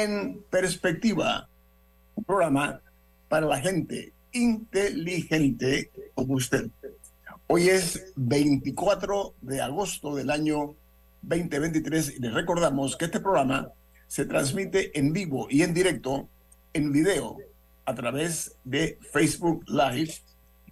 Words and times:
En 0.00 0.44
Perspectiva, 0.48 1.48
un 2.14 2.22
programa 2.22 2.80
para 3.28 3.46
la 3.46 3.58
gente 3.58 4.12
inteligente 4.30 5.90
como 6.14 6.34
usted. 6.34 6.70
Hoy 7.48 7.68
es 7.68 8.12
24 8.14 9.34
de 9.40 9.60
agosto 9.60 10.14
del 10.14 10.30
año 10.30 10.76
2023 11.22 12.14
y 12.16 12.20
les 12.20 12.32
recordamos 12.32 12.96
que 12.96 13.06
este 13.06 13.18
programa 13.18 13.72
se 14.06 14.24
transmite 14.24 14.96
en 14.96 15.12
vivo 15.12 15.48
y 15.50 15.62
en 15.62 15.74
directo 15.74 16.28
en 16.74 16.92
video 16.92 17.36
a 17.84 17.92
través 17.96 18.54
de 18.62 19.00
Facebook 19.10 19.64
Live 19.66 20.14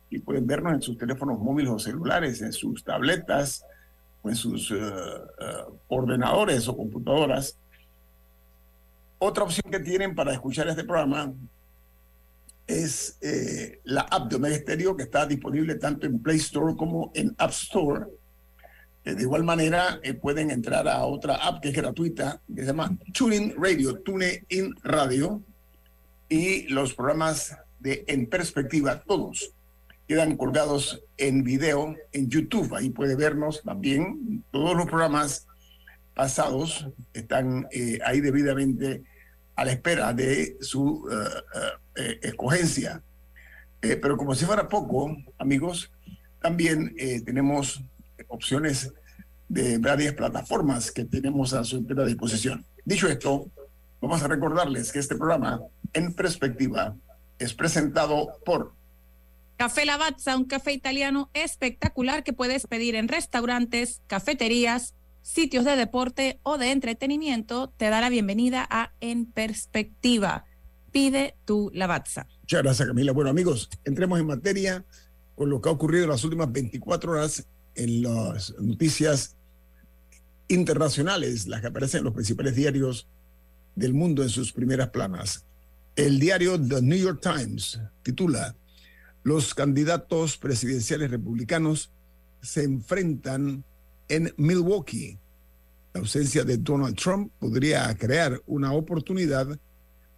y 0.09 0.21
pueden 0.21 0.47
vernos 0.47 0.73
en 0.73 0.83
sus 0.83 0.97
teléfonos 0.97 1.41
móviles 1.41 1.73
o 1.73 1.81
celulares, 1.81 2.43
en 2.43 2.53
sus 2.53 2.85
tabletas 2.85 3.65
o 4.23 4.29
en 4.29 4.37
sus 4.37 4.71
uh, 4.71 4.77
uh, 4.77 5.79
ordenadores 5.89 6.69
o 6.69 6.77
computadoras. 6.77 7.59
Otra 9.19 9.45
opción 9.45 9.71
que 9.71 9.81
tienen 9.81 10.15
para 10.15 10.33
escuchar 10.33 10.69
este 10.69 10.85
programa 10.85 11.33
es 12.67 13.17
eh, 13.21 13.81
la 13.85 14.03
app 14.03 14.29
de 14.29 14.37
Omega 14.37 14.57
Stereo 14.57 14.97
que 14.97 15.05
está 15.05 15.25
disponible 15.27 15.77
tanto 15.77 16.07
en 16.07 16.21
Play 16.21 16.37
Store 16.39 16.75
como 16.77 17.13
en 17.15 17.35
App 17.39 17.51
Store. 17.51 18.07
Eh, 19.05 19.15
de 19.15 19.23
igual 19.23 19.45
manera, 19.45 20.01
eh, 20.03 20.15
pueden 20.15 20.51
entrar 20.51 20.87
a 20.89 21.05
otra 21.05 21.37
app 21.37 21.63
que 21.63 21.69
es 21.69 21.75
gratuita, 21.75 22.41
que 22.55 22.63
se 22.63 22.67
llama 22.67 22.97
TuneIn 23.15 23.55
Radio, 23.57 24.01
TuneIn 24.01 24.75
Radio, 24.83 25.43
y 26.29 26.67
los 26.69 26.93
programas 26.93 27.57
de 27.79 28.05
En 28.09 28.27
Perspectiva, 28.27 29.01
todos, 29.07 29.53
quedan 30.09 30.37
colgados 30.37 31.03
en 31.17 31.45
video 31.45 31.95
en 32.13 32.29
YouTube. 32.29 32.75
Ahí 32.75 32.91
puede 32.91 33.15
vernos 33.15 33.63
también. 33.63 34.45
Todos 34.51 34.77
los 34.77 34.87
programas 34.87 35.47
pasados 36.17 36.89
están 37.13 37.69
ahí 38.05 38.21
debidamente 38.21 39.05
a 39.55 39.65
la 39.65 39.73
espera 39.73 40.13
de 40.13 40.57
su 40.61 41.09
eh, 41.95 42.19
escogencia. 42.23 43.03
Eh, 43.83 43.97
pero 43.97 44.17
como 44.17 44.35
si 44.35 44.45
fuera 44.45 44.69
poco, 44.69 45.17
amigos, 45.39 45.93
también 46.41 46.95
eh, 46.99 47.21
tenemos 47.21 47.83
opciones 48.29 48.93
de 49.49 49.79
varias 49.79 50.15
plataformas 50.15 50.91
que 50.91 51.05
tenemos 51.05 51.53
a 51.53 51.63
su 51.63 51.77
entera 51.77 52.05
disposición. 52.05 52.67
Dicho 52.85 53.09
esto, 53.09 53.49
vamos 54.01 54.23
a 54.23 54.29
recordarles 54.29 54.91
que 54.91 54.99
este 54.99 55.15
programa, 55.15 55.61
en 55.93 56.15
perspectiva, 56.15 56.97
es 57.39 57.55
presentado 57.55 58.41
por 58.45 58.75
Café 59.57 59.87
Lavazza, 59.87 60.37
un 60.37 60.45
café 60.45 60.73
italiano 60.73 61.31
espectacular 61.33 62.25
que 62.25 62.35
puedes 62.35 62.67
pedir 62.67 62.95
en 62.97 63.09
restaurantes, 63.09 64.03
cafeterías, 64.09 64.96
sitios 65.27 65.65
de 65.65 65.75
deporte 65.75 66.39
o 66.45 66.57
de 66.57 66.71
entretenimiento. 66.71 67.73
Te 67.77 67.91
da 67.91 68.01
la 68.01 68.11
bienvenida 68.11 68.67
a 68.71 68.93
En 69.01 69.27
Perspectiva 69.27 70.45
pide 70.93 71.37
tu 71.45 71.71
Lavazza. 71.75 72.27
Muchas 72.43 72.63
gracias, 72.63 72.89
Camila. 72.89 73.13
Bueno, 73.13 73.29
amigos, 73.29 73.69
entremos 73.85 74.21
en 74.21 74.27
materia 74.27 74.85
con 75.35 75.51
lo 75.51 75.61
que 75.61 75.69
ha 75.69 75.73
ocurrido 75.73 76.05
en 76.05 76.11
las 76.11 76.25
últimas 76.25 76.51
24 76.51 77.13
horas 77.13 77.47
en 77.75 78.03
las 78.03 78.55
noticias 78.59 79.37
internacionales, 80.49 81.49
las 81.49 81.61
que 81.61 81.67
aparecen 81.67 81.99
en 81.99 82.05
los 82.05 82.15
principales 82.15 82.55
diarios 82.55 83.09
del 83.75 83.93
mundo 83.93 84.23
en 84.23 84.31
sus 84.31 84.53
primeras 84.53 84.91
planas. 84.91 85.45
El 85.97 86.21
diario 86.21 86.59
The 86.59 86.81
New 86.81 86.99
York 86.99 87.21
Times 87.21 87.81
titula 88.03 88.57
Los 89.25 89.55
candidatos 89.55 90.39
presidenciales 90.39 91.11
republicanos 91.11 91.91
se 92.41 92.63
enfrentan 92.63 93.65
en 94.09 94.33
Milwaukee. 94.37 95.19
La 95.95 96.01
ausencia 96.01 96.45
de 96.45 96.59
Donald 96.59 96.97
Trump 96.97 97.33
podría 97.39 97.95
crear 97.97 98.41
una 98.47 98.73
oportunidad 98.73 99.59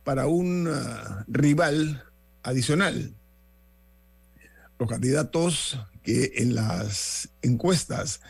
para 0.04 0.26
un 0.26 0.66
uh, 0.66 1.24
rival 1.28 2.02
adicional. 2.42 3.14
Los 4.78 4.88
candidatos 4.88 5.78
que 6.02 6.32
en 6.36 6.54
las 6.54 7.28
encuestas 7.42 8.20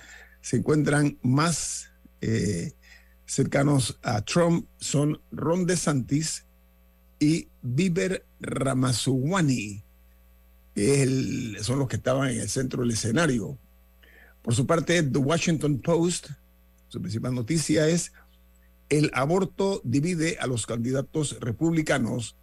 se 0.41 0.57
encuentran 0.57 1.19
más 1.23 1.91
eh, 2.21 2.73
cercanos 3.27 3.99
a 4.03 4.23
Trump 4.23 4.67
son 4.79 5.21
Ron 5.31 5.67
DeSantis 5.67 6.47
y 7.21 7.49
Bieber 7.63 8.25
Ramaswamy, 8.41 9.85
que 10.75 11.57
son 11.61 11.79
los 11.79 11.89
que 11.89 11.97
estaban 11.97 12.31
en 12.31 12.41
el 12.41 12.49
centro 12.49 12.83
del 12.83 12.93
escenario. 12.93 13.59
Por 14.48 14.54
su 14.54 14.66
parte, 14.66 15.03
The 15.03 15.19
Washington 15.19 15.78
Post, 15.78 16.31
su 16.88 17.03
principal 17.03 17.34
noticia 17.34 17.86
es 17.86 18.14
el 18.88 19.10
aborto 19.12 19.82
divide 19.84 20.38
a 20.41 20.47
los 20.47 20.64
candidatos 20.64 21.38
republicanos 21.38 22.34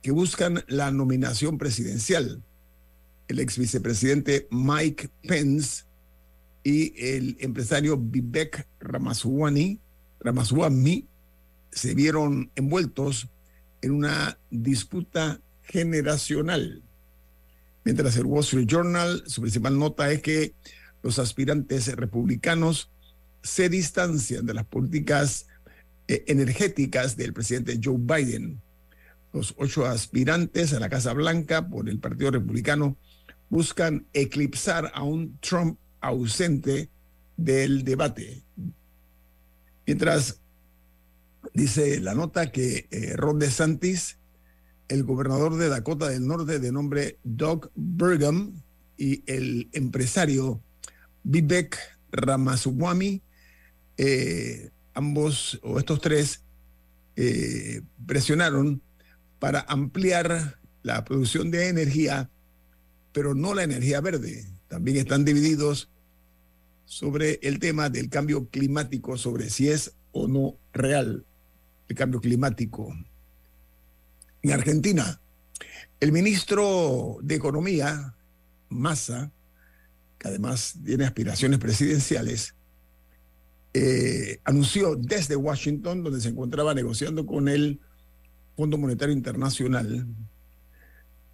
que 0.00 0.10
buscan 0.10 0.64
la 0.68 0.90
nominación 0.90 1.58
presidencial. 1.58 2.42
El 3.28 3.40
ex 3.40 3.58
vicepresidente 3.58 4.48
Mike 4.50 5.10
Pence 5.28 5.84
y 6.64 6.94
el 6.98 7.36
empresario 7.40 7.98
Vivek 7.98 8.66
Ramaswamy, 8.80 9.78
Ramaswamy 10.20 11.08
se 11.72 11.94
vieron 11.94 12.50
envueltos 12.54 13.28
en 13.82 13.90
una 13.90 14.38
disputa 14.50 15.42
generacional. 15.64 16.82
Mientras 17.84 18.16
el 18.16 18.24
Wall 18.24 18.44
Street 18.44 18.66
Journal, 18.66 19.22
su 19.26 19.42
principal 19.42 19.78
nota 19.78 20.10
es 20.10 20.22
que 20.22 20.54
los 21.02 21.18
aspirantes 21.18 21.94
republicanos 21.96 22.90
se 23.42 23.68
distancian 23.68 24.46
de 24.46 24.54
las 24.54 24.66
políticas 24.66 25.46
eh, 26.08 26.24
energéticas 26.26 27.16
del 27.16 27.32
presidente 27.32 27.80
Joe 27.82 27.96
Biden. 27.98 28.60
Los 29.32 29.54
ocho 29.58 29.86
aspirantes 29.86 30.72
a 30.72 30.80
la 30.80 30.88
Casa 30.88 31.12
Blanca 31.12 31.68
por 31.68 31.88
el 31.88 31.98
Partido 31.98 32.32
Republicano 32.32 32.96
buscan 33.48 34.06
eclipsar 34.12 34.90
a 34.94 35.02
un 35.02 35.38
Trump 35.38 35.78
ausente 36.00 36.90
del 37.36 37.84
debate. 37.84 38.42
Mientras 39.86 40.40
dice 41.54 42.00
la 42.00 42.14
nota 42.14 42.52
que 42.52 42.86
eh, 42.90 43.14
Ron 43.16 43.38
DeSantis, 43.38 44.18
el 44.88 45.04
gobernador 45.04 45.56
de 45.56 45.68
Dakota 45.68 46.08
del 46.08 46.26
Norte 46.26 46.58
de 46.58 46.72
nombre 46.72 47.18
Doug 47.22 47.70
Burgum 47.74 48.60
y 48.96 49.22
el 49.32 49.68
empresario 49.72 50.60
Vivek 51.24 51.76
Ramaswamy 52.12 53.22
eh, 53.96 54.70
ambos 54.94 55.60
o 55.62 55.78
estos 55.78 56.00
tres 56.00 56.42
eh, 57.16 57.82
presionaron 58.06 58.80
para 59.38 59.60
ampliar 59.68 60.58
la 60.82 61.04
producción 61.04 61.50
de 61.50 61.68
energía, 61.68 62.30
pero 63.12 63.34
no 63.34 63.54
la 63.54 63.62
energía 63.62 64.00
verde. 64.00 64.46
También 64.68 64.96
están 64.96 65.24
divididos 65.24 65.90
sobre 66.86 67.40
el 67.42 67.58
tema 67.58 67.90
del 67.90 68.08
cambio 68.08 68.48
climático, 68.48 69.18
sobre 69.18 69.50
si 69.50 69.68
es 69.68 69.92
o 70.12 70.28
no 70.28 70.56
real 70.72 71.26
el 71.88 71.96
cambio 71.96 72.20
climático. 72.20 72.96
En 74.42 74.52
Argentina, 74.52 75.20
el 76.00 76.12
ministro 76.12 77.18
de 77.22 77.34
Economía, 77.34 78.14
Massa, 78.70 79.30
que 80.20 80.28
además 80.28 80.76
tiene 80.84 81.06
aspiraciones 81.06 81.58
presidenciales, 81.58 82.54
eh, 83.72 84.38
anunció 84.44 84.94
desde 84.94 85.34
Washington, 85.34 86.04
donde 86.04 86.20
se 86.20 86.28
encontraba 86.28 86.74
negociando 86.74 87.24
con 87.24 87.48
el 87.48 87.80
Fondo 88.54 88.76
Monetario 88.76 89.14
Internacional, 89.14 90.06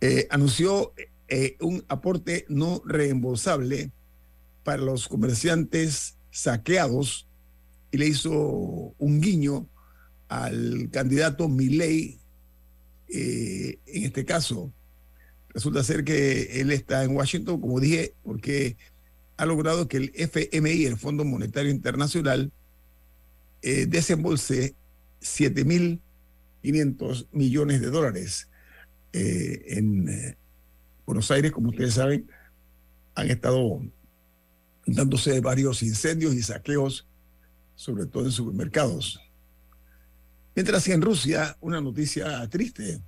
eh, 0.00 0.28
anunció 0.30 0.92
eh, 1.26 1.56
un 1.60 1.84
aporte 1.88 2.46
no 2.48 2.80
reembolsable 2.84 3.90
para 4.62 4.82
los 4.82 5.08
comerciantes 5.08 6.16
saqueados 6.30 7.26
y 7.90 7.98
le 7.98 8.06
hizo 8.06 8.32
un 8.98 9.20
guiño 9.20 9.68
al 10.28 10.90
candidato 10.92 11.48
Milley. 11.48 12.20
en 13.08 14.04
este 14.04 14.24
caso, 14.24 14.72
resulta 15.56 15.82
ser 15.82 16.04
que 16.04 16.60
él 16.60 16.70
está 16.70 17.02
en 17.02 17.16
Washington, 17.16 17.58
como 17.62 17.80
dije, 17.80 18.12
porque 18.22 18.76
ha 19.38 19.46
logrado 19.46 19.88
que 19.88 19.96
el 19.96 20.12
FMI, 20.14 20.84
el 20.84 20.98
Fondo 20.98 21.24
Monetario 21.24 21.70
Internacional, 21.70 22.52
eh, 23.62 23.86
desembolse 23.86 24.74
7.500 25.22 27.28
millones 27.32 27.80
de 27.80 27.86
dólares 27.86 28.50
eh, 29.14 29.78
en 29.78 30.10
eh, 30.10 30.36
Buenos 31.06 31.30
Aires, 31.30 31.52
como 31.52 31.70
ustedes 31.70 31.94
saben, 31.94 32.30
han 33.14 33.30
estado 33.30 33.80
dándose 34.84 35.40
varios 35.40 35.82
incendios 35.82 36.34
y 36.34 36.42
saqueos, 36.42 37.06
sobre 37.76 38.04
todo 38.04 38.26
en 38.26 38.32
supermercados. 38.32 39.22
Mientras 40.54 40.84
que 40.84 40.92
en 40.92 41.00
Rusia, 41.00 41.56
una 41.62 41.80
noticia 41.80 42.46
triste, 42.50 43.00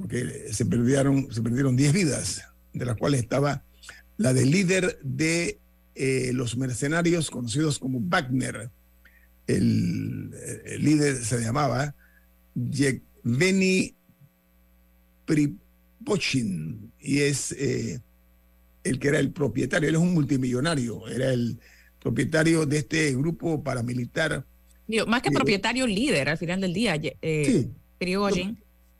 porque 0.00 0.52
se 0.52 0.66
perdieron, 0.66 1.32
se 1.32 1.42
perdieron 1.42 1.76
10 1.76 1.92
vidas, 1.92 2.42
de 2.72 2.84
las 2.84 2.96
cuales 2.96 3.20
estaba 3.20 3.62
la 4.16 4.32
del 4.32 4.50
líder 4.50 4.98
de 5.02 5.58
eh, 5.94 6.30
los 6.34 6.56
mercenarios 6.56 7.30
conocidos 7.30 7.78
como 7.78 8.00
Wagner. 8.00 8.70
El, 9.46 10.30
el 10.66 10.84
líder 10.84 11.16
se 11.24 11.40
llamaba 11.40 11.94
Yevgeny 12.54 13.94
Pripochin 15.24 16.92
y 17.00 17.20
es 17.20 17.52
eh, 17.52 18.00
el 18.84 18.98
que 18.98 19.08
era 19.08 19.18
el 19.18 19.32
propietario, 19.32 19.88
él 19.88 19.94
es 19.94 20.00
un 20.00 20.14
multimillonario, 20.14 21.06
era 21.08 21.32
el 21.32 21.58
propietario 22.00 22.66
de 22.66 22.78
este 22.78 23.14
grupo 23.14 23.62
paramilitar. 23.62 24.44
Digo, 24.86 25.06
más 25.06 25.22
que 25.22 25.30
propietario, 25.30 25.86
líder 25.86 26.28
al 26.28 26.38
final 26.38 26.60
del 26.60 26.72
día, 26.72 27.00
eh, 27.22 27.44
sí. 27.44 27.70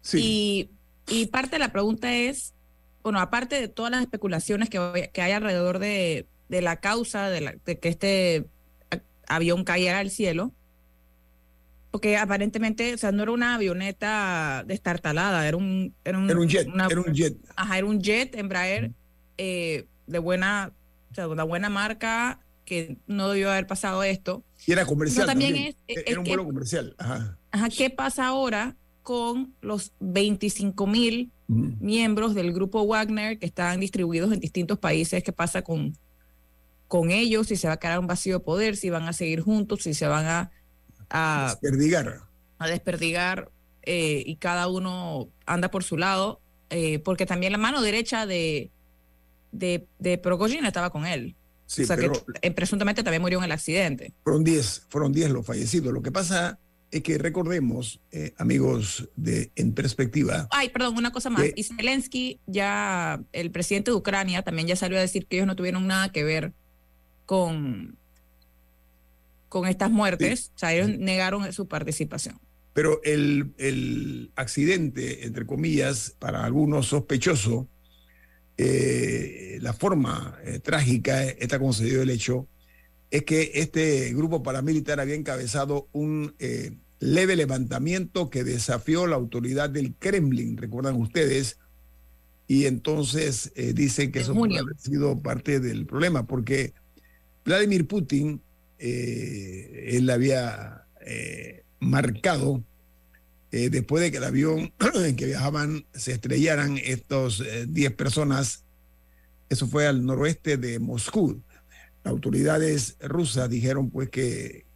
Sí. 0.02 0.18
Y, 0.18 0.70
y 1.10 1.26
parte 1.26 1.56
de 1.56 1.58
la 1.58 1.72
pregunta 1.72 2.14
es, 2.14 2.54
bueno, 3.02 3.20
aparte 3.20 3.60
de 3.60 3.68
todas 3.68 3.90
las 3.90 4.00
especulaciones 4.00 4.70
que, 4.70 5.10
que 5.12 5.22
hay 5.22 5.32
alrededor 5.32 5.78
de, 5.78 6.26
de 6.48 6.62
la 6.62 6.76
causa 6.76 7.28
de, 7.28 7.40
la, 7.40 7.54
de, 7.64 7.78
que 7.78 7.88
este 7.88 8.46
avión 9.26 9.64
cayera 9.64 9.98
al 9.98 10.10
cielo, 10.10 10.52
porque 11.90 12.16
aparentemente, 12.16 12.94
o 12.94 12.98
sea, 12.98 13.10
no 13.10 13.24
era 13.24 13.32
una 13.32 13.56
avioneta 13.56 14.64
destartalada, 14.66 15.46
era 15.46 15.56
un... 15.56 15.94
Era 16.04 16.18
un, 16.18 16.30
era 16.30 16.38
un 16.38 16.48
jet, 16.48 16.68
una, 16.68 16.86
era 16.86 17.00
un 17.00 17.12
jet. 17.12 17.36
Ajá, 17.56 17.78
era 17.78 17.86
un 17.86 18.00
jet 18.00 18.34
Embraer 18.36 18.92
eh, 19.38 19.86
de 20.06 20.18
buena, 20.18 20.72
o 21.10 21.14
sea, 21.14 21.26
una 21.26 21.42
buena 21.42 21.68
marca 21.68 22.40
que 22.64 22.98
no 23.08 23.28
debió 23.28 23.50
haber 23.50 23.66
pasado 23.66 24.04
esto. 24.04 24.44
Y 24.66 24.72
era 24.72 24.86
comercial. 24.86 25.26
No, 25.26 25.32
también, 25.32 25.54
también. 25.54 25.76
Es, 25.88 26.04
era 26.06 26.20
un 26.20 26.24
vuelo 26.24 26.44
comercial. 26.44 26.94
Ajá. 26.98 27.36
Ajá, 27.50 27.68
¿qué 27.68 27.90
pasa 27.90 28.26
ahora 28.26 28.76
con 29.10 29.52
los 29.60 29.90
25 29.98 30.86
mil 30.86 31.32
miembros 31.48 32.32
del 32.32 32.52
grupo 32.52 32.86
Wagner 32.86 33.40
que 33.40 33.46
están 33.46 33.80
distribuidos 33.80 34.32
en 34.32 34.38
distintos 34.38 34.78
países? 34.78 35.24
¿Qué 35.24 35.32
pasa 35.32 35.62
con, 35.62 35.96
con 36.86 37.10
ellos? 37.10 37.48
Si 37.48 37.56
se 37.56 37.66
va 37.66 37.72
a 37.72 37.76
quedar 37.78 37.98
un 37.98 38.06
vacío 38.06 38.38
de 38.38 38.44
poder, 38.44 38.76
si 38.76 38.88
van 38.88 39.08
a 39.08 39.12
seguir 39.12 39.40
juntos, 39.40 39.82
si 39.82 39.94
se 39.94 40.06
van 40.06 40.26
a... 40.26 40.52
a 41.08 41.56
desperdigar. 41.60 42.20
A 42.60 42.68
desperdigar 42.68 43.50
eh, 43.82 44.22
y 44.24 44.36
cada 44.36 44.68
uno 44.68 45.28
anda 45.44 45.72
por 45.72 45.82
su 45.82 45.96
lado, 45.96 46.40
eh, 46.68 47.00
porque 47.00 47.26
también 47.26 47.50
la 47.50 47.58
mano 47.58 47.82
derecha 47.82 48.26
de, 48.26 48.70
de, 49.50 49.88
de 49.98 50.18
Progogine 50.18 50.68
estaba 50.68 50.90
con 50.90 51.04
él. 51.04 51.34
Sí, 51.66 51.82
o 51.82 51.86
sea 51.86 51.96
pero, 51.96 52.12
que 52.12 52.22
eh, 52.42 52.52
presuntamente 52.52 53.02
también 53.02 53.22
murió 53.22 53.38
en 53.38 53.44
el 53.46 53.50
accidente. 53.50 54.12
Fueron 54.22 54.44
10, 54.44 54.86
fueron 54.88 55.12
10 55.12 55.30
los 55.30 55.44
fallecidos. 55.44 55.92
Lo 55.92 56.00
que 56.00 56.12
pasa 56.12 56.60
es 56.90 57.02
que 57.02 57.18
recordemos, 57.18 58.00
eh, 58.10 58.34
amigos 58.36 59.08
de 59.16 59.52
En 59.54 59.72
Perspectiva. 59.72 60.48
Ay, 60.50 60.70
perdón, 60.70 60.96
una 60.96 61.12
cosa 61.12 61.30
más. 61.30 61.42
Que, 61.42 61.52
y 61.56 61.62
Zelensky, 61.62 62.40
ya 62.46 63.22
el 63.32 63.50
presidente 63.50 63.90
de 63.90 63.96
Ucrania, 63.96 64.42
también 64.42 64.66
ya 64.66 64.76
salió 64.76 64.98
a 64.98 65.00
decir 65.00 65.26
que 65.26 65.36
ellos 65.36 65.46
no 65.46 65.56
tuvieron 65.56 65.86
nada 65.86 66.10
que 66.10 66.24
ver 66.24 66.52
con, 67.26 67.96
con 69.48 69.68
estas 69.68 69.90
muertes. 69.90 70.40
Sí. 70.40 70.50
O 70.54 70.58
sea, 70.58 70.74
ellos 70.74 70.98
negaron 70.98 71.52
su 71.52 71.68
participación. 71.68 72.40
Pero 72.72 73.00
el, 73.04 73.52
el 73.58 74.32
accidente, 74.36 75.26
entre 75.26 75.46
comillas, 75.46 76.16
para 76.18 76.44
algunos 76.44 76.86
sospechoso, 76.86 77.68
eh, 78.56 79.58
la 79.60 79.72
forma 79.72 80.38
eh, 80.44 80.58
trágica, 80.58 81.24
está 81.24 81.58
concedido 81.58 82.02
el 82.02 82.10
hecho, 82.10 82.46
es 83.10 83.24
que 83.24 83.52
este 83.54 84.12
grupo 84.14 84.42
paramilitar 84.42 85.00
había 85.00 85.14
encabezado 85.14 85.88
un 85.92 86.34
eh, 86.38 86.72
leve 87.00 87.34
levantamiento 87.34 88.30
que 88.30 88.44
desafió 88.44 89.06
la 89.06 89.16
autoridad 89.16 89.70
del 89.70 89.94
Kremlin, 89.94 90.56
recuerdan 90.56 90.96
ustedes, 90.96 91.58
y 92.46 92.66
entonces 92.66 93.52
eh, 93.54 93.72
dicen 93.72 94.12
que 94.12 94.20
eso 94.20 94.34
junio. 94.34 94.58
puede 94.58 94.60
haber 94.60 94.80
sido 94.80 95.20
parte 95.20 95.60
del 95.60 95.86
problema, 95.86 96.26
porque 96.26 96.74
Vladimir 97.44 97.86
Putin, 97.86 98.42
eh, 98.78 99.88
él 99.92 100.10
había 100.10 100.84
eh, 101.00 101.64
marcado, 101.80 102.62
después 103.50 104.00
de 104.00 104.12
que 104.12 104.18
el 104.18 104.24
avión 104.24 104.72
en 104.94 105.16
que 105.16 105.26
viajaban 105.26 105.84
se 105.92 106.12
estrellaran 106.12 106.78
estos 106.78 107.42
10 107.66 107.92
personas, 107.94 108.64
eso 109.48 109.66
fue 109.66 109.88
al 109.88 110.04
noroeste 110.04 110.56
de 110.56 110.78
Moscú, 110.78 111.42
autoridades 112.04 112.96
rusas 113.00 113.48
dijeron 113.50 113.90
pues 113.90 114.08
que, 114.08 114.66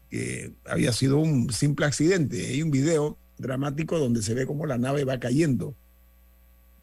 había 0.65 0.93
sido 0.93 1.19
un 1.19 1.53
simple 1.53 1.87
accidente. 1.87 2.47
Hay 2.47 2.63
un 2.63 2.71
video 2.71 3.19
dramático 3.37 3.99
donde 3.99 4.23
se 4.23 4.35
ve 4.35 4.47
como 4.47 4.65
la 4.65 4.79
nave 4.79 5.05
va 5.05 5.19
cayendo. 5.19 5.75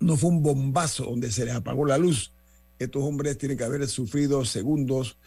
No 0.01 0.17
fue 0.17 0.31
un 0.31 0.43
bombazo 0.43 1.05
donde 1.05 1.31
se 1.31 1.45
les 1.45 1.55
apagó 1.55 1.85
la 1.85 1.97
luz. 1.97 2.33
Estos 2.77 3.03
hombres 3.03 3.37
tienen 3.37 3.57
que 3.57 3.63
haber 3.63 3.87
sufrido 3.87 4.43
segundos 4.43 5.17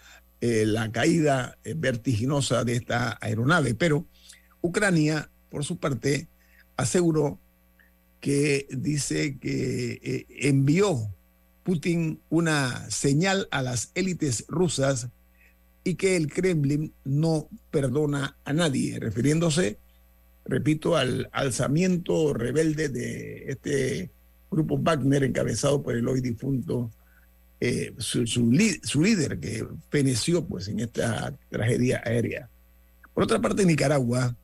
eh, 0.43 0.67
la 0.67 0.93
caída 0.93 1.57
eh, 1.65 1.73
vertiginosa 1.75 2.65
de 2.65 2.77
esta 2.77 3.17
aeronave. 3.23 3.75
Pero 3.75 4.07
Ucrania, 4.61 5.31
por 5.49 5.65
su 5.65 5.79
parte, 5.79 6.29
aseguró 6.77 7.39
que 8.21 8.67
dice 8.71 9.39
que 9.39 10.01
eh, 10.03 10.27
envió 10.29 11.14
Putin 11.65 12.21
una 12.29 12.89
señal 12.91 13.49
a 13.51 13.63
las 13.63 13.91
élites 13.95 14.45
rusas 14.49 15.09
y 15.83 15.97
que 15.97 16.17
el 16.17 16.33
Kremlin 16.33 16.93
no 17.05 17.49
perdona 17.71 18.37
a 18.45 18.53
nadie, 18.53 19.01
refiriéndose, 19.01 19.79
repito, 20.45 20.97
al 20.97 21.29
alzamiento 21.33 22.33
rebelde 22.35 22.89
de 22.89 23.45
este 23.49 24.11
grupo 24.51 24.79
Wagner 24.79 25.25
encabezado 25.25 25.83
por 25.83 25.97
el 25.97 26.07
hoy 26.07 26.21
difunto, 26.21 26.91
eh, 27.61 27.95
su, 27.99 28.27
su, 28.27 28.51
líder 28.51 29.41
que 29.41 29.67
feneció 29.91 30.45
pues, 30.45 30.69
en 30.69 30.81
esta 30.81 31.35
tragedia 31.51 32.03
aérea. 32.05 32.49
Por 33.15 33.25
otra 33.25 33.41
parte, 33.41 33.63
en 33.63 33.69
Nicaragua, 33.69 34.37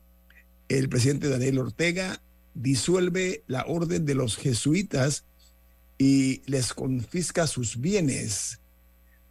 el 0.69 0.89
presidente 0.89 1.29
Daniel 1.29 1.59
Ortega 1.59 2.21
disuelve 2.55 3.45
la 3.47 3.65
orden 3.67 4.07
de 4.07 4.15
los 4.15 4.37
jesuitas 4.37 5.25
y 6.01 6.41
les 6.47 6.73
confisca 6.73 7.47
sus 7.47 7.79
bienes. 7.79 8.59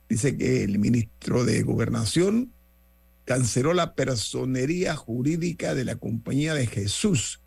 Dice 0.07 0.37
que 0.37 0.63
el 0.63 0.77
ministro 0.77 1.43
de 1.43 1.63
Gobernación 1.63 2.53
canceló 3.25 3.73
la 3.73 3.95
personería 3.95 4.95
jurídica 4.95 5.73
de 5.73 5.83
la 5.83 5.95
Compañía 5.95 6.53
de 6.53 6.67
Jesús 6.67 7.41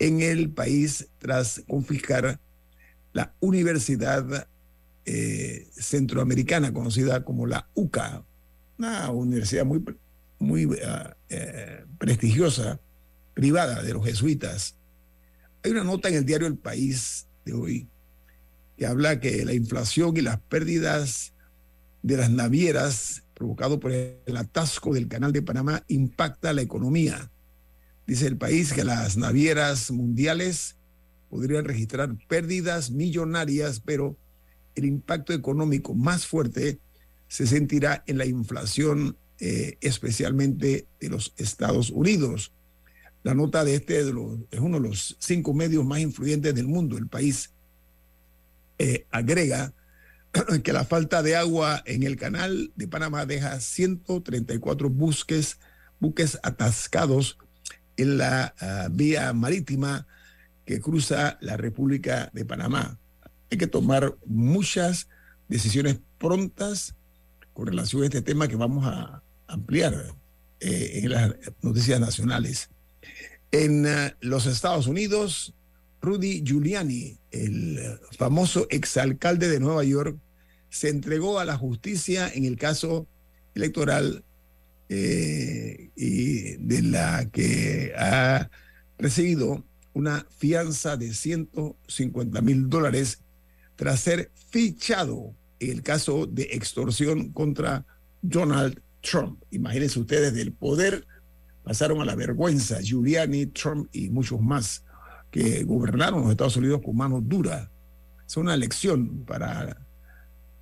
en 0.00 0.22
el 0.22 0.50
país 0.50 1.06
tras 1.18 1.62
confiscar 1.68 2.40
la 3.12 3.32
Universidad 3.38 4.48
eh, 5.04 5.68
Centroamericana, 5.70 6.72
conocida 6.72 7.24
como 7.24 7.46
la 7.46 7.68
UCA, 7.74 8.24
una 8.76 9.08
universidad 9.12 9.64
muy, 9.64 9.84
muy 10.40 10.66
uh, 10.66 10.76
prestigiosa, 11.96 12.80
privada 13.34 13.84
de 13.84 13.92
los 13.92 14.04
jesuitas. 14.04 14.74
Hay 15.62 15.70
una 15.70 15.84
nota 15.84 16.08
en 16.08 16.16
el 16.16 16.24
diario 16.24 16.48
El 16.48 16.58
País 16.58 17.28
de 17.44 17.52
hoy 17.52 17.88
que 18.78 18.86
habla 18.86 19.18
que 19.18 19.44
la 19.44 19.54
inflación 19.54 20.16
y 20.16 20.20
las 20.20 20.40
pérdidas 20.40 21.34
de 22.02 22.16
las 22.16 22.30
navieras 22.30 23.24
provocado 23.34 23.80
por 23.80 23.92
el 23.92 24.36
atasco 24.36 24.94
del 24.94 25.08
canal 25.08 25.32
de 25.32 25.42
Panamá 25.42 25.84
impacta 25.88 26.52
la 26.52 26.62
economía. 26.62 27.30
Dice 28.06 28.26
el 28.26 28.36
país 28.36 28.72
que 28.72 28.84
las 28.84 29.16
navieras 29.16 29.90
mundiales 29.90 30.76
podrían 31.28 31.64
registrar 31.64 32.16
pérdidas 32.28 32.90
millonarias, 32.90 33.80
pero 33.84 34.16
el 34.76 34.84
impacto 34.84 35.32
económico 35.32 35.94
más 35.94 36.26
fuerte 36.26 36.78
se 37.26 37.46
sentirá 37.46 38.04
en 38.06 38.16
la 38.16 38.26
inflación, 38.26 39.16
eh, 39.40 39.76
especialmente 39.80 40.86
de 41.00 41.08
los 41.08 41.34
Estados 41.36 41.90
Unidos. 41.90 42.52
La 43.24 43.34
nota 43.34 43.64
de 43.64 43.74
este 43.74 43.98
es 43.98 44.06
uno 44.60 44.80
de 44.80 44.88
los 44.88 45.16
cinco 45.18 45.52
medios 45.52 45.84
más 45.84 45.98
influyentes 45.98 46.54
del 46.54 46.68
mundo. 46.68 46.96
El 46.96 47.08
país 47.08 47.52
eh, 48.78 49.06
agrega 49.10 49.72
que 50.62 50.72
la 50.72 50.84
falta 50.84 51.22
de 51.22 51.36
agua 51.36 51.82
en 51.86 52.02
el 52.02 52.16
canal 52.16 52.72
de 52.76 52.88
Panamá 52.88 53.26
deja 53.26 53.60
134 53.60 54.90
buques, 54.90 55.58
atascados 56.42 57.38
en 57.96 58.18
la 58.18 58.54
ah, 58.60 58.88
vía 58.90 59.32
marítima 59.32 60.06
que 60.64 60.80
cruza 60.80 61.38
la 61.40 61.56
República 61.56 62.30
de 62.32 62.44
Panamá. 62.44 62.98
Hay 63.50 63.58
que 63.58 63.66
tomar 63.66 64.16
muchas 64.26 65.08
decisiones 65.48 65.98
prontas 66.18 66.94
con 67.54 67.66
relación 67.66 68.02
a 68.02 68.06
este 68.06 68.22
tema 68.22 68.48
que 68.48 68.56
vamos 68.56 68.86
a 68.86 69.22
ampliar 69.46 70.14
eh, 70.60 71.00
en 71.02 71.10
las 71.10 71.34
noticias 71.62 71.98
nacionales. 71.98 72.70
En 73.50 73.86
ah, 73.86 74.14
los 74.20 74.46
Estados 74.46 74.86
Unidos, 74.86 75.54
Rudy 76.00 76.42
Giuliani, 76.44 77.18
el 77.30 77.98
famoso 78.16 78.66
exalcalde 78.70 79.48
de 79.48 79.60
Nueva 79.60 79.84
York, 79.84 80.18
se 80.70 80.88
entregó 80.88 81.38
a 81.38 81.44
la 81.44 81.56
justicia 81.56 82.30
en 82.32 82.44
el 82.44 82.56
caso 82.56 83.06
electoral 83.54 84.24
eh, 84.88 85.90
y 85.96 86.56
de 86.56 86.82
la 86.82 87.28
que 87.30 87.92
ha 87.96 88.50
recibido 88.98 89.64
una 89.92 90.26
fianza 90.38 90.96
de 90.96 91.12
150 91.12 92.40
mil 92.42 92.68
dólares 92.68 93.20
tras 93.76 94.00
ser 94.00 94.30
fichado 94.50 95.34
en 95.60 95.70
el 95.70 95.82
caso 95.82 96.26
de 96.26 96.44
extorsión 96.52 97.32
contra 97.32 97.84
Donald 98.22 98.80
Trump. 99.00 99.42
Imagínense 99.50 99.98
ustedes 99.98 100.34
del 100.34 100.52
poder 100.52 101.06
pasaron 101.68 102.00
a 102.00 102.06
la 102.06 102.14
vergüenza 102.14 102.80
Giuliani, 102.80 103.44
Trump 103.46 103.90
y 103.92 104.08
muchos 104.08 104.40
más 104.40 104.84
que 105.30 105.64
gobernaron 105.64 106.22
los 106.22 106.30
Estados 106.30 106.56
Unidos 106.56 106.80
con 106.84 106.96
manos 106.96 107.22
duras. 107.24 107.68
Es 108.26 108.36
una 108.36 108.56
lección 108.56 109.24
para 109.24 109.78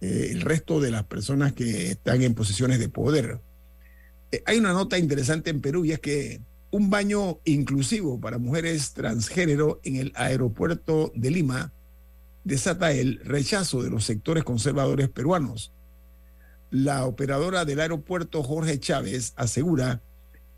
eh, 0.01 0.29
el 0.31 0.41
resto 0.41 0.81
de 0.81 0.91
las 0.91 1.05
personas 1.05 1.53
que 1.53 1.93
están 1.93 2.23
en 2.23 2.35
posiciones 2.35 2.79
de 2.79 2.89
poder. 2.89 3.41
Eh, 4.33 4.43
hay 4.47 4.59
una 4.59 4.73
nota 4.73 4.99
interesante 4.99 5.51
en 5.51 5.61
Perú 5.61 5.85
y 5.85 5.93
es 5.93 6.01
que 6.01 6.41
un 6.71 6.91
baño 6.91 7.39
inclusivo 7.45 8.21
para 8.21 8.39
mujeres 8.39 8.93
transgénero 8.93 9.81
en 9.85 9.97
el 9.97 10.13
aeropuerto 10.15 11.13
de 11.15 11.31
Lima 11.31 11.73
desata 12.45 12.93
el 12.93 13.21
rechazo 13.25 13.83
de 13.83 13.91
los 13.91 14.05
sectores 14.05 14.45
conservadores 14.45 15.09
peruanos. 15.09 15.73
La 16.71 17.05
operadora 17.07 17.65
del 17.65 17.81
aeropuerto 17.81 18.43
Jorge 18.43 18.79
Chávez 18.79 19.33
asegura 19.37 20.03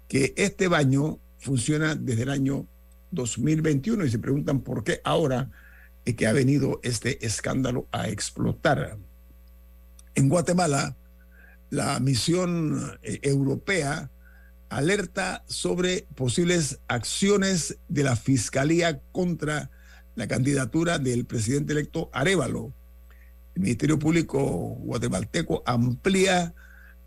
que 0.08 0.34
este 0.36 0.68
baño 0.68 1.18
funciona 1.38 1.94
desde 1.94 2.22
el 2.22 2.30
año 2.30 2.66
2021 3.10 4.04
y 4.04 4.10
se 4.10 4.18
preguntan 4.18 4.60
por 4.60 4.84
qué 4.84 5.00
ahora 5.04 5.50
es 6.04 6.14
que 6.14 6.26
ha 6.26 6.32
venido 6.32 6.80
este 6.82 7.24
escándalo 7.26 7.86
a 7.92 8.08
explotar. 8.08 8.98
En 10.14 10.28
Guatemala, 10.28 10.96
la 11.70 12.00
misión 12.00 12.98
eh, 13.02 13.20
europea 13.22 14.10
alerta 14.68 15.44
sobre 15.46 16.06
posibles 16.14 16.80
acciones 16.88 17.78
de 17.88 18.04
la 18.04 18.16
Fiscalía 18.16 19.00
contra 19.12 19.70
la 20.14 20.26
candidatura 20.26 20.98
del 20.98 21.24
presidente 21.24 21.72
electo 21.72 22.10
Arevalo. 22.12 22.72
El 23.54 23.62
Ministerio 23.62 23.98
Público 23.98 24.40
guatemalteco 24.80 25.62
amplía 25.66 26.54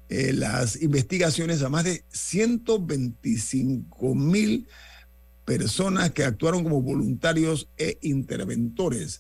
eh, 0.10 0.34
las 0.34 0.82
investigaciones 0.82 1.64
a 1.64 1.70
más 1.70 1.86
de 1.86 2.04
125 2.10 4.16
mil 4.16 4.68
personas 5.58 6.12
que 6.12 6.24
actuaron 6.24 6.64
como 6.64 6.82
voluntarios 6.82 7.68
e 7.78 7.98
interventores. 8.04 9.20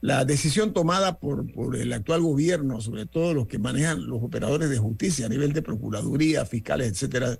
La 0.00 0.24
decisión 0.24 0.72
tomada 0.72 1.20
por, 1.20 1.52
por 1.52 1.76
el 1.76 1.92
actual 1.92 2.20
gobierno, 2.20 2.80
sobre 2.80 3.06
todo 3.06 3.32
los 3.32 3.46
que 3.46 3.60
manejan 3.60 4.08
los 4.08 4.24
operadores 4.24 4.70
de 4.70 4.78
justicia 4.78 5.26
a 5.26 5.28
nivel 5.28 5.52
de 5.52 5.62
procuraduría, 5.62 6.44
fiscales, 6.46 6.90
etcétera, 6.90 7.38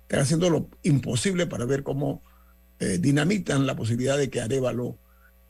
están 0.00 0.20
haciendo 0.20 0.48
lo 0.48 0.70
imposible 0.82 1.46
para 1.46 1.66
ver 1.66 1.82
cómo 1.82 2.22
eh, 2.78 2.96
dinamitan 2.98 3.66
la 3.66 3.76
posibilidad 3.76 4.16
de 4.16 4.30
que 4.30 4.40
Arevalo 4.40 4.98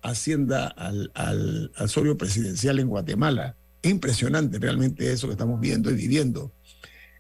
ascienda 0.03 0.67
al, 0.67 1.13
al, 1.15 1.71
al 1.77 2.17
presidencial 2.17 2.81
en 2.81 2.89
Guatemala. 2.89 3.55
Es 3.81 3.93
impresionante 3.93 4.59
realmente 4.59 5.13
eso 5.13 5.29
que 5.29 5.35
estamos 5.35 5.61
viendo 5.61 5.89
y 5.93 5.95
viviendo. 5.95 6.53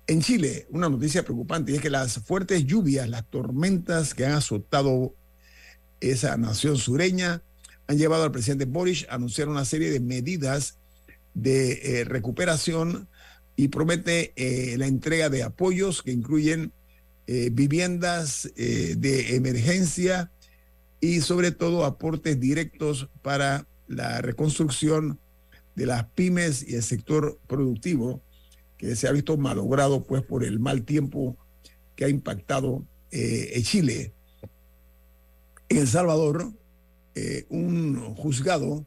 En 0.08 0.22
Chile, 0.22 0.66
una 0.70 0.88
noticia 0.88 1.22
preocupante 1.22 1.74
es 1.74 1.82
que 1.82 1.90
las 1.90 2.20
fuertes 2.20 2.64
lluvias, 2.64 3.10
las 3.10 3.28
tormentas 3.28 4.14
que 4.14 4.24
han 4.24 4.32
azotado 4.32 5.14
esa 6.00 6.34
nación 6.38 6.78
sureña, 6.78 7.42
han 7.86 7.98
llevado 7.98 8.24
al 8.24 8.32
presidente 8.32 8.64
Boris 8.64 9.06
a 9.10 9.16
anunciar 9.16 9.50
una 9.50 9.66
serie 9.66 9.90
de 9.90 10.00
medidas 10.00 10.78
de 11.34 12.00
eh, 12.00 12.04
recuperación 12.04 13.06
y 13.54 13.68
promete 13.68 14.32
eh, 14.36 14.78
la 14.78 14.86
entrega 14.86 15.28
de 15.28 15.42
apoyos 15.42 16.02
que 16.02 16.12
incluyen 16.12 16.72
eh, 17.26 17.50
viviendas 17.52 18.50
de 18.56 19.36
emergencia 19.36 20.32
y 21.02 21.20
sobre 21.20 21.50
todo 21.50 21.84
aportes 21.84 22.40
directos 22.40 23.10
para 23.20 23.66
la 23.86 24.22
reconstrucción 24.22 25.20
de 25.74 25.84
las 25.84 26.04
pymes 26.12 26.66
y 26.66 26.76
el 26.76 26.82
sector 26.82 27.38
productivo 27.46 28.22
que 28.78 28.96
se 28.96 29.08
ha 29.08 29.12
visto 29.12 29.36
malogrado 29.36 30.04
pues 30.04 30.22
por 30.22 30.44
el 30.44 30.58
mal 30.58 30.84
tiempo 30.84 31.36
que 31.94 32.06
ha 32.06 32.08
impactado 32.08 32.86
en 33.10 33.62
Chile. 33.62 34.14
En 35.68 35.78
El 35.78 35.88
Salvador, 35.88 36.52
eh, 37.20 37.46
un 37.48 38.14
juzgado 38.14 38.86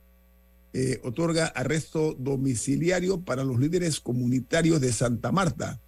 eh, 0.72 1.02
otorga 1.04 1.48
arresto 1.48 2.16
domiciliario 2.18 3.20
para 3.20 3.44
los 3.44 3.60
líderes 3.60 4.00
comunitarios 4.00 4.80
de 4.80 4.94
Santa 4.94 5.34
Marta. 5.34 5.82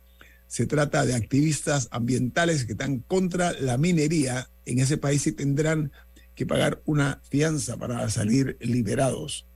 Se 0.47 0.67
trata 0.67 1.05
de 1.05 1.15
activistas 1.15 1.87
ambientales 1.91 2.65
que 2.65 2.73
están 2.73 2.99
contra 2.99 3.53
la 3.53 3.77
minería 3.77 4.49
en 4.65 4.79
ese 4.79 4.97
país 4.97 5.25
y 5.25 5.31
tendrán 5.31 5.93
que 6.35 6.45
pagar 6.45 6.81
una 6.83 7.21
fianza 7.29 7.77
para 7.77 8.09
salir 8.09 8.57
liberados. 8.59 9.47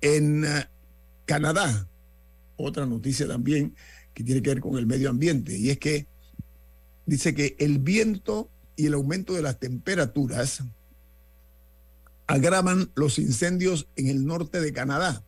En 0.00 0.46
Canadá, 1.26 1.86
otra 2.62 2.86
noticia 2.86 3.26
también 3.26 3.74
que 4.14 4.24
tiene 4.24 4.42
que 4.42 4.50
ver 4.50 4.60
con 4.60 4.76
el 4.78 4.86
medio 4.86 5.10
ambiente, 5.10 5.56
y 5.56 5.70
es 5.70 5.78
que 5.78 6.06
dice 7.06 7.34
que 7.34 7.56
el 7.58 7.78
viento 7.78 8.50
y 8.76 8.86
el 8.86 8.94
aumento 8.94 9.34
de 9.34 9.42
las 9.42 9.58
temperaturas 9.58 10.62
agravan 12.26 12.90
los 12.94 13.18
incendios 13.18 13.88
en 13.96 14.06
el 14.06 14.24
norte 14.24 14.60
de 14.60 14.72
Canadá. 14.72 15.24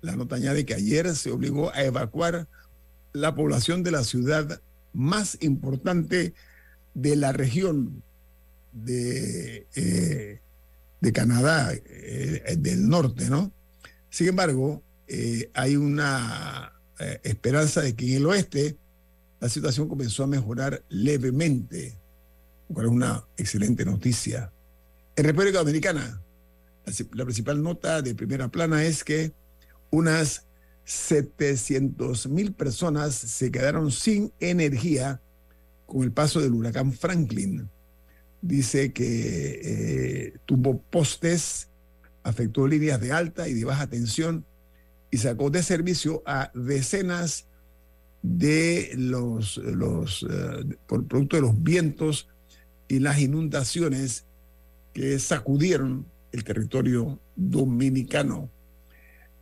La 0.00 0.16
nota 0.16 0.36
añade 0.36 0.66
que 0.66 0.74
ayer 0.74 1.14
se 1.14 1.30
obligó 1.30 1.72
a 1.72 1.84
evacuar 1.84 2.48
la 3.12 3.34
población 3.34 3.82
de 3.82 3.90
la 3.92 4.02
ciudad 4.02 4.60
más 4.92 5.38
importante 5.40 6.34
de 6.94 7.16
la 7.16 7.32
región 7.32 8.02
de, 8.72 9.66
eh, 9.76 10.40
de 11.00 11.12
Canadá, 11.12 11.72
eh, 11.72 12.56
del 12.58 12.88
norte, 12.88 13.30
¿no? 13.30 13.52
Sin 14.10 14.28
embargo, 14.28 14.82
eh, 15.10 15.50
hay 15.54 15.76
una 15.76 16.72
esperanza 17.22 17.80
de 17.80 17.96
que 17.96 18.10
en 18.10 18.16
el 18.18 18.26
oeste 18.26 18.76
la 19.40 19.48
situación 19.48 19.88
comenzó 19.88 20.24
a 20.24 20.26
mejorar 20.26 20.84
levemente, 20.90 21.98
lo 22.68 22.82
es 22.82 22.88
una 22.88 23.26
excelente 23.38 23.86
noticia. 23.86 24.52
En 25.16 25.24
República 25.24 25.58
Dominicana, 25.58 26.22
la 27.12 27.24
principal 27.24 27.62
nota 27.62 28.02
de 28.02 28.14
primera 28.14 28.48
plana 28.48 28.84
es 28.84 29.02
que 29.02 29.32
unas 29.90 30.46
700 30.84 32.28
mil 32.28 32.52
personas 32.52 33.14
se 33.14 33.50
quedaron 33.50 33.90
sin 33.90 34.32
energía 34.40 35.20
con 35.86 36.02
el 36.02 36.12
paso 36.12 36.40
del 36.40 36.52
huracán 36.52 36.92
Franklin. 36.92 37.68
Dice 38.42 38.92
que 38.92 39.60
eh, 39.62 40.38
tuvo 40.46 40.80
postes, 40.82 41.68
afectó 42.22 42.66
líneas 42.66 43.00
de 43.00 43.12
alta 43.12 43.48
y 43.48 43.54
de 43.54 43.64
baja 43.64 43.88
tensión 43.88 44.46
y 45.10 45.18
sacó 45.18 45.50
de 45.50 45.62
servicio 45.62 46.22
a 46.26 46.50
decenas 46.54 47.46
de 48.22 48.92
los, 48.96 49.56
los 49.58 50.26
eh, 50.28 50.76
por 50.86 51.06
producto 51.06 51.36
de 51.36 51.42
los 51.42 51.62
vientos 51.62 52.28
y 52.88 52.98
las 52.98 53.18
inundaciones 53.20 54.26
que 54.92 55.18
sacudieron 55.18 56.06
el 56.32 56.44
territorio 56.44 57.20
dominicano. 57.36 58.50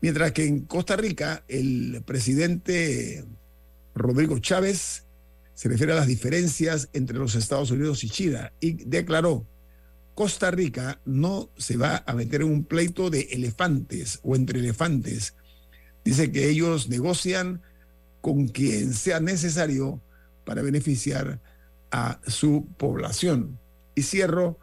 Mientras 0.01 0.33
que 0.33 0.47
en 0.47 0.61
Costa 0.61 0.97
Rica 0.97 1.45
el 1.49 2.03
presidente 2.07 3.25
Rodrigo 3.95 4.39
Chávez 4.39 5.05
se 5.55 5.69
refiere 5.69 5.93
a 5.93 5.97
las 5.97 6.07
diferencias 6.07 6.89
entre 6.93 7.19
los 7.19 7.35
Estados 7.35 7.71
Unidos 7.73 8.05
y 8.05 8.11
China 8.11 8.53
y 8.61 8.85
declaró, 8.85 9.45
Costa 10.15 10.51
Rica 10.51 11.01
no 11.05 11.51
se 11.57 11.77
va 11.77 12.03
a 12.07 12.13
meter 12.13 12.43
en 12.43 12.49
un 12.49 12.65
pleito 12.65 13.11
de 13.11 13.23
elefantes 13.33 14.21
o 14.23 14.37
entre 14.37 14.61
elefantes. 14.61 15.35
Dice 16.09 16.33
que 16.33 16.49
ellos 16.49 16.89
negocian 16.89 17.61
con 18.23 18.49
quien 18.49 18.95
sea 18.95 19.21
necesario 19.21 20.01
para 20.47 20.63
beneficiar 20.63 21.39
a 21.91 22.19
su 22.27 22.67
población. 22.79 23.59
Y 23.95 24.05
cierro 24.05 24.59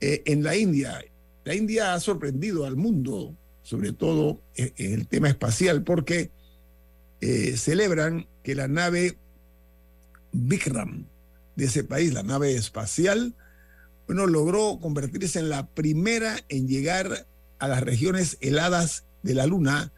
eh, 0.00 0.22
en 0.24 0.42
la 0.42 0.56
India. 0.56 0.98
La 1.44 1.54
India 1.54 1.92
ha 1.92 2.00
sorprendido 2.00 2.64
al 2.64 2.76
mundo, 2.76 3.36
sobre 3.60 3.92
todo 3.92 4.40
en, 4.54 4.72
en 4.78 4.94
el 4.94 5.06
tema 5.06 5.28
espacial, 5.28 5.82
porque 5.82 6.30
eh, 7.20 7.58
celebran 7.58 8.26
que 8.42 8.54
la 8.54 8.66
nave 8.66 9.18
Vikram 10.32 11.04
de 11.54 11.66
ese 11.66 11.84
país, 11.84 12.14
la 12.14 12.22
nave 12.22 12.54
espacial, 12.54 13.34
bueno, 14.06 14.26
logró 14.26 14.78
convertirse 14.80 15.38
en 15.38 15.50
la 15.50 15.66
primera 15.66 16.38
en 16.48 16.66
llegar 16.66 17.26
a 17.58 17.68
las 17.68 17.82
regiones 17.82 18.38
heladas 18.40 19.04
de 19.22 19.34
la 19.34 19.44
Luna, 19.44 19.92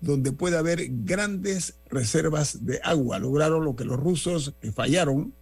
donde 0.00 0.32
puede 0.32 0.56
haber 0.56 0.86
grandes 0.88 1.78
reservas 1.88 2.64
de 2.64 2.80
agua. 2.82 3.18
Lograron 3.18 3.64
lo 3.64 3.76
que 3.76 3.84
los 3.84 3.98
rusos 3.98 4.54
fallaron 4.74 5.34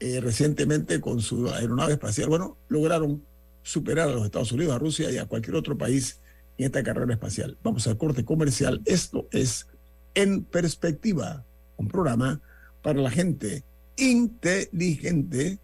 eh, 0.00 0.20
recientemente 0.20 1.00
con 1.00 1.20
su 1.20 1.48
aeronave 1.48 1.94
espacial, 1.94 2.28
bueno, 2.28 2.56
lograron 2.68 3.24
superar 3.62 4.08
a 4.08 4.12
los 4.12 4.24
Estados 4.24 4.52
Unidos, 4.52 4.76
a 4.76 4.78
Rusia 4.78 5.10
y 5.10 5.18
a 5.18 5.26
cualquier 5.26 5.56
otro 5.56 5.76
país 5.76 6.20
en 6.56 6.66
esta 6.66 6.84
carrera 6.84 7.12
espacial. 7.14 7.58
Vamos 7.64 7.86
al 7.88 7.98
corte 7.98 8.24
comercial. 8.24 8.80
Esto 8.84 9.26
es 9.32 9.66
En 10.14 10.44
Perspectiva, 10.44 11.44
un 11.76 11.88
programa 11.88 12.40
para 12.80 13.00
la 13.00 13.10
gente 13.10 13.64
inteligente 13.96 15.58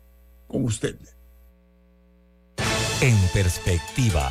como 0.48 0.66
usted. 0.66 0.96
En 3.00 3.16
perspectiva, 3.32 4.30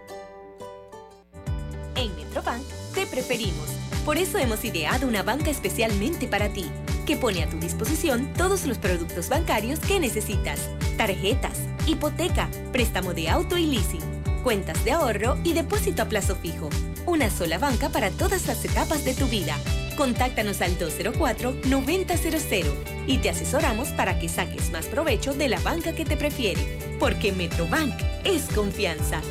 Por 4.05 4.17
eso 4.17 4.39
hemos 4.39 4.65
ideado 4.65 5.07
una 5.07 5.21
banca 5.21 5.51
especialmente 5.51 6.27
para 6.27 6.49
ti, 6.49 6.65
que 7.05 7.17
pone 7.17 7.43
a 7.43 7.49
tu 7.49 7.59
disposición 7.59 8.33
todos 8.35 8.65
los 8.65 8.79
productos 8.79 9.29
bancarios 9.29 9.79
que 9.79 9.99
necesitas. 9.99 10.69
Tarjetas, 10.97 11.59
hipoteca, 11.85 12.49
préstamo 12.71 13.13
de 13.13 13.29
auto 13.29 13.59
y 13.59 13.67
leasing, 13.67 14.01
cuentas 14.43 14.83
de 14.85 14.93
ahorro 14.93 15.37
y 15.43 15.53
depósito 15.53 16.01
a 16.01 16.05
plazo 16.05 16.35
fijo. 16.35 16.69
Una 17.05 17.29
sola 17.29 17.59
banca 17.59 17.89
para 17.89 18.09
todas 18.09 18.47
las 18.47 18.65
etapas 18.65 19.05
de 19.05 19.13
tu 19.13 19.27
vida. 19.27 19.55
Contáctanos 19.95 20.61
al 20.61 20.79
204-9000 20.79 22.65
y 23.05 23.19
te 23.19 23.29
asesoramos 23.29 23.89
para 23.89 24.17
que 24.17 24.29
saques 24.29 24.71
más 24.71 24.87
provecho 24.87 25.33
de 25.33 25.47
la 25.47 25.59
banca 25.59 25.93
que 25.93 26.05
te 26.05 26.17
prefiere. 26.17 26.79
Porque 26.99 27.31
Metrobank 27.31 27.93
es 28.23 28.43
confianza. 28.53 29.21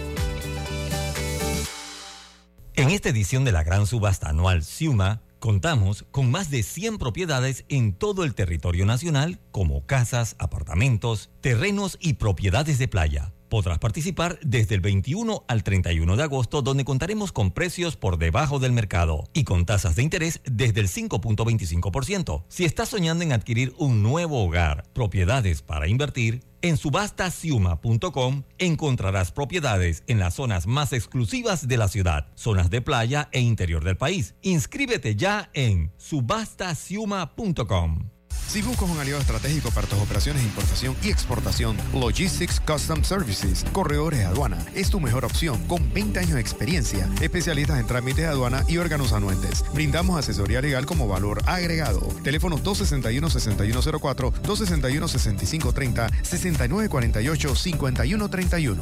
En 2.81 2.89
esta 2.89 3.11
edición 3.11 3.45
de 3.45 3.53
la 3.53 3.63
gran 3.63 3.87
subasta 3.87 4.31
anual 4.31 4.65
Ciuma, 4.65 5.21
contamos 5.39 6.07
con 6.11 6.31
más 6.31 6.51
de 6.51 6.63
100 6.63 6.97
propiedades 6.97 7.67
en 7.69 7.93
todo 7.93 8.25
el 8.25 8.35
territorio 8.35 8.87
nacional, 8.87 9.39
como 9.53 9.85
casas, 9.85 10.35
apartamentos, 10.39 11.29
terrenos 11.43 11.99
y 12.01 12.15
propiedades 12.15 12.79
de 12.79 12.89
playa. 12.89 13.35
Podrás 13.51 13.81
participar 13.81 14.39
desde 14.43 14.77
el 14.77 14.81
21 14.81 15.45
al 15.47 15.63
31 15.63 16.17
de 16.17 16.23
agosto, 16.23 16.63
donde 16.63 16.87
contaremos 16.87 17.33
con 17.33 17.51
precios 17.51 17.97
por 17.97 18.17
debajo 18.17 18.59
del 18.59 18.73
mercado 18.73 19.25
y 19.35 19.45
con 19.45 19.67
tasas 19.67 19.95
de 19.95 20.03
interés 20.03 20.41
desde 20.45 20.81
el 20.81 20.89
5.25%. 20.89 22.45
Si 22.49 22.65
estás 22.65 22.89
soñando 22.89 23.25
en 23.25 23.33
adquirir 23.33 23.75
un 23.77 24.03
nuevo 24.03 24.43
hogar, 24.43 24.85
propiedades 24.95 25.61
para 25.61 25.87
invertir, 25.87 26.41
en 26.63 26.77
subastasiuma.com 26.77 28.43
encontrarás 28.59 29.33
propiedades 29.33 30.05
en 30.07 30.19
las 30.19 30.35
zonas 30.35 30.67
más 30.67 30.93
exclusivas 30.93 31.67
de 31.69 31.77
la 31.77 31.89
ciudad, 31.89 32.27
zonas 32.35 32.71
de 32.71 32.83
playa 32.83 33.29
e 33.33 33.41
interior 33.41 33.85
del 33.85 33.97
país. 33.97 34.35
Inscríbete 34.43 35.17
ya 35.17 35.51
en 35.55 35.93
subastasiuma.com. 35.97 38.20
Si 38.51 38.63
buscas 38.63 38.89
un 38.91 38.99
aliado 38.99 39.21
estratégico 39.21 39.71
para 39.71 39.87
tus 39.87 40.01
operaciones 40.01 40.43
de 40.43 40.49
importación 40.49 40.97
y 41.05 41.11
exportación, 41.11 41.77
Logistics 41.95 42.59
Custom 42.59 43.05
Services, 43.05 43.65
Corredores 43.71 44.19
de 44.19 44.25
Aduana, 44.25 44.59
es 44.75 44.91
tu 44.91 44.99
mejor 44.99 45.25
opción 45.25 45.65
con 45.69 45.95
20 45.95 46.19
años 46.19 46.35
de 46.35 46.41
experiencia, 46.41 47.09
especialistas 47.21 47.79
en 47.79 47.87
trámites 47.87 48.25
de 48.25 48.27
aduana 48.27 48.65
y 48.67 48.79
órganos 48.79 49.13
anuentes. 49.13 49.65
Brindamos 49.73 50.19
asesoría 50.19 50.61
legal 50.61 50.85
como 50.85 51.07
valor 51.07 51.41
agregado. 51.47 52.01
Teléfonos 52.25 52.65
261-6104, 52.65 54.33
261-6530, 54.43 56.11
6948-5131. 56.25 58.79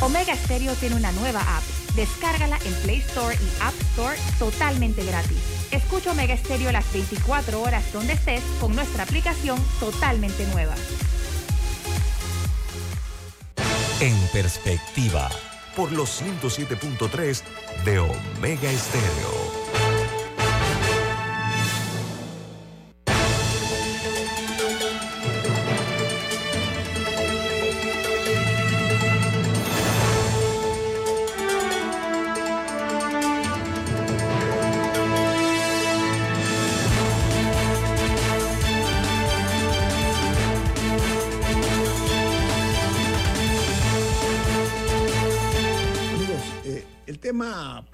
Omega 0.00 0.34
Stereo 0.36 0.74
tiene 0.76 0.96
una 0.96 1.12
nueva 1.12 1.42
app. 1.42 1.79
Descárgala 1.94 2.58
en 2.64 2.74
Play 2.82 2.98
Store 2.98 3.34
y 3.34 3.62
App 3.62 3.74
Store 3.92 4.16
totalmente 4.38 5.04
gratis. 5.04 5.38
Escucha 5.70 6.12
Omega 6.12 6.36
Stereo 6.36 6.72
las 6.72 6.90
24 6.92 7.60
horas 7.60 7.92
donde 7.92 8.14
estés 8.14 8.42
con 8.60 8.74
nuestra 8.74 9.04
aplicación 9.04 9.58
totalmente 9.78 10.46
nueva. 10.48 10.74
En 14.00 14.16
perspectiva, 14.32 15.28
por 15.76 15.92
los 15.92 16.22
107.3 16.22 17.42
de 17.84 17.98
Omega 17.98 18.70
Estéreo. 18.70 19.59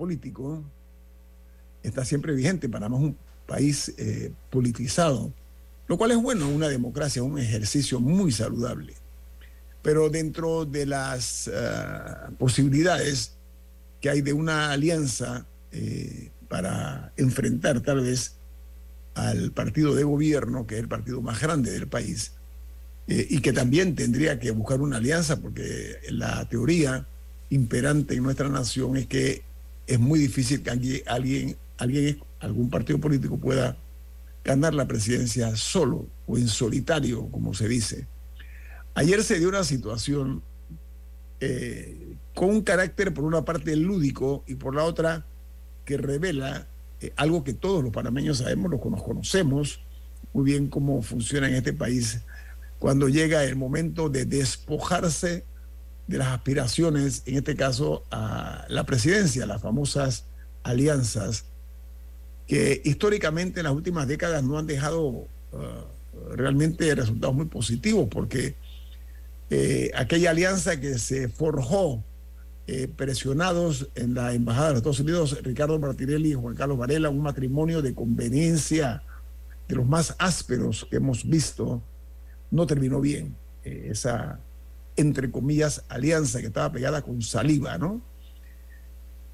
Político 0.06 0.62
está 1.82 2.04
siempre 2.04 2.32
vigente. 2.32 2.68
Panamá 2.68 2.96
es 2.96 3.02
un 3.02 3.16
país 3.44 3.92
eh, 3.98 4.30
politizado, 4.50 5.32
lo 5.88 5.98
cual 5.98 6.12
es 6.12 6.22
bueno, 6.22 6.48
una 6.48 6.68
democracia, 6.68 7.24
un 7.24 7.40
ejercicio 7.40 7.98
muy 7.98 8.30
saludable. 8.30 8.94
Pero 9.82 10.08
dentro 10.08 10.64
de 10.64 10.86
las 10.86 11.48
ah, 11.48 12.30
posibilidades 12.38 13.32
que 14.00 14.10
hay 14.10 14.20
de 14.20 14.32
una 14.32 14.70
alianza 14.70 15.44
eh, 15.72 16.30
para 16.48 17.12
enfrentar 17.16 17.80
tal 17.80 18.02
vez 18.02 18.36
al 19.14 19.50
partido 19.50 19.92
de 19.94 20.04
gobierno, 20.04 20.68
que 20.68 20.76
es 20.76 20.82
el 20.82 20.88
partido 20.88 21.20
más 21.20 21.40
grande 21.40 21.72
del 21.72 21.88
país, 21.88 22.32
eh, 23.08 23.26
y 23.28 23.40
que 23.40 23.52
también 23.52 23.96
tendría 23.96 24.38
que 24.38 24.52
buscar 24.52 24.80
una 24.80 24.98
alianza, 24.98 25.40
porque 25.40 25.96
la 26.10 26.48
teoría 26.48 27.06
imperante 27.50 28.14
en 28.14 28.22
nuestra 28.22 28.48
nación 28.48 28.96
es 28.96 29.06
que 29.06 29.46
es 29.86 29.98
muy 29.98 30.18
difícil 30.18 30.62
que 30.62 30.70
alguien, 30.70 31.56
alguien, 31.78 32.18
algún 32.40 32.70
partido 32.70 33.00
político 33.00 33.38
pueda 33.38 33.76
ganar 34.44 34.74
la 34.74 34.86
presidencia 34.86 35.54
solo 35.56 36.06
o 36.26 36.38
en 36.38 36.48
solitario, 36.48 37.28
como 37.30 37.54
se 37.54 37.68
dice. 37.68 38.06
Ayer 38.94 39.22
se 39.22 39.38
dio 39.38 39.48
una 39.48 39.64
situación 39.64 40.42
eh, 41.40 42.16
con 42.34 42.50
un 42.50 42.62
carácter, 42.62 43.12
por 43.12 43.24
una 43.24 43.44
parte, 43.44 43.76
lúdico 43.76 44.44
y 44.46 44.54
por 44.54 44.74
la 44.74 44.84
otra, 44.84 45.26
que 45.84 45.96
revela 45.96 46.66
eh, 47.00 47.12
algo 47.16 47.44
que 47.44 47.54
todos 47.54 47.82
los 47.82 47.92
panameños 47.92 48.38
sabemos, 48.38 48.70
lo 48.70 48.80
que 48.80 48.90
nos 48.90 49.02
conocemos, 49.02 49.80
muy 50.32 50.44
bien 50.44 50.68
cómo 50.68 51.02
funciona 51.02 51.48
en 51.48 51.54
este 51.54 51.72
país 51.72 52.20
cuando 52.78 53.08
llega 53.08 53.44
el 53.44 53.56
momento 53.56 54.08
de 54.08 54.24
despojarse 54.24 55.44
de 56.06 56.18
las 56.18 56.28
aspiraciones, 56.28 57.22
en 57.26 57.36
este 57.36 57.56
caso 57.56 58.04
a 58.10 58.64
la 58.68 58.84
presidencia, 58.84 59.46
las 59.46 59.60
famosas 59.60 60.26
alianzas, 60.62 61.46
que 62.46 62.80
históricamente 62.84 63.60
en 63.60 63.64
las 63.64 63.72
últimas 63.72 64.06
décadas 64.06 64.44
no 64.44 64.58
han 64.58 64.66
dejado 64.66 65.04
uh, 65.06 65.26
realmente 66.34 66.94
resultados 66.94 67.34
muy 67.34 67.46
positivos, 67.46 68.08
porque 68.10 68.56
eh, 69.50 69.90
aquella 69.94 70.30
alianza 70.30 70.80
que 70.80 70.98
se 70.98 71.28
forjó 71.28 72.02
eh, 72.66 72.88
presionados 72.88 73.88
en 73.94 74.14
la 74.14 74.34
Embajada 74.34 74.68
de 74.68 74.72
los 74.72 74.78
Estados 74.78 75.00
Unidos, 75.00 75.38
Ricardo 75.42 75.78
Martinelli 75.78 76.30
y 76.30 76.34
Juan 76.34 76.56
Carlos 76.56 76.78
Varela, 76.78 77.10
un 77.10 77.20
matrimonio 77.20 77.80
de 77.80 77.94
conveniencia 77.94 79.02
de 79.68 79.76
los 79.76 79.86
más 79.86 80.16
ásperos 80.18 80.86
que 80.90 80.96
hemos 80.96 81.28
visto, 81.28 81.82
no 82.50 82.66
terminó 82.66 83.00
bien. 83.00 83.36
Eh, 83.64 83.88
esa, 83.90 84.40
entre 84.96 85.30
comillas, 85.30 85.84
alianza 85.88 86.40
que 86.40 86.46
estaba 86.46 86.72
pegada 86.72 87.02
con 87.02 87.22
saliva, 87.22 87.78
¿no? 87.78 88.00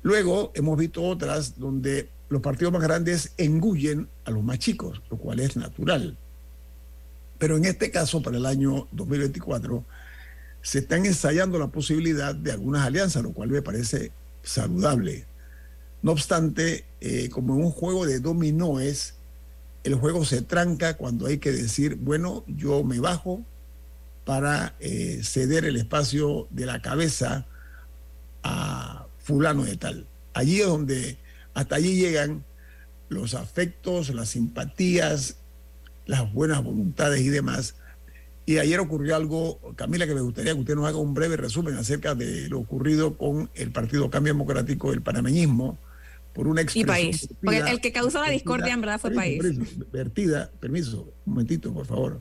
Luego 0.03 0.51
hemos 0.55 0.77
visto 0.77 1.03
otras 1.03 1.59
donde 1.59 2.09
los 2.29 2.43
partidos 2.43 2.73
más 2.73 2.83
grandes 2.83 3.33
engullen 3.37 4.09
a 4.25 4.31
los 4.31 4.43
más 4.43 4.59
chicos, 4.59 5.01
lo 5.11 5.17
cual 5.17 5.39
es 5.41 5.57
natural. 5.57 6.17
Pero 7.39 7.57
en 7.57 7.65
este 7.65 7.91
caso, 7.91 8.23
para 8.23 8.39
el 8.39 8.47
año 8.47 8.89
2024, 8.93 9.85
se 10.63 10.79
están 10.81 11.07
ensayando 11.07 11.59
la 11.59 11.69
posibilidad 11.69 12.35
de 12.35 12.53
algunas 12.53 12.87
alianzas, 12.87 13.23
lo 13.23 13.33
cual 13.33 13.51
me 13.51 13.63
parece 13.63 14.13
saludable. 14.43 15.27
No 16.03 16.13
obstante, 16.13 16.85
eh, 17.01 17.29
como 17.31 17.55
en 17.55 17.65
un 17.65 17.71
juego 17.71 18.07
de 18.07 18.21
dominóes, 18.21 19.15
el 19.85 19.95
juego 19.95 20.25
se 20.25 20.43
tranca 20.43 20.97
cuando 20.97 21.27
hay 21.27 21.39
que 21.39 21.53
decir, 21.53 21.97
bueno, 21.97 22.45
yo 22.47 22.85
me 22.85 23.01
bajo 23.01 23.45
para 24.25 24.75
eh, 24.81 25.21
ceder 25.23 25.65
el 25.65 25.77
espacio 25.77 26.47
de 26.51 26.67
la 26.67 26.81
cabeza 26.81 27.47
a 28.43 29.07
fulano 29.19 29.65
de 29.65 29.77
tal. 29.77 30.07
Allí 30.35 30.61
es 30.61 30.67
donde 30.67 31.19
hasta 31.55 31.77
allí 31.77 31.97
llegan 31.97 32.45
los 33.09 33.35
afectos, 33.35 34.15
las 34.15 34.31
simpatías, 34.31 35.37
las 36.07 36.33
buenas 36.33 36.63
voluntades 36.63 37.21
y 37.21 37.29
demás. 37.29 37.77
Y 38.45 38.59
ayer 38.59 38.81
ocurrió 38.81 39.15
algo, 39.15 39.61
Camila, 39.77 40.07
que 40.07 40.15
me 40.15 40.21
gustaría 40.21 40.53
que 40.55 40.61
usted 40.61 40.75
nos 40.75 40.87
haga 40.87 40.99
un 40.99 41.15
breve 41.15 41.37
resumen 41.37 41.77
acerca 41.77 42.15
de 42.15 42.49
lo 42.49 42.59
ocurrido 42.59 43.17
con 43.17 43.51
el 43.55 43.71
Partido 43.71 44.11
Cambio 44.11 44.33
Democrático 44.33 44.91
del 44.91 45.03
Panameñismo 45.03 45.79
por 46.33 46.49
una 46.49 46.63
expresión. 46.63 46.89
Y 46.89 46.93
país. 46.93 47.29
Porque 47.43 47.59
el 47.59 47.81
que 47.81 47.93
causó 47.93 48.21
la 48.21 48.31
discordia 48.31 48.73
en 48.73 48.81
verdad 48.81 49.01
fue 49.01 49.13
país. 49.13 49.41
vertida, 49.93 50.51
permiso, 50.59 51.13
un 51.25 51.35
momentito, 51.35 51.73
por 51.73 51.87
favor. 51.87 52.21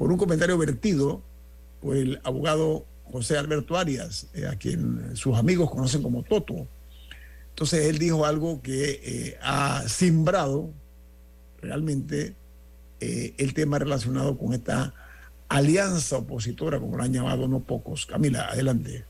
Por 0.00 0.10
un 0.10 0.16
comentario 0.16 0.56
vertido 0.56 1.20
por 1.82 1.94
el 1.94 2.22
abogado 2.24 2.86
José 3.04 3.36
Alberto 3.36 3.76
Arias, 3.76 4.28
eh, 4.32 4.46
a 4.46 4.56
quien 4.56 5.14
sus 5.14 5.36
amigos 5.36 5.70
conocen 5.70 6.02
como 6.02 6.22
Toto. 6.22 6.66
Entonces 7.50 7.84
él 7.84 7.98
dijo 7.98 8.24
algo 8.24 8.62
que 8.62 8.98
eh, 9.04 9.38
ha 9.42 9.86
simbrado 9.88 10.70
realmente 11.60 12.34
eh, 13.00 13.34
el 13.36 13.52
tema 13.52 13.78
relacionado 13.78 14.38
con 14.38 14.54
esta 14.54 14.94
alianza 15.50 16.16
opositora, 16.16 16.80
como 16.80 16.96
lo 16.96 17.02
han 17.02 17.12
llamado 17.12 17.46
no 17.46 17.60
pocos. 17.60 18.06
Camila, 18.06 18.46
adelante. 18.46 19.04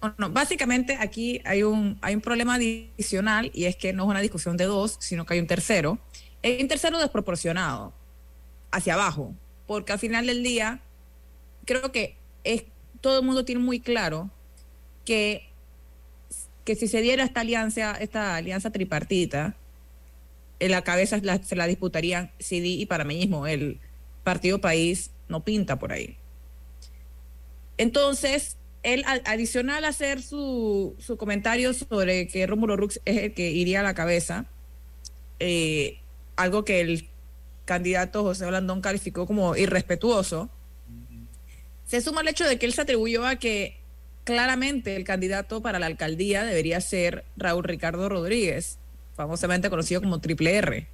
Bueno, 0.00 0.30
básicamente 0.30 0.96
aquí 0.98 1.40
hay 1.44 1.62
un, 1.62 1.98
hay 2.02 2.16
un 2.16 2.20
problema 2.20 2.56
adicional 2.56 3.52
y 3.54 3.66
es 3.66 3.76
que 3.76 3.92
no 3.92 4.02
es 4.02 4.08
una 4.08 4.20
discusión 4.20 4.56
de 4.56 4.64
dos, 4.64 4.96
sino 4.98 5.24
que 5.24 5.34
hay 5.34 5.40
un 5.40 5.46
tercero. 5.46 6.00
Hay 6.42 6.60
un 6.60 6.66
tercero 6.66 6.98
desproporcionado, 6.98 7.92
hacia 8.70 8.94
abajo, 8.94 9.34
porque 9.66 9.92
al 9.92 9.98
final 9.98 10.26
del 10.26 10.42
día 10.42 10.80
creo 11.64 11.92
que 11.92 12.16
es, 12.44 12.64
todo 13.00 13.20
el 13.20 13.26
mundo 13.26 13.44
tiene 13.44 13.60
muy 13.60 13.80
claro 13.80 14.30
que, 15.04 15.48
que 16.64 16.74
si 16.74 16.88
se 16.88 17.00
diera 17.00 17.24
esta 17.24 17.40
alianza, 17.40 17.92
esta 17.92 18.36
alianza 18.36 18.70
tripartita, 18.70 19.56
en 20.60 20.70
la 20.70 20.82
cabeza 20.82 21.20
se 21.42 21.56
la 21.56 21.66
disputarían 21.66 22.32
CD 22.38 22.66
y 22.66 22.88
mismo 23.06 23.46
el 23.46 23.78
Partido 24.24 24.60
País 24.60 25.10
no 25.28 25.44
pinta 25.44 25.78
por 25.78 25.92
ahí. 25.92 26.16
Entonces, 27.76 28.56
él 28.82 29.04
adicional 29.24 29.84
a 29.84 29.88
hacer 29.88 30.22
su, 30.22 30.96
su 30.98 31.16
comentario 31.16 31.72
sobre 31.74 32.26
que 32.26 32.46
Rómulo 32.46 32.76
Rux 32.76 33.00
es 33.04 33.16
el 33.18 33.34
que 33.34 33.50
iría 33.50 33.80
a 33.80 33.82
la 33.82 33.94
cabeza, 33.94 34.46
eh, 35.38 35.98
algo 36.36 36.64
que 36.64 36.80
el 36.80 37.08
candidato 37.68 38.24
José 38.24 38.46
Blandón 38.46 38.80
calificó 38.80 39.26
como 39.26 39.54
irrespetuoso, 39.54 40.48
se 41.84 42.00
suma 42.00 42.22
el 42.22 42.28
hecho 42.28 42.48
de 42.48 42.58
que 42.58 42.64
él 42.64 42.72
se 42.72 42.80
atribuyó 42.80 43.26
a 43.26 43.36
que 43.36 43.76
claramente 44.24 44.96
el 44.96 45.04
candidato 45.04 45.60
para 45.62 45.78
la 45.78 45.86
alcaldía 45.86 46.44
debería 46.44 46.80
ser 46.80 47.24
Raúl 47.36 47.64
Ricardo 47.64 48.08
Rodríguez, 48.08 48.78
famosamente 49.14 49.68
conocido 49.68 50.00
como 50.00 50.18
Triple 50.18 50.56
R, 50.56 50.86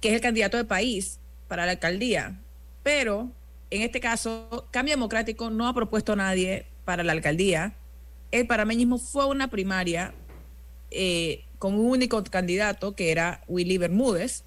que 0.00 0.08
es 0.08 0.14
el 0.14 0.20
candidato 0.22 0.56
de 0.56 0.64
país 0.64 1.18
para 1.48 1.66
la 1.66 1.72
alcaldía. 1.72 2.40
Pero 2.82 3.30
en 3.70 3.82
este 3.82 4.00
caso, 4.00 4.68
Cambio 4.70 4.94
Democrático 4.94 5.50
no 5.50 5.68
ha 5.68 5.74
propuesto 5.74 6.14
a 6.14 6.16
nadie 6.16 6.64
para 6.86 7.04
la 7.04 7.12
alcaldía. 7.12 7.74
El 8.30 8.46
parameñismo 8.46 8.98
fue 8.98 9.26
una 9.26 9.48
primaria 9.48 10.14
eh, 10.90 11.44
con 11.58 11.74
un 11.74 11.90
único 11.90 12.24
candidato 12.24 12.94
que 12.94 13.10
era 13.10 13.42
Willy 13.48 13.76
Bermúdez, 13.76 14.44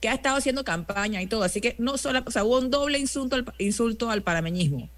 que 0.00 0.08
ha 0.08 0.14
estado 0.14 0.36
haciendo 0.36 0.64
campaña 0.64 1.22
y 1.22 1.26
todo. 1.26 1.42
Así 1.42 1.60
que 1.60 1.74
no 1.78 1.98
solo, 1.98 2.22
o 2.24 2.30
sea, 2.30 2.44
hubo 2.44 2.58
un 2.58 2.70
doble 2.70 2.98
insulto 2.98 3.36
al, 3.36 3.52
insulto 3.58 4.10
al 4.10 4.22
parameñismo. 4.22 4.88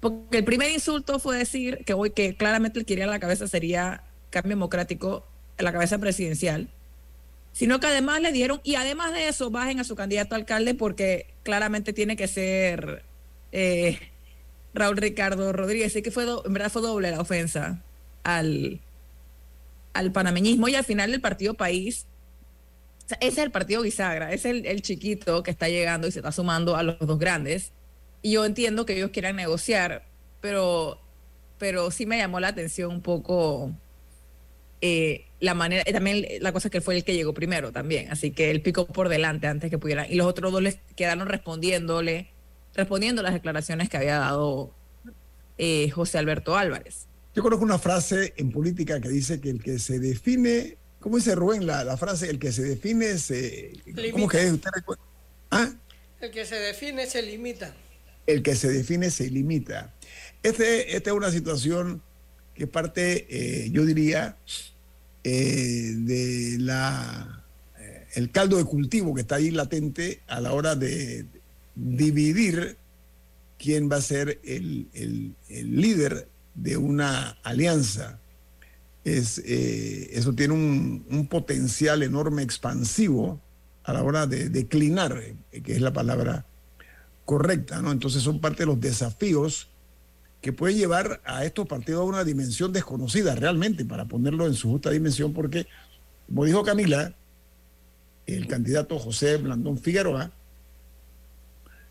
Porque 0.00 0.38
el 0.38 0.44
primer 0.44 0.70
insulto 0.70 1.18
fue 1.18 1.38
decir 1.38 1.84
que 1.86 1.94
hoy 1.94 2.10
que 2.10 2.36
claramente 2.36 2.78
el 2.78 2.84
que 2.84 2.92
iría 2.92 3.04
a 3.04 3.08
la 3.08 3.20
cabeza 3.20 3.48
sería 3.48 4.04
Cambio 4.30 4.50
Democrático, 4.50 5.26
la 5.58 5.72
cabeza 5.72 5.98
presidencial 5.98 6.68
sino 7.54 7.78
que 7.78 7.86
además 7.86 8.20
le 8.20 8.32
dieron, 8.32 8.60
y 8.64 8.74
además 8.74 9.12
de 9.12 9.28
eso, 9.28 9.48
bajen 9.48 9.78
a 9.78 9.84
su 9.84 9.94
candidato 9.94 10.34
a 10.34 10.38
alcalde 10.38 10.74
porque 10.74 11.28
claramente 11.44 11.92
tiene 11.92 12.16
que 12.16 12.26
ser 12.26 13.04
eh, 13.52 14.00
Raúl 14.74 14.96
Ricardo 14.96 15.52
Rodríguez. 15.52 15.92
Así 15.92 16.02
que 16.02 16.10
fue 16.10 16.24
en 16.24 16.52
verdad 16.52 16.70
fue 16.70 16.82
doble 16.82 17.12
la 17.12 17.20
ofensa 17.20 17.80
al, 18.24 18.80
al 19.92 20.10
panameñismo 20.10 20.66
y 20.66 20.74
al 20.74 20.84
final 20.84 21.14
el 21.14 21.20
partido 21.20 21.54
país. 21.54 22.06
Ese 23.06 23.16
es 23.20 23.38
el 23.38 23.50
partido 23.50 23.82
bisagra, 23.82 24.32
es 24.32 24.44
el, 24.44 24.66
el 24.66 24.82
chiquito 24.82 25.42
que 25.42 25.50
está 25.50 25.68
llegando 25.68 26.06
y 26.06 26.12
se 26.12 26.20
está 26.20 26.32
sumando 26.32 26.76
a 26.76 26.82
los 26.82 26.98
dos 26.98 27.18
grandes. 27.18 27.72
Y 28.22 28.32
yo 28.32 28.44
entiendo 28.44 28.86
que 28.86 28.96
ellos 28.96 29.10
quieran 29.10 29.36
negociar, 29.36 30.06
pero, 30.40 31.00
pero 31.58 31.90
sí 31.90 32.06
me 32.06 32.18
llamó 32.18 32.40
la 32.40 32.48
atención 32.48 32.90
un 32.90 33.02
poco 33.02 33.72
eh, 34.80 35.26
la 35.40 35.54
manera, 35.54 35.84
también 35.92 36.26
la 36.40 36.52
cosa 36.52 36.70
que 36.70 36.80
fue 36.80 36.96
el 36.96 37.04
que 37.04 37.14
llegó 37.14 37.34
primero 37.34 37.72
también, 37.72 38.10
así 38.10 38.30
que 38.30 38.50
él 38.50 38.62
picó 38.62 38.86
por 38.86 39.08
delante 39.08 39.46
antes 39.46 39.70
que 39.70 39.78
pudiera, 39.78 40.06
y 40.08 40.14
los 40.14 40.26
otros 40.26 40.52
dos 40.52 40.62
les 40.62 40.78
quedaron 40.96 41.28
respondiéndole, 41.28 42.28
respondiendo 42.74 43.22
las 43.22 43.34
declaraciones 43.34 43.88
que 43.88 43.96
había 43.96 44.18
dado 44.18 44.74
eh, 45.58 45.90
José 45.90 46.18
Alberto 46.18 46.56
Álvarez. 46.56 47.06
Yo 47.34 47.42
conozco 47.42 47.64
una 47.64 47.78
frase 47.78 48.32
en 48.36 48.50
política 48.50 49.00
que 49.00 49.08
dice 49.08 49.40
que 49.40 49.50
el 49.50 49.62
que 49.62 49.78
se 49.78 49.98
define, 49.98 50.76
¿cómo 51.04 51.18
dice 51.18 51.34
Rubén 51.34 51.66
la, 51.66 51.84
la 51.84 51.98
frase? 51.98 52.30
El 52.30 52.38
que 52.38 52.50
se 52.50 52.62
define 52.62 53.18
se... 53.18 53.72
¿Cómo 54.10 54.26
que 54.26 54.42
es? 54.42 54.52
¿Usted 54.52 54.70
¿Ah? 55.50 55.70
El 56.18 56.30
que 56.30 56.46
se 56.46 56.54
define 56.54 57.06
se 57.06 57.20
limita. 57.20 57.74
El 58.26 58.42
que 58.42 58.56
se 58.56 58.72
define 58.72 59.10
se 59.10 59.28
limita. 59.28 59.94
Este, 60.42 60.96
esta 60.96 61.10
es 61.10 61.16
una 61.16 61.30
situación 61.30 62.00
que 62.54 62.66
parte, 62.66 63.26
eh, 63.28 63.68
yo 63.70 63.84
diría, 63.84 64.38
eh, 65.24 65.92
de 65.94 66.56
la 66.58 67.44
eh, 67.78 68.06
el 68.14 68.30
caldo 68.30 68.56
de 68.56 68.64
cultivo 68.64 69.14
que 69.14 69.20
está 69.20 69.34
ahí 69.34 69.50
latente 69.50 70.22
a 70.26 70.40
la 70.40 70.54
hora 70.54 70.74
de 70.74 71.26
dividir 71.74 72.78
quién 73.58 73.90
va 73.92 73.96
a 73.96 74.00
ser 74.00 74.40
el, 74.42 74.88
líder 75.50 76.28
de 76.54 76.78
una 76.78 77.36
alianza. 77.42 78.20
Es, 79.04 79.38
eh, 79.44 80.10
eso 80.12 80.32
tiene 80.32 80.54
un, 80.54 81.06
un, 81.10 81.26
potencial 81.26 82.02
enorme 82.02 82.42
expansivo 82.42 83.40
a 83.82 83.92
la 83.92 84.02
hora 84.02 84.26
de 84.26 84.48
declinar, 84.48 85.22
que 85.50 85.74
es 85.74 85.80
la 85.80 85.92
palabra 85.92 86.46
correcta, 87.24 87.82
¿no? 87.82 87.92
Entonces 87.92 88.22
son 88.22 88.40
parte 88.40 88.62
de 88.62 88.66
los 88.66 88.80
desafíos 88.80 89.68
que 90.40 90.52
puede 90.52 90.74
llevar 90.74 91.22
a 91.24 91.44
estos 91.44 91.66
partidos 91.66 92.02
a 92.02 92.04
una 92.04 92.24
dimensión 92.24 92.72
desconocida 92.72 93.34
realmente, 93.34 93.84
para 93.84 94.04
ponerlo 94.04 94.46
en 94.46 94.54
su 94.54 94.68
justa 94.68 94.90
dimensión, 94.90 95.32
porque, 95.32 95.66
como 96.26 96.44
dijo 96.44 96.62
Camila, 96.62 97.14
el 98.26 98.46
candidato 98.46 98.98
José 98.98 99.38
Blandón 99.38 99.78
Figueroa 99.78 100.30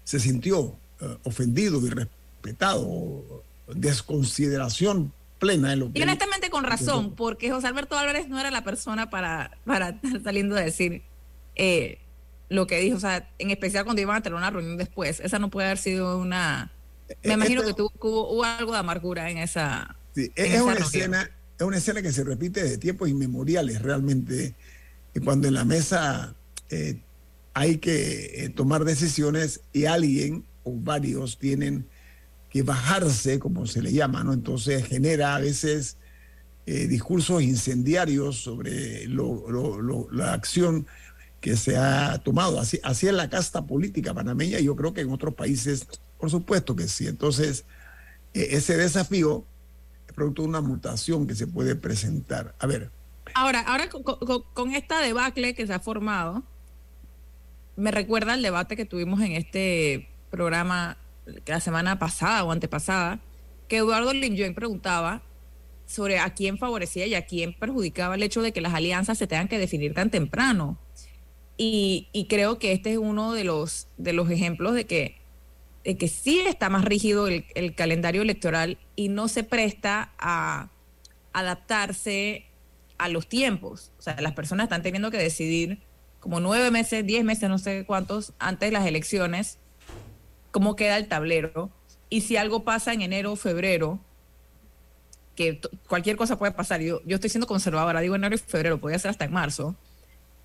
se 0.04 0.19
sintió 0.19 0.76
eh, 0.99 1.17
ofendido 1.23 1.84
y 1.86 1.89
respetado, 1.89 3.43
desconsideración 3.73 5.12
plena 5.44 5.74
en 5.74 5.80
lo 5.80 5.92
que... 5.92 6.00
Y 6.00 6.02
honestamente 6.04 6.50
con 6.50 6.64
razón, 6.64 7.16
porque 7.16 7.52
José 7.52 7.68
Alberto 7.68 7.98
Álvarez 7.98 8.28
no 8.30 8.40
era 8.40 8.50
la 8.52 8.64
persona 8.64 9.10
para, 9.10 9.52
para 9.66 9.90
estar 9.90 10.22
saliendo 10.24 10.56
a 10.56 10.62
decir 10.62 11.02
eh, 11.56 12.00
lo 12.50 12.66
que 12.68 12.80
dijo, 12.80 12.98
o 12.98 13.00
sea, 13.00 13.30
en 13.40 13.52
especial 13.52 13.84
cuando 13.84 14.02
iban 14.02 14.16
a 14.16 14.22
tener 14.22 14.38
una 14.38 14.50
reunión 14.50 14.78
después. 14.78 15.20
Esa 15.20 15.40
no 15.40 15.50
puede 15.50 15.68
haber 15.68 15.78
sido 15.78 16.18
una... 16.18 16.72
Me 17.24 17.32
Eh, 17.32 17.34
imagino 17.34 17.62
esto- 17.62 17.76
que 17.76 17.78
tuvo, 17.78 17.92
hubo, 18.10 18.34
hubo 18.34 18.44
algo 18.44 18.72
de 18.72 18.78
amargura 18.80 19.30
en 19.30 19.38
esa... 19.38 19.96
Sí, 20.16 20.32
en 20.36 20.46
es, 20.46 20.54
esa 20.54 20.64
una 20.64 20.74
reunión. 20.76 20.88
escena, 20.96 21.30
es 21.60 21.66
una 21.66 21.78
escena 21.78 22.02
que 22.02 22.12
se 22.12 22.24
repite 22.24 22.64
de 22.64 22.78
tiempos 22.78 23.10
inmemoriales 23.10 23.82
realmente. 23.82 24.54
Y 25.16 25.20
cuando 25.20 25.48
en 25.48 25.54
la 25.56 25.66
mesa 25.66 26.36
eh, 26.70 27.00
hay 27.54 27.78
que 27.78 28.46
eh, 28.46 28.50
tomar 28.50 28.84
decisiones 28.86 29.62
y 29.74 29.86
alguien 29.86 30.44
o 30.64 30.72
varios 30.74 31.38
tienen 31.38 31.86
que 32.54 32.62
bajarse, 32.62 33.39
como 33.39 33.66
se 33.66 33.82
le 33.82 33.92
llama, 33.92 34.24
¿no? 34.24 34.32
Entonces 34.32 34.86
genera 34.86 35.36
a 35.36 35.39
veces 35.39 35.98
eh, 36.68 36.88
discursos 36.88 37.42
incendiarios 37.42 38.38
sobre 38.38 39.06
lo- 39.08 40.08
la 40.12 40.34
acción 40.34 40.86
que 41.42 41.58
se 41.58 41.76
ha 41.78 42.20
tomado. 42.20 42.60
Así, 42.60 42.80
así 42.84 43.08
es 43.08 43.13
la 43.13 43.28
casta 43.30 43.66
política 43.66 44.13
panameña 44.13 44.60
y 44.60 44.66
yo 44.66 44.76
creo 44.76 44.94
que 44.94 45.02
en 45.02 45.12
otros 45.12 45.34
países, 45.34 45.88
por 46.20 46.30
supuesto 46.30 46.76
que 46.76 46.88
sí. 46.88 47.08
Entonces, 47.08 47.66
eh, 48.36 48.50
ese 48.52 48.78
desafío 48.78 49.44
es 50.08 50.13
producto 50.13 50.44
de 50.44 50.50
una 50.50 50.62
mutación 50.62 51.26
que 51.26 51.34
se 51.36 51.48
puede 51.48 51.76
presentar. 51.76 52.54
A 52.60 52.68
ver, 52.68 52.92
Ahora, 53.34 53.62
ahora 53.62 53.89
con, 53.89 54.04
con- 54.04 54.44
con 54.54 54.76
esta 54.76 55.00
debacle 55.02 55.56
que 55.56 55.66
se 55.66 55.74
ha 55.74 55.80
formado, 55.80 56.44
me 57.76 57.89
recuerda 57.89 58.34
al 58.34 58.44
debate 58.44 58.76
que 58.76 58.86
tuvimos 58.86 59.20
en 59.22 59.32
este 59.32 60.08
programa 60.30 60.98
la 61.46 61.60
semana 61.60 62.00
pasada 62.00 62.44
o 62.44 62.52
antepasada, 62.52 63.20
que 63.68 63.78
Eduardo 63.78 64.14
Limjoen 64.14 64.56
preguntaba 64.56 65.24
sobre 65.86 66.20
a 66.20 66.34
quién 66.34 66.58
favorecía 66.58 67.06
y 67.08 67.16
a 67.16 67.26
quién 67.26 67.54
perjudicaba 67.54 68.16
el 68.16 68.24
hecho 68.24 68.42
de 68.42 68.52
que 68.52 68.62
las 68.62 68.74
alianzas 68.74 69.18
se 69.18 69.28
tengan 69.28 69.48
que 69.48 69.60
definir 69.60 69.94
tan 69.94 70.10
temprano. 70.10 70.80
Y, 71.58 72.10
y 72.14 72.26
creo 72.28 72.58
que 72.58 72.72
este 72.72 72.94
es 72.94 72.98
uno 72.98 73.34
de 73.34 73.44
los, 73.44 73.88
de 73.98 74.14
los 74.14 74.30
ejemplos 74.30 74.74
de 74.74 74.86
que, 74.86 75.22
de 75.84 75.98
que 75.98 76.08
sí 76.08 76.40
está 76.42 76.70
más 76.70 76.86
rígido 76.86 77.28
el, 77.28 77.46
el 77.56 77.76
calendario 77.76 78.22
electoral 78.22 78.78
y 78.96 79.10
no 79.10 79.28
se 79.28 79.44
presta 79.44 80.14
a 80.18 80.70
adaptarse 81.32 82.46
a 82.98 83.10
los 83.10 83.28
tiempos. 83.28 83.92
O 84.00 84.02
sea, 84.02 84.20
las 84.22 84.34
personas 84.34 84.66
están 84.66 84.82
teniendo 84.82 85.12
que 85.12 85.18
decidir 85.18 85.82
como 86.20 86.40
nueve 86.40 86.72
meses, 86.72 87.06
diez 87.06 87.24
meses, 87.24 87.50
no 87.50 87.58
sé 87.58 87.84
cuántos, 87.86 88.34
antes 88.40 88.70
de 88.70 88.72
las 88.72 88.86
elecciones, 88.86 89.60
cómo 90.54 90.78
queda 90.78 90.96
el 90.96 91.10
tablero. 91.10 91.70
Y 92.10 92.22
si 92.22 92.38
algo 92.38 92.63
pasa 92.63 92.94
en 92.94 93.02
enero 93.02 93.34
o 93.34 93.36
febrero, 93.36 94.00
que 95.36 95.60
cualquier 95.89 96.16
cosa 96.16 96.38
puede 96.38 96.52
pasar, 96.54 96.80
yo, 96.80 97.02
yo 97.06 97.16
estoy 97.16 97.30
siendo 97.30 97.48
conservadora, 97.48 98.00
digo 98.02 98.16
enero 98.16 98.36
y 98.36 98.38
febrero, 98.38 98.80
podría 98.80 99.00
ser 99.00 99.10
hasta 99.12 99.26
en 99.26 99.34
marzo, 99.34 99.76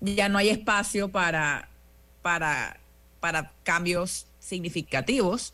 ya 0.01 0.27
no 0.29 0.39
hay 0.39 0.49
espacio 0.49 1.09
para, 1.09 1.69
para, 2.23 2.79
para 3.19 3.53
cambios 3.63 4.25
significativos. 4.39 5.53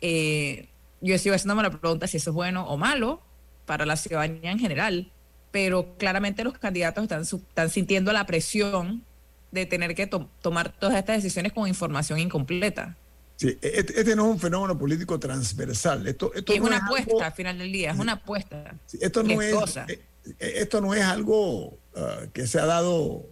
Eh, 0.00 0.68
yo 1.00 1.16
sigo 1.18 1.34
haciéndome 1.34 1.62
la 1.62 1.70
pregunta 1.70 2.06
si 2.06 2.18
eso 2.18 2.30
es 2.30 2.34
bueno 2.34 2.66
o 2.68 2.76
malo 2.76 3.22
para 3.64 3.86
la 3.86 3.96
ciudadanía 3.96 4.50
en 4.52 4.58
general, 4.58 5.10
pero 5.50 5.96
claramente 5.96 6.44
los 6.44 6.58
candidatos 6.58 7.04
están, 7.04 7.22
están 7.22 7.70
sintiendo 7.70 8.12
la 8.12 8.26
presión 8.26 9.04
de 9.52 9.64
tener 9.64 9.94
que 9.94 10.06
to- 10.06 10.28
tomar 10.42 10.72
todas 10.72 10.96
estas 10.96 11.16
decisiones 11.22 11.52
con 11.52 11.66
información 11.66 12.18
incompleta. 12.18 12.96
Sí, 13.36 13.58
este, 13.60 14.00
este 14.00 14.16
no 14.16 14.26
es 14.26 14.32
un 14.32 14.38
fenómeno 14.40 14.78
político 14.78 15.18
transversal. 15.18 16.06
Esto, 16.06 16.32
es 16.34 16.44
no 16.46 16.66
una 16.66 16.76
es 16.76 16.82
algo- 16.82 16.96
apuesta 16.96 17.26
al 17.26 17.32
final 17.32 17.58
del 17.58 17.72
día, 17.72 17.90
es 17.92 17.98
una 17.98 18.12
apuesta. 18.12 18.74
Sí, 18.86 18.98
esto 19.00 19.22
no 19.22 19.40
es, 19.42 19.76
eh, 19.76 20.00
esto 20.38 20.80
no 20.80 20.94
es 20.94 21.02
algo 21.02 21.78
ah, 21.96 22.20
que 22.32 22.46
se 22.46 22.58
ha 22.58 22.66
dado 22.66 23.26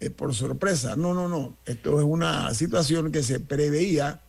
eh, 0.00 0.10
por 0.10 0.34
sorpresa. 0.34 0.96
No, 0.96 1.14
no, 1.14 1.28
no. 1.28 1.56
Esto 1.66 1.98
es 1.98 2.04
una 2.04 2.52
situación 2.54 3.10
que 3.12 3.22
se 3.22 3.40
preveía 3.40 4.20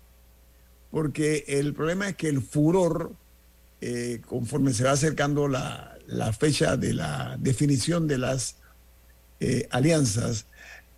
porque 0.91 1.45
el 1.47 1.73
problema 1.73 2.09
es 2.09 2.15
que 2.15 2.29
el 2.29 2.41
furor, 2.41 3.13
eh, 3.81 4.21
conforme 4.25 4.73
se 4.73 4.83
va 4.83 4.91
acercando 4.91 5.47
la, 5.47 5.97
la 6.07 6.33
fecha 6.33 6.75
de 6.77 6.93
la 6.93 7.37
definición 7.39 8.07
de 8.07 8.17
las 8.17 8.55
eh, 9.39 9.67
alianzas, 9.69 10.47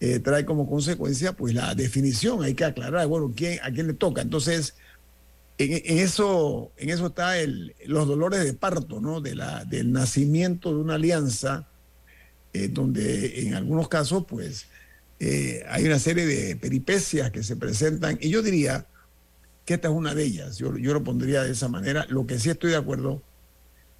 eh, 0.03 0.19
trae 0.19 0.45
como 0.45 0.67
consecuencia 0.67 1.33
pues 1.33 1.53
la 1.53 1.75
definición. 1.75 2.41
Hay 2.43 2.55
que 2.55 2.65
aclarar, 2.65 3.05
bueno, 3.05 3.31
quién, 3.35 3.59
a 3.61 3.69
quién 3.69 3.85
le 3.85 3.93
toca. 3.93 4.23
Entonces, 4.23 4.73
en, 5.59 5.99
eso, 5.99 6.71
en 6.77 6.89
eso 6.89 7.05
está 7.05 7.37
el, 7.37 7.75
los 7.85 8.07
dolores 8.07 8.43
de 8.43 8.55
parto, 8.55 8.99
¿no? 8.99 9.21
De 9.21 9.35
la, 9.35 9.63
del 9.63 9.91
nacimiento 9.91 10.73
de 10.73 10.81
una 10.81 10.95
alianza, 10.95 11.67
eh, 12.51 12.67
donde 12.67 13.41
en 13.41 13.53
algunos 13.53 13.89
casos, 13.89 14.25
pues, 14.27 14.65
eh, 15.19 15.63
hay 15.69 15.85
una 15.85 15.99
serie 15.99 16.25
de 16.25 16.55
peripecias 16.55 17.29
que 17.29 17.43
se 17.43 17.55
presentan. 17.55 18.17
Y 18.19 18.29
yo 18.29 18.41
diría 18.41 18.87
que 19.65 19.75
esta 19.75 19.89
es 19.89 19.93
una 19.93 20.15
de 20.15 20.23
ellas. 20.23 20.57
Yo, 20.57 20.75
yo 20.77 20.95
lo 20.95 21.03
pondría 21.03 21.43
de 21.43 21.51
esa 21.51 21.67
manera. 21.67 22.07
Lo 22.09 22.25
que 22.25 22.39
sí 22.39 22.49
estoy 22.49 22.71
de 22.71 22.77
acuerdo 22.77 23.21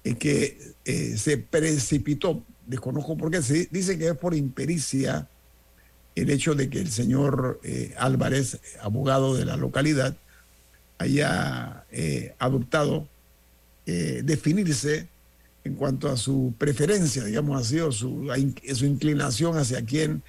es 0.02 0.16
que 0.16 0.58
se 1.16 1.38
precipitó, 1.38 2.44
desconozco 2.66 3.16
por 3.16 3.30
qué, 3.30 3.40
se 3.40 3.68
dice 3.70 3.96
que 3.96 4.08
es 4.08 4.16
por 4.16 4.34
impericia 4.34 5.28
el 6.14 6.30
hecho 6.30 6.54
de 6.54 6.68
que 6.68 6.80
el 6.80 6.90
señor 6.90 7.60
eh, 7.62 7.94
Álvarez, 7.98 8.60
abogado 8.80 9.34
de 9.34 9.44
la 9.44 9.56
localidad, 9.56 10.16
haya 10.98 11.84
eh, 11.90 12.34
adoptado 12.38 13.08
eh, 13.86 14.22
definirse 14.24 15.08
en 15.64 15.74
cuanto 15.74 16.08
a 16.08 16.16
su 16.16 16.54
preferencia, 16.58 17.24
digamos 17.24 17.60
así, 17.60 17.80
o 17.80 17.92
su, 17.92 18.28
su 18.74 18.86
inclinación 18.86 19.56
hacia 19.56 19.84
quien 19.84 20.22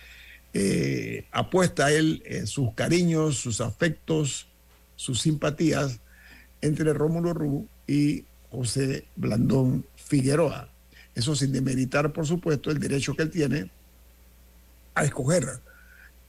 apuesta 1.31 1.87
a 1.87 1.91
él 1.91 2.21
sus 2.45 2.75
cariños, 2.75 3.37
sus 3.37 3.59
afectos, 3.59 4.45
sus 4.95 5.19
simpatías 5.19 5.99
entre 6.61 6.93
Rómulo 6.93 7.33
Rú 7.33 7.67
y 7.87 8.25
José 8.51 9.05
Blandón 9.15 9.83
Figueroa. 9.95 10.69
Eso 11.15 11.35
sin 11.35 11.51
demeritar, 11.51 12.13
por 12.13 12.27
supuesto, 12.27 12.69
el 12.69 12.79
derecho 12.79 13.15
que 13.15 13.23
él 13.23 13.31
tiene 13.31 13.71
a 14.93 15.03
escoger 15.03 15.59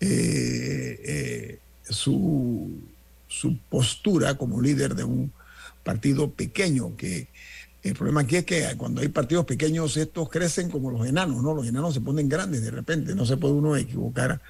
eh, 0.00 1.00
eh, 1.04 1.58
su, 1.82 2.80
su 3.28 3.58
postura 3.68 4.34
como 4.34 4.60
líder 4.60 4.94
de 4.94 5.04
un 5.04 5.32
partido 5.82 6.30
pequeño, 6.30 6.96
que 6.96 7.28
el 7.82 7.94
problema 7.94 8.22
aquí 8.22 8.36
es 8.36 8.44
que 8.44 8.74
cuando 8.78 9.02
hay 9.02 9.08
partidos 9.08 9.44
pequeños 9.44 9.96
estos 9.98 10.30
crecen 10.30 10.70
como 10.70 10.90
los 10.90 11.06
enanos, 11.06 11.42
¿no? 11.42 11.52
Los 11.52 11.66
enanos 11.66 11.92
se 11.92 12.00
ponen 12.00 12.30
grandes 12.30 12.62
de 12.62 12.70
repente, 12.70 13.14
no 13.14 13.26
se 13.26 13.36
puede 13.36 13.54
uno 13.54 13.76
equivocar. 13.76 14.40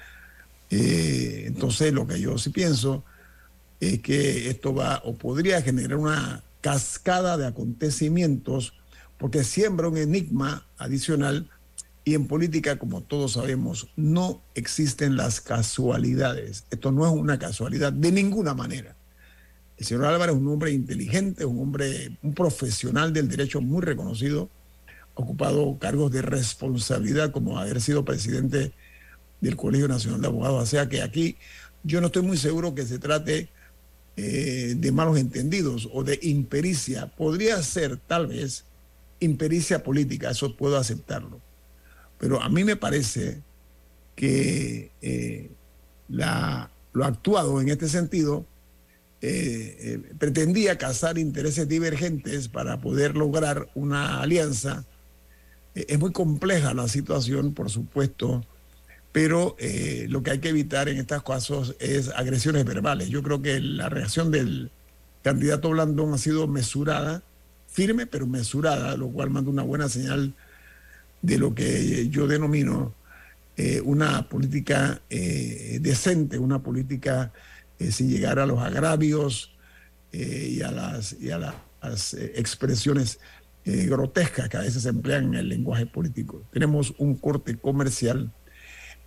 Eh, 0.71 1.43
entonces 1.45 1.91
lo 1.93 2.07
que 2.07 2.19
yo 2.19 2.37
sí 2.37 2.49
pienso 2.49 3.03
es 3.81 3.99
que 4.01 4.49
esto 4.49 4.73
va 4.73 5.01
o 5.03 5.15
podría 5.15 5.61
generar 5.61 5.97
una 5.97 6.43
cascada 6.61 7.37
de 7.37 7.45
acontecimientos 7.45 8.73
porque 9.17 9.43
siembra 9.43 9.89
un 9.89 9.97
enigma 9.97 10.65
adicional 10.77 11.49
y 12.07 12.13
en 12.13 12.27
política, 12.27 12.77
como 12.77 13.01
todos 13.01 13.33
sabemos, 13.33 13.89
no 13.95 14.43
existen 14.53 15.17
las 15.17 15.41
casualidades. 15.41 16.65
Esto 16.69 16.91
no 16.91 17.03
es 17.07 17.11
una 17.11 17.39
casualidad 17.39 17.91
de 17.91 18.11
ninguna 18.11 18.53
manera. 18.53 18.95
El 19.77 19.85
señor 19.87 20.05
Álvarez 20.05 20.35
es 20.35 20.41
un 20.41 20.47
hombre 20.47 20.71
inteligente, 20.71 21.45
un 21.45 21.59
hombre, 21.59 22.15
un 22.21 22.35
profesional 22.35 23.11
del 23.11 23.27
derecho 23.27 23.59
muy 23.59 23.81
reconocido, 23.81 24.51
ocupado 25.15 25.79
cargos 25.79 26.11
de 26.11 26.21
responsabilidad 26.21 27.31
como 27.31 27.57
haber 27.57 27.81
sido 27.81 28.05
presidente 28.05 28.71
del 29.41 29.55
Colegio 29.55 29.87
Nacional 29.87 30.21
de 30.21 30.27
Abogados. 30.27 30.61
O 30.61 30.65
sea 30.67 30.87
que 30.87 31.01
aquí 31.01 31.37
yo 31.83 32.01
no 32.01 32.07
estoy 32.07 32.21
muy 32.21 32.37
seguro 32.37 32.75
que 32.75 32.85
se 32.85 32.99
trate 32.99 33.49
eh, 34.15 34.75
de 34.77 34.91
malos 34.91 35.17
entendidos 35.17 35.89
o 35.91 36.03
de 36.03 36.19
impericia. 36.21 37.07
Podría 37.07 37.61
ser 37.63 37.97
tal 37.97 38.27
vez 38.27 38.63
impericia 39.19 39.83
política, 39.83 40.29
eso 40.29 40.55
puedo 40.55 40.77
aceptarlo. 40.77 41.41
Pero 42.25 42.41
a 42.41 42.49
mí 42.49 42.63
me 42.63 42.75
parece 42.75 43.43
que 44.15 44.91
eh, 45.03 45.51
lo 46.07 47.05
actuado 47.05 47.61
en 47.61 47.69
este 47.69 47.87
sentido 47.87 48.47
eh, 49.21 49.77
eh, 49.79 50.13
pretendía 50.17 50.79
cazar 50.79 51.19
intereses 51.19 51.67
divergentes 51.67 52.47
para 52.47 52.81
poder 52.81 53.15
lograr 53.15 53.69
una 53.75 54.21
alianza. 54.21 54.87
Es 55.75 55.99
muy 55.99 56.13
compleja 56.13 56.73
la 56.73 56.87
situación, 56.87 57.53
por 57.53 57.69
supuesto, 57.69 58.43
pero 59.11 59.55
lo 60.07 60.23
que 60.23 60.31
hay 60.31 60.39
que 60.39 60.49
evitar 60.49 60.89
en 60.89 60.97
estos 60.97 61.21
casos 61.21 61.75
es 61.77 62.09
agresiones 62.09 62.65
verbales. 62.65 63.09
Yo 63.09 63.21
creo 63.21 63.43
que 63.43 63.59
la 63.59 63.87
reacción 63.87 64.31
del 64.31 64.71
candidato 65.21 65.69
Blandón 65.69 66.11
ha 66.15 66.17
sido 66.17 66.47
mesurada, 66.47 67.21
firme 67.67 68.07
pero 68.07 68.25
mesurada, 68.25 68.97
lo 68.97 69.09
cual 69.09 69.29
manda 69.29 69.51
una 69.51 69.61
buena 69.61 69.89
señal 69.89 70.33
de 71.25 71.37
lo 71.37 71.53
que 71.55 72.07
yo 72.09 72.27
denomino 72.27 72.93
eh, 73.57 73.81
una 73.81 74.27
política 74.29 75.01
eh, 75.09 75.79
decente, 75.81 76.37
una 76.39 76.59
política 76.61 77.31
eh, 77.79 77.91
sin 77.91 78.09
llegar 78.09 78.39
a 78.39 78.45
los 78.45 78.59
agravios 78.59 79.51
eh, 80.11 80.49
y 80.57 80.61
a 80.61 80.71
las, 80.71 81.13
y 81.19 81.31
a 81.31 81.37
la- 81.39 81.55
las 81.81 82.13
eh, 82.13 82.33
expresiones 82.35 83.19
eh, 83.63 83.85
grotescas 83.85 84.49
que 84.49 84.57
a 84.57 84.61
veces 84.61 84.83
se 84.83 84.89
emplean 84.89 85.25
en 85.25 85.35
el 85.35 85.49
lenguaje 85.49 85.85
político. 85.85 86.43
Tenemos 86.51 86.93
un 86.97 87.15
corte 87.15 87.57
comercial 87.57 88.31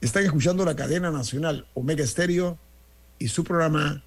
Están 0.00 0.24
escuchando 0.24 0.64
la 0.64 0.76
cadena 0.76 1.11
nacional 1.11 1.66
Omega 1.74 2.04
Estéreo 2.04 2.57
y 3.18 3.26
su 3.28 3.42
programa 3.42 4.04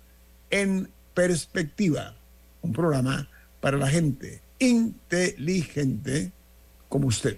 En 0.49 0.89
Perspectiva, 1.13 2.15
un 2.61 2.71
programa 2.71 3.27
para 3.59 3.77
la 3.77 3.87
gente 3.89 4.41
inteligente 4.59 6.31
como 6.87 7.07
usted. 7.07 7.37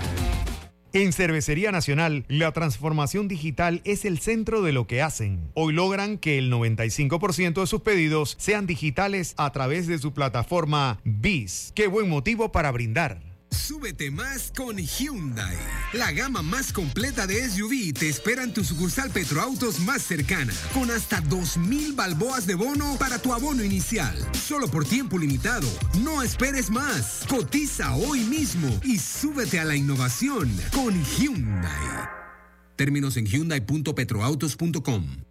En 0.93 1.13
Cervecería 1.13 1.71
Nacional, 1.71 2.25
la 2.27 2.51
transformación 2.51 3.29
digital 3.29 3.79
es 3.85 4.03
el 4.03 4.19
centro 4.19 4.61
de 4.61 4.73
lo 4.73 4.87
que 4.87 5.01
hacen. 5.01 5.39
Hoy 5.53 5.71
logran 5.71 6.17
que 6.17 6.37
el 6.37 6.51
95% 6.51 7.61
de 7.61 7.67
sus 7.67 7.79
pedidos 7.79 8.35
sean 8.37 8.67
digitales 8.67 9.33
a 9.37 9.53
través 9.53 9.87
de 9.87 9.99
su 9.99 10.13
plataforma 10.13 10.99
BIS. 11.05 11.71
Qué 11.75 11.87
buen 11.87 12.09
motivo 12.09 12.51
para 12.51 12.71
brindar. 12.71 13.30
Súbete 13.51 14.11
más 14.11 14.51
con 14.55 14.77
Hyundai. 14.77 15.57
La 15.93 16.11
gama 16.11 16.41
más 16.41 16.73
completa 16.73 17.25
de 17.25 17.49
SUV 17.49 17.93
te 17.93 18.09
espera 18.09 18.43
en 18.43 18.53
tu 18.53 18.63
sucursal 18.63 19.09
Petroautos 19.11 19.79
más 19.79 20.01
cercana, 20.01 20.53
con 20.73 20.91
hasta 20.91 21.21
2.000 21.23 21.95
balboas 21.95 22.45
de 22.45 22.55
bono 22.55 22.97
para 22.99 23.19
tu 23.19 23.33
abono 23.33 23.63
inicial. 23.63 24.15
Solo 24.33 24.67
por 24.67 24.85
tiempo 24.85 25.17
limitado. 25.17 25.67
No 26.03 26.21
esperes 26.21 26.69
más. 26.69 27.23
Cotiza 27.29 27.95
hoy 27.95 28.21
mismo 28.21 28.67
y 28.83 28.99
súbete 28.99 29.59
a 29.59 29.65
la 29.65 29.75
innovación 29.75 30.51
con 30.73 30.93
Hyundai. 31.03 32.09
Términos 32.75 33.17
en 33.17 33.25
hyundai.petroautos.com. 33.25 35.30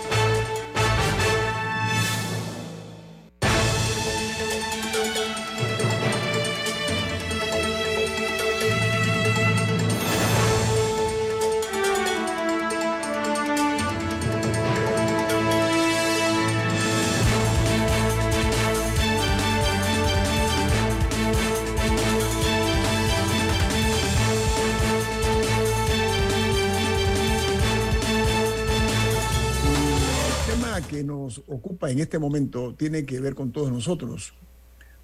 En 31.91 31.99
este 31.99 32.19
momento 32.19 32.73
tiene 32.77 33.05
que 33.05 33.19
ver 33.19 33.35
con 33.35 33.51
todos 33.51 33.71
nosotros, 33.71 34.33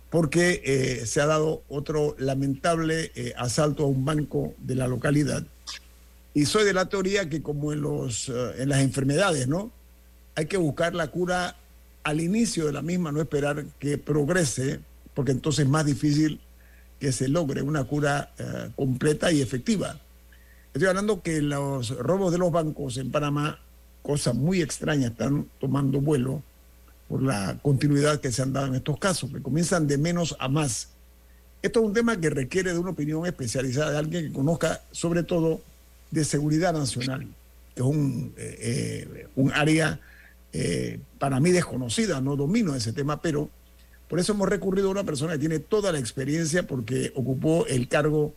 porque 0.09 0.61
eh, 0.63 1.05
se 1.05 1.21
ha 1.21 1.25
dado 1.25 1.63
otro 1.69 2.15
lamentable 2.17 3.11
eh, 3.15 3.33
asalto 3.37 3.83
a 3.83 3.87
un 3.87 4.05
banco 4.05 4.53
de 4.59 4.75
la 4.75 4.87
localidad. 4.87 5.45
Y 6.33 6.45
soy 6.45 6.65
de 6.65 6.73
la 6.73 6.87
teoría 6.87 7.29
que 7.29 7.41
como 7.41 7.73
en, 7.73 7.81
los, 7.81 8.29
eh, 8.29 8.33
en 8.59 8.69
las 8.69 8.81
enfermedades, 8.81 9.47
¿no? 9.47 9.71
Hay 10.35 10.45
que 10.45 10.57
buscar 10.57 10.93
la 10.93 11.07
cura 11.07 11.55
al 12.03 12.21
inicio 12.21 12.67
de 12.67 12.73
la 12.73 12.81
misma, 12.81 13.11
no 13.11 13.19
esperar 13.19 13.65
que 13.79 13.97
progrese, 13.97 14.79
porque 15.13 15.31
entonces 15.31 15.65
es 15.65 15.69
más 15.69 15.85
difícil 15.85 16.39
que 16.99 17.11
se 17.11 17.27
logre 17.27 17.61
una 17.61 17.83
cura 17.83 18.31
eh, 18.37 18.69
completa 18.75 19.31
y 19.31 19.41
efectiva. 19.41 19.99
Estoy 20.73 20.87
hablando 20.87 21.21
que 21.21 21.41
los 21.41 21.89
robos 21.97 22.31
de 22.31 22.37
los 22.37 22.51
bancos 22.51 22.97
en 22.97 23.11
Panamá, 23.11 23.59
cosa 24.03 24.31
muy 24.33 24.61
extraña, 24.61 25.07
están 25.07 25.47
tomando 25.59 26.01
vuelo 26.01 26.43
por 27.07 27.21
la 27.21 27.57
continuidad 27.61 28.19
que 28.19 28.31
se 28.31 28.41
han 28.41 28.53
dado 28.53 28.67
en 28.67 28.75
estos 28.75 28.99
casos, 28.99 29.31
que 29.31 29.41
comienzan 29.41 29.87
de 29.87 29.97
menos 29.97 30.35
a 30.39 30.47
más. 30.47 30.89
Esto 31.61 31.79
es 31.79 31.85
un 31.85 31.93
tema 31.93 32.19
que 32.19 32.29
requiere 32.29 32.73
de 32.73 32.79
una 32.79 32.91
opinión 32.91 33.25
especializada 33.25 33.91
de 33.91 33.97
alguien 33.97 34.27
que 34.27 34.33
conozca 34.33 34.81
sobre 34.91 35.23
todo 35.23 35.61
de 36.11 36.23
seguridad 36.23 36.73
nacional, 36.73 37.27
que 37.75 37.81
es 37.81 37.87
un, 37.87 38.33
eh, 38.37 38.57
eh, 38.59 39.27
un 39.35 39.51
área 39.53 39.99
eh, 40.53 40.99
para 41.19 41.39
mí 41.39 41.51
desconocida, 41.51 42.21
no 42.21 42.35
domino 42.35 42.75
ese 42.75 42.93
tema, 42.93 43.21
pero 43.21 43.49
por 44.07 44.19
eso 44.19 44.33
hemos 44.33 44.47
recurrido 44.47 44.87
a 44.87 44.91
una 44.91 45.03
persona 45.03 45.33
que 45.33 45.39
tiene 45.39 45.59
toda 45.59 45.91
la 45.91 45.99
experiencia 45.99 46.65
porque 46.65 47.11
ocupó 47.15 47.65
el 47.67 47.87
cargo 47.87 48.33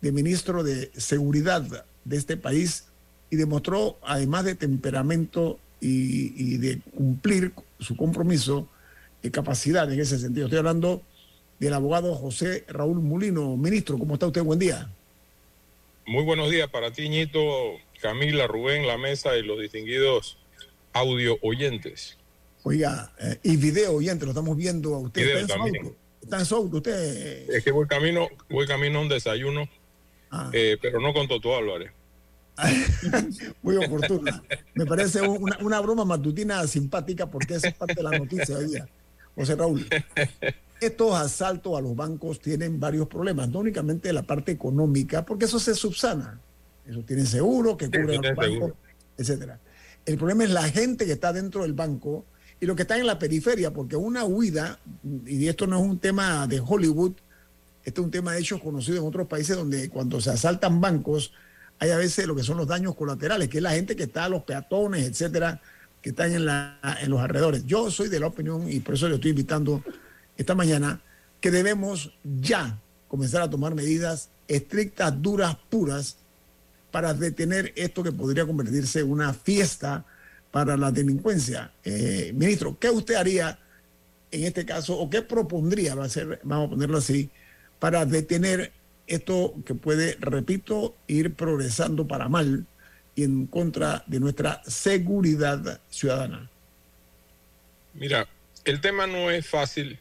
de 0.00 0.12
ministro 0.12 0.62
de 0.62 0.92
Seguridad 0.96 1.84
de 2.04 2.16
este 2.16 2.36
país 2.36 2.84
y 3.30 3.36
demostró, 3.36 3.98
además 4.02 4.44
de 4.44 4.54
temperamento 4.54 5.58
y, 5.80 6.54
y 6.54 6.56
de 6.58 6.80
cumplir 6.94 7.52
su 7.78 7.96
compromiso, 7.96 8.68
de 9.22 9.30
capacidad 9.30 9.90
en 9.92 10.00
ese 10.00 10.18
sentido. 10.18 10.46
Estoy 10.46 10.58
hablando 10.58 11.02
del 11.58 11.74
abogado 11.74 12.14
José 12.14 12.64
Raúl 12.68 13.00
Mulino. 13.00 13.56
Ministro, 13.56 13.98
¿cómo 13.98 14.14
está 14.14 14.26
usted? 14.26 14.42
Buen 14.42 14.58
día. 14.58 14.90
Muy 16.06 16.24
buenos 16.24 16.50
días 16.50 16.68
para 16.70 16.90
ti, 16.92 17.08
Ñito, 17.08 17.40
Camila, 18.00 18.46
Rubén, 18.46 18.86
la 18.86 18.96
mesa 18.96 19.36
y 19.36 19.42
los 19.42 19.60
distinguidos 19.60 20.38
audio 20.92 21.36
oyentes. 21.42 22.16
Oiga, 22.62 23.12
eh, 23.20 23.38
y 23.42 23.56
video 23.56 23.92
oyente, 23.94 24.24
lo 24.24 24.30
estamos 24.32 24.56
viendo 24.56 24.94
a 24.94 24.98
usted. 24.98 25.22
Video 25.22 25.38
¿Está 25.38 25.54
en, 25.54 25.58
su 25.58 25.64
también. 25.64 25.84
auto? 25.84 25.96
¿Está 26.22 26.38
en 26.38 26.46
su 26.46 26.56
auto 26.56 26.76
usted? 26.78 27.50
Es 27.50 27.64
que 27.64 27.70
voy 27.72 27.86
camino, 27.86 28.28
voy 28.48 28.66
camino 28.66 28.98
a 28.98 29.02
un 29.02 29.08
desayuno, 29.08 29.68
Ah. 30.30 30.50
eh, 30.52 30.76
pero 30.80 31.00
no 31.00 31.12
con 31.14 31.26
Toto 31.26 31.56
Álvarez. 31.56 31.90
Muy 33.62 33.76
oportuna. 33.76 34.42
Me 34.74 34.86
parece 34.86 35.20
una, 35.22 35.58
una 35.60 35.80
broma 35.80 36.04
matutina 36.04 36.66
simpática 36.66 37.30
porque 37.30 37.54
es 37.54 37.72
parte 37.74 37.94
de 37.94 38.02
la 38.02 38.18
noticia 38.18 38.56
hoy 38.56 38.66
día. 38.66 38.88
José 39.34 39.54
Raúl, 39.54 39.86
estos 40.80 41.14
asaltos 41.14 41.78
a 41.78 41.80
los 41.80 41.94
bancos 41.94 42.40
tienen 42.40 42.80
varios 42.80 43.06
problemas, 43.06 43.48
no 43.48 43.60
únicamente 43.60 44.12
la 44.12 44.22
parte 44.22 44.52
económica, 44.52 45.24
porque 45.24 45.44
eso 45.44 45.60
se 45.60 45.74
subsana. 45.74 46.40
Eso 46.86 47.02
tienen 47.02 47.26
seguro, 47.26 47.76
que 47.76 47.86
cubre 47.86 48.18
tienen 48.18 48.22
los 48.22 48.36
bancos, 48.36 48.72
etcétera. 49.16 49.60
El 50.04 50.16
problema 50.16 50.44
es 50.44 50.50
la 50.50 50.64
gente 50.64 51.06
que 51.06 51.12
está 51.12 51.32
dentro 51.32 51.62
del 51.62 51.74
banco 51.74 52.24
y 52.60 52.66
lo 52.66 52.74
que 52.74 52.82
está 52.82 52.98
en 52.98 53.06
la 53.06 53.18
periferia, 53.18 53.72
porque 53.72 53.94
una 53.94 54.24
huida, 54.24 54.80
y 55.26 55.46
esto 55.46 55.66
no 55.66 55.78
es 55.78 55.86
un 55.86 55.98
tema 55.98 56.46
de 56.46 56.60
Hollywood, 56.64 57.12
este 57.84 58.00
es 58.00 58.04
un 58.04 58.10
tema 58.10 58.32
de 58.32 58.40
hechos 58.40 58.60
conocido 58.60 58.98
en 58.98 59.06
otros 59.06 59.28
países 59.28 59.56
donde 59.56 59.88
cuando 59.88 60.20
se 60.20 60.30
asaltan 60.30 60.80
bancos 60.80 61.32
hay 61.78 61.90
a 61.90 61.96
veces 61.96 62.26
lo 62.26 62.34
que 62.34 62.42
son 62.42 62.56
los 62.56 62.66
daños 62.66 62.94
colaterales, 62.94 63.48
que 63.48 63.58
es 63.58 63.62
la 63.62 63.72
gente 63.72 63.96
que 63.96 64.04
está, 64.04 64.28
los 64.28 64.42
peatones, 64.42 65.06
etcétera, 65.06 65.60
que 66.02 66.10
están 66.10 66.32
en, 66.32 66.44
los 66.44 67.20
alrededores. 67.20 67.66
Yo 67.66 67.90
soy 67.90 68.08
de 68.08 68.20
la 68.20 68.28
opinión, 68.28 68.70
y 68.70 68.80
por 68.80 68.94
eso 68.94 69.08
le 69.08 69.16
estoy 69.16 69.30
invitando 69.30 69.82
esta 70.36 70.54
mañana, 70.54 71.00
que 71.40 71.50
debemos 71.50 72.12
ya 72.40 72.78
comenzar 73.06 73.42
a 73.42 73.50
tomar 73.50 73.74
medidas 73.74 74.30
estrictas, 74.48 75.20
duras, 75.20 75.56
puras, 75.68 76.16
para 76.90 77.14
detener 77.14 77.72
esto 77.76 78.02
que 78.02 78.12
podría 78.12 78.46
convertirse 78.46 79.00
en 79.00 79.10
una 79.10 79.34
fiesta 79.34 80.04
para 80.50 80.76
la 80.76 80.90
delincuencia. 80.90 81.72
Eh, 81.84 82.32
ministro, 82.34 82.78
¿qué 82.78 82.90
usted 82.90 83.14
haría 83.14 83.58
en 84.30 84.44
este 84.44 84.64
caso 84.64 84.98
o 84.98 85.08
qué 85.08 85.22
propondría, 85.22 85.94
va 85.94 86.04
a 86.04 86.08
ser, 86.08 86.40
vamos 86.42 86.66
a 86.66 86.70
ponerlo 86.70 86.98
así, 86.98 87.30
para 87.78 88.04
detener 88.04 88.72
esto 89.08 89.54
que 89.66 89.74
puede, 89.74 90.16
repito, 90.20 90.96
ir 91.06 91.34
progresando 91.34 92.06
para 92.06 92.28
mal 92.28 92.66
y 93.14 93.24
en 93.24 93.46
contra 93.46 94.04
de 94.06 94.20
nuestra 94.20 94.62
seguridad 94.66 95.80
ciudadana? 95.88 96.50
Mira, 97.94 98.28
el 98.64 98.80
tema 98.80 99.06
no 99.06 99.30
es 99.30 99.46
fácil 99.46 99.98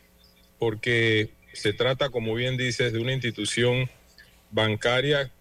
porque 0.59 1.31
se 1.53 1.73
trata, 1.73 2.09
como 2.09 2.35
bien 2.35 2.57
dices, 2.57 2.93
de 2.93 2.99
una 2.99 3.13
institución 3.13 3.89
bancaria 4.51 5.31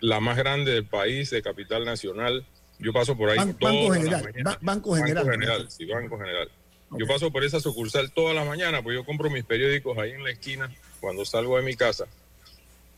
la 0.00 0.20
más 0.20 0.36
grande 0.36 0.72
del 0.72 0.86
país, 0.86 1.30
de 1.30 1.42
capital 1.42 1.84
nacional. 1.84 2.46
Yo 2.78 2.92
paso 2.92 3.16
por 3.16 3.30
ahí. 3.30 3.38
Ban- 3.38 3.54
todas 3.58 3.74
banco 3.74 3.88
las 3.88 3.98
General, 3.98 4.22
mañanas. 4.24 4.44
ba- 4.54 4.58
Banco 4.60 4.94
General. 4.96 5.24
Banco 5.24 5.32
General, 5.32 5.70
sí, 5.70 5.84
Banco 5.86 6.18
General. 6.18 6.48
Yo 6.96 7.06
paso 7.06 7.32
por 7.32 7.42
esa 7.42 7.58
sucursal 7.58 8.12
todas 8.12 8.36
las 8.36 8.46
mañanas, 8.46 8.82
pues 8.82 8.94
yo 8.94 9.04
compro 9.04 9.28
mis 9.30 9.44
periódicos 9.44 9.98
ahí 9.98 10.12
en 10.12 10.22
la 10.22 10.30
esquina 10.30 10.70
cuando 11.00 11.24
salgo 11.24 11.56
de 11.56 11.62
mi 11.64 11.74
casa. 11.74 12.04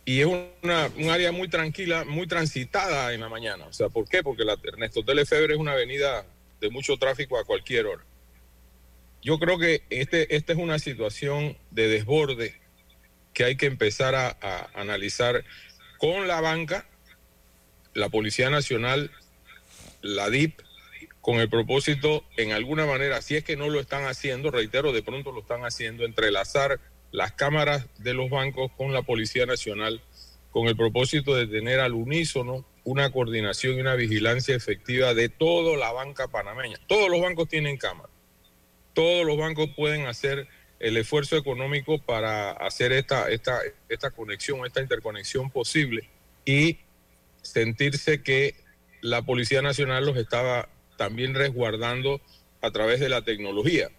Y 0.06 0.20
es 0.20 0.26
una, 0.62 0.88
un 0.96 1.10
área 1.10 1.32
muy 1.32 1.48
tranquila, 1.48 2.04
muy 2.04 2.28
transitada 2.28 3.12
en 3.12 3.20
la 3.20 3.28
mañana. 3.28 3.66
O 3.66 3.72
sea, 3.72 3.88
¿por 3.88 4.08
qué? 4.08 4.22
Porque 4.22 4.44
la 4.44 4.56
Ernesto 4.62 5.04
Telefebre 5.04 5.54
es 5.54 5.60
una 5.60 5.72
avenida 5.72 6.24
de 6.60 6.70
mucho 6.70 6.96
tráfico 6.96 7.38
a 7.38 7.44
cualquier 7.44 7.86
hora. 7.86 8.04
Yo 9.20 9.40
creo 9.40 9.58
que 9.58 9.82
este, 9.90 10.36
esta 10.36 10.52
es 10.52 10.58
una 10.60 10.78
situación 10.78 11.58
de 11.72 11.88
desborde 11.88 12.54
que 13.34 13.42
hay 13.42 13.56
que 13.56 13.66
empezar 13.66 14.14
a, 14.14 14.38
a 14.40 14.70
analizar 14.80 15.44
con 15.98 16.28
la 16.28 16.40
banca, 16.40 16.86
la 17.92 18.08
Policía 18.08 18.48
Nacional, 18.48 19.10
la 20.02 20.30
DIP, 20.30 20.60
con 21.20 21.40
el 21.40 21.50
propósito, 21.50 22.24
en 22.36 22.52
alguna 22.52 22.86
manera, 22.86 23.20
si 23.22 23.34
es 23.34 23.42
que 23.42 23.56
no 23.56 23.68
lo 23.68 23.80
están 23.80 24.04
haciendo, 24.04 24.52
reitero, 24.52 24.92
de 24.92 25.02
pronto 25.02 25.32
lo 25.32 25.40
están 25.40 25.64
haciendo, 25.64 26.04
entrelazar 26.04 26.78
las 27.12 27.32
cámaras 27.32 27.86
de 27.98 28.14
los 28.14 28.30
bancos 28.30 28.70
con 28.76 28.92
la 28.92 29.02
Policía 29.02 29.46
Nacional, 29.46 30.02
con 30.50 30.68
el 30.68 30.76
propósito 30.76 31.34
de 31.34 31.46
tener 31.46 31.80
al 31.80 31.92
unísono 31.92 32.64
una 32.84 33.10
coordinación 33.10 33.76
y 33.76 33.80
una 33.80 33.94
vigilancia 33.94 34.54
efectiva 34.54 35.12
de 35.12 35.28
toda 35.28 35.76
la 35.76 35.92
banca 35.92 36.28
panameña. 36.28 36.78
Todos 36.86 37.10
los 37.10 37.20
bancos 37.20 37.48
tienen 37.48 37.76
cámaras. 37.78 38.12
Todos 38.94 39.26
los 39.26 39.36
bancos 39.36 39.68
pueden 39.76 40.06
hacer 40.06 40.46
el 40.78 40.96
esfuerzo 40.96 41.36
económico 41.36 41.98
para 41.98 42.52
hacer 42.52 42.92
esta, 42.92 43.30
esta, 43.30 43.60
esta 43.88 44.10
conexión, 44.10 44.64
esta 44.64 44.80
interconexión 44.80 45.50
posible 45.50 46.08
y 46.44 46.78
sentirse 47.42 48.22
que 48.22 48.54
la 49.00 49.22
Policía 49.22 49.62
Nacional 49.62 50.06
los 50.06 50.16
estaba 50.16 50.68
también 50.96 51.34
resguardando 51.34 52.20
a 52.60 52.70
través 52.70 53.00
de 53.00 53.08
la 53.08 53.22
tecnología. 53.22 53.90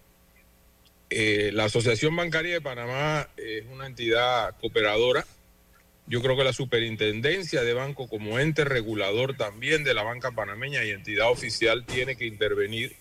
Eh, 1.10 1.50
la 1.54 1.64
Asociación 1.64 2.14
Bancaria 2.14 2.54
de 2.54 2.60
Panamá 2.60 3.28
es 3.36 3.64
una 3.72 3.86
entidad 3.86 4.54
cooperadora. 4.60 5.24
Yo 6.06 6.20
creo 6.22 6.36
que 6.36 6.44
la 6.44 6.52
superintendencia 6.52 7.62
de 7.62 7.74
banco 7.74 8.08
como 8.08 8.38
ente 8.38 8.64
regulador 8.64 9.36
también 9.36 9.84
de 9.84 9.94
la 9.94 10.02
banca 10.02 10.32
panameña 10.32 10.84
y 10.84 10.90
entidad 10.90 11.30
oficial 11.30 11.84
tiene 11.86 12.16
que 12.16 12.26
intervenir. 12.26 12.96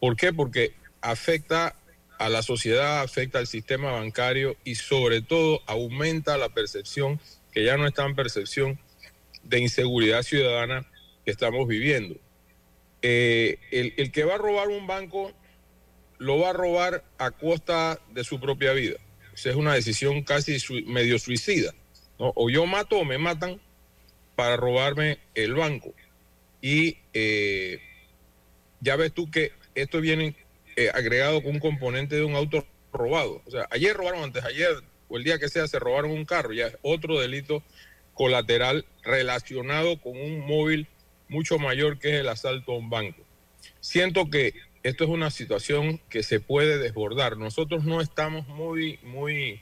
¿Por 0.00 0.16
qué? 0.16 0.32
Porque 0.32 0.72
afecta 1.00 1.74
a 2.18 2.28
la 2.28 2.42
sociedad, 2.42 3.00
afecta 3.00 3.38
al 3.38 3.46
sistema 3.46 3.92
bancario 3.92 4.56
y 4.64 4.74
sobre 4.76 5.20
todo 5.22 5.62
aumenta 5.66 6.36
la 6.36 6.48
percepción, 6.48 7.20
que 7.52 7.64
ya 7.64 7.76
no 7.76 7.86
está 7.86 8.04
en 8.04 8.14
percepción, 8.14 8.78
de 9.44 9.60
inseguridad 9.60 10.22
ciudadana 10.22 10.86
que 11.24 11.30
estamos 11.30 11.66
viviendo. 11.66 12.16
Eh, 13.02 13.58
el, 13.70 13.94
el 13.96 14.10
que 14.10 14.24
va 14.24 14.34
a 14.34 14.38
robar 14.38 14.68
un 14.68 14.88
banco 14.88 15.32
lo 16.18 16.38
va 16.38 16.50
a 16.50 16.52
robar 16.52 17.04
a 17.18 17.30
costa 17.30 17.98
de 18.12 18.24
su 18.24 18.40
propia 18.40 18.72
vida. 18.72 18.98
O 19.32 19.36
sea, 19.36 19.52
es 19.52 19.58
una 19.58 19.74
decisión 19.74 20.22
casi 20.22 20.58
medio 20.86 21.18
suicida. 21.18 21.72
O 22.16 22.50
yo 22.50 22.66
mato 22.66 22.98
o 22.98 23.04
me 23.04 23.18
matan 23.18 23.60
para 24.34 24.56
robarme 24.56 25.18
el 25.34 25.54
banco. 25.54 25.94
Y 26.60 26.98
eh, 27.12 27.80
ya 28.80 28.96
ves 28.96 29.12
tú 29.12 29.30
que 29.30 29.52
esto 29.74 30.00
viene 30.00 30.34
eh, 30.76 30.90
agregado 30.92 31.42
con 31.42 31.52
un 31.52 31.60
componente 31.60 32.16
de 32.16 32.24
un 32.24 32.34
auto 32.34 32.66
robado. 32.92 33.42
O 33.46 33.50
sea, 33.50 33.68
ayer 33.70 33.96
robaron, 33.96 34.24
antes 34.24 34.44
ayer 34.44 34.70
o 35.08 35.16
el 35.16 35.24
día 35.24 35.38
que 35.38 35.48
sea, 35.48 35.66
se 35.68 35.78
robaron 35.78 36.10
un 36.10 36.24
carro. 36.24 36.52
Ya 36.52 36.66
es 36.68 36.76
otro 36.82 37.20
delito 37.20 37.62
colateral 38.14 38.84
relacionado 39.02 40.00
con 40.00 40.18
un 40.18 40.40
móvil 40.46 40.88
mucho 41.28 41.58
mayor 41.58 41.98
que 41.98 42.14
es 42.14 42.20
el 42.20 42.28
asalto 42.28 42.72
a 42.72 42.78
un 42.78 42.90
banco. 42.90 43.22
Siento 43.80 44.30
que 44.30 44.54
esto 44.88 45.04
es 45.04 45.10
una 45.10 45.30
situación 45.30 46.00
que 46.08 46.22
se 46.22 46.40
puede 46.40 46.78
desbordar. 46.78 47.36
Nosotros 47.36 47.84
no 47.84 48.00
estamos 48.00 48.46
muy, 48.48 48.98
muy, 49.02 49.60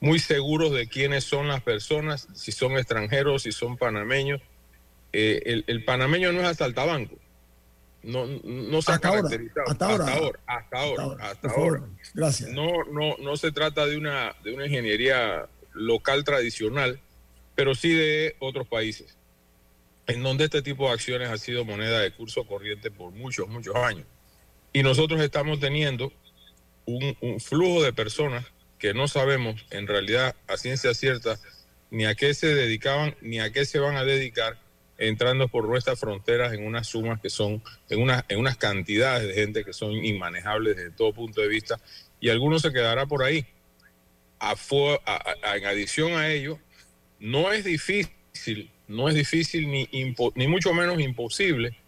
muy 0.00 0.18
seguros 0.18 0.72
de 0.72 0.88
quiénes 0.88 1.24
son 1.24 1.48
las 1.48 1.62
personas, 1.62 2.28
si 2.34 2.52
son 2.52 2.72
extranjeros, 2.72 3.42
si 3.44 3.52
son 3.52 3.76
panameños. 3.76 4.40
Eh, 5.12 5.42
el, 5.46 5.64
el 5.66 5.84
panameño 5.84 6.32
no 6.32 6.40
es 6.40 6.46
asaltabanco. 6.46 7.16
No, 8.02 8.26
no 8.26 8.82
se 8.82 8.92
ha 8.92 8.94
Hasta 8.96 9.08
ahora, 9.08 9.22
caracterizado. 9.22 9.66
hasta 9.68 9.86
ahora. 9.86 10.04
hasta 10.04 10.16
ahora, 10.16 10.40
hasta 10.46 10.78
ahora, 10.78 11.24
hasta 11.30 11.40
Por 11.48 11.50
favor, 11.50 11.78
ahora. 11.78 11.92
gracias. 12.14 12.50
No, 12.50 12.84
no, 12.92 13.16
no 13.18 13.36
se 13.36 13.50
trata 13.50 13.86
de 13.86 13.96
una, 13.96 14.34
de 14.44 14.54
una 14.54 14.66
ingeniería 14.66 15.48
local 15.72 16.22
tradicional, 16.22 17.00
pero 17.56 17.74
sí 17.74 17.92
de 17.92 18.36
otros 18.38 18.68
países, 18.68 19.16
en 20.06 20.22
donde 20.22 20.44
este 20.44 20.62
tipo 20.62 20.86
de 20.86 20.92
acciones 20.92 21.30
ha 21.30 21.38
sido 21.38 21.64
moneda 21.64 21.98
de 22.00 22.12
curso 22.12 22.46
corriente 22.46 22.90
por 22.92 23.10
muchos, 23.10 23.48
muchos 23.48 23.74
años. 23.74 24.06
Y 24.76 24.82
nosotros 24.82 25.22
estamos 25.22 25.58
teniendo 25.58 26.12
un, 26.84 27.40
flujo 27.40 27.82
de 27.82 27.94
personas 27.94 28.44
que 28.78 28.92
no 28.92 29.08
sabemos 29.08 29.64
en 29.70 29.86
realidad 29.86 30.36
a 30.48 30.58
ciencia 30.58 30.92
cierta 30.92 31.40
ni 31.90 32.04
a 32.04 32.14
qué 32.14 32.34
se 32.34 32.54
dedicaban 32.54 33.16
ni 33.22 33.40
a 33.40 33.50
qué 33.50 33.64
se 33.64 33.78
van 33.78 33.96
a 33.96 34.04
dedicar 34.04 34.58
entrando 34.98 35.48
por 35.48 35.66
nuestras 35.66 35.98
fronteras 35.98 36.52
en 36.52 36.66
unas 36.66 36.88
sumas 36.88 37.22
que 37.22 37.30
son, 37.30 37.62
en, 37.88 38.02
una, 38.02 38.26
en 38.28 38.38
unas 38.38 38.58
cantidades 38.58 39.26
de 39.26 39.32
gente 39.32 39.64
que 39.64 39.72
son 39.72 39.92
inmanejables 39.92 40.76
desde 40.76 40.90
todo 40.90 41.14
punto 41.14 41.40
de 41.40 41.48
vista 41.48 41.80
y 42.20 42.28
algunos 42.28 42.60
se 42.60 42.70
quedará 42.70 43.06
por 43.06 43.22
ahí. 43.22 43.46
A- 44.38 44.56
en 45.56 45.64
adición 45.64 46.12
a 46.18 46.28
ello, 46.28 46.58
no 47.18 47.50
es 47.50 47.64
difícil, 47.64 48.70
no 48.88 49.08
es 49.08 49.14
difícil 49.14 49.70
ni, 49.70 49.88
ni 50.34 50.46
mucho 50.48 50.74
menos 50.74 51.00
imposible 51.00 51.78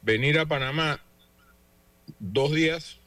venir 0.00 0.38
a 0.38 0.46
Panamá 0.46 0.98
dos 2.18 2.52
días, 2.52 2.98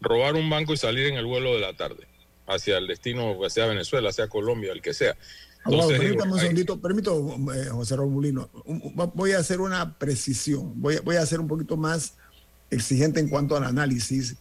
robar 0.00 0.34
un 0.34 0.48
banco 0.50 0.72
y 0.74 0.76
salir 0.76 1.06
en 1.06 1.14
el 1.16 1.24
vuelo 1.26 1.54
de 1.54 1.60
la 1.60 1.74
tarde 1.74 2.06
hacia 2.46 2.78
el 2.78 2.86
destino, 2.86 3.36
sea 3.48 3.66
Venezuela, 3.66 4.12
sea 4.12 4.28
Colombia, 4.28 4.72
el 4.72 4.82
que 4.82 4.92
sea. 4.94 5.16
Entonces, 5.64 5.98
digo, 5.98 6.18
permítame 6.18 6.32
un 6.32 6.38
segundito, 6.40 6.80
permito, 6.80 7.36
eh, 7.54 7.68
José 7.70 7.94
un- 7.98 8.92
Voy 9.14 9.32
a 9.32 9.38
hacer 9.38 9.60
una 9.62 9.94
precisión, 9.98 10.72
voy, 10.80 10.96
a- 10.96 11.00
voy 11.00 11.16
a 11.16 11.24
ser 11.24 11.40
un 11.40 11.48
poquito 11.48 11.78
más 11.78 12.16
exigente 12.70 13.18
en 13.18 13.28
cuanto 13.28 13.56
al 13.56 13.64
análisis, 13.64 14.36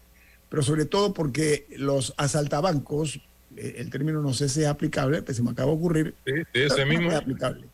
pero 0.50 0.62
sobre 0.64 0.84
todo 0.86 1.14
porque 1.14 1.66
los 1.78 2.14
asaltabancos, 2.18 3.22
eh, 3.56 3.76
el 3.78 3.90
término 3.90 4.22
no 4.22 4.34
sé 4.34 4.50
si 4.50 4.62
es 4.62 4.68
aplicable, 4.68 5.22
pues 5.22 5.38
se 5.38 5.44
me 5.44 5.52
acaba 5.52 5.72
de 5.72 5.78
ocurrir. 5.78 6.16
Sí, 6.26 6.34
sí, 6.54 6.60
ese 6.62 6.76
pero 6.76 6.86
no 6.88 6.92
mismo. 6.94 7.12
es 7.12 7.18
aplicable. 7.18 7.68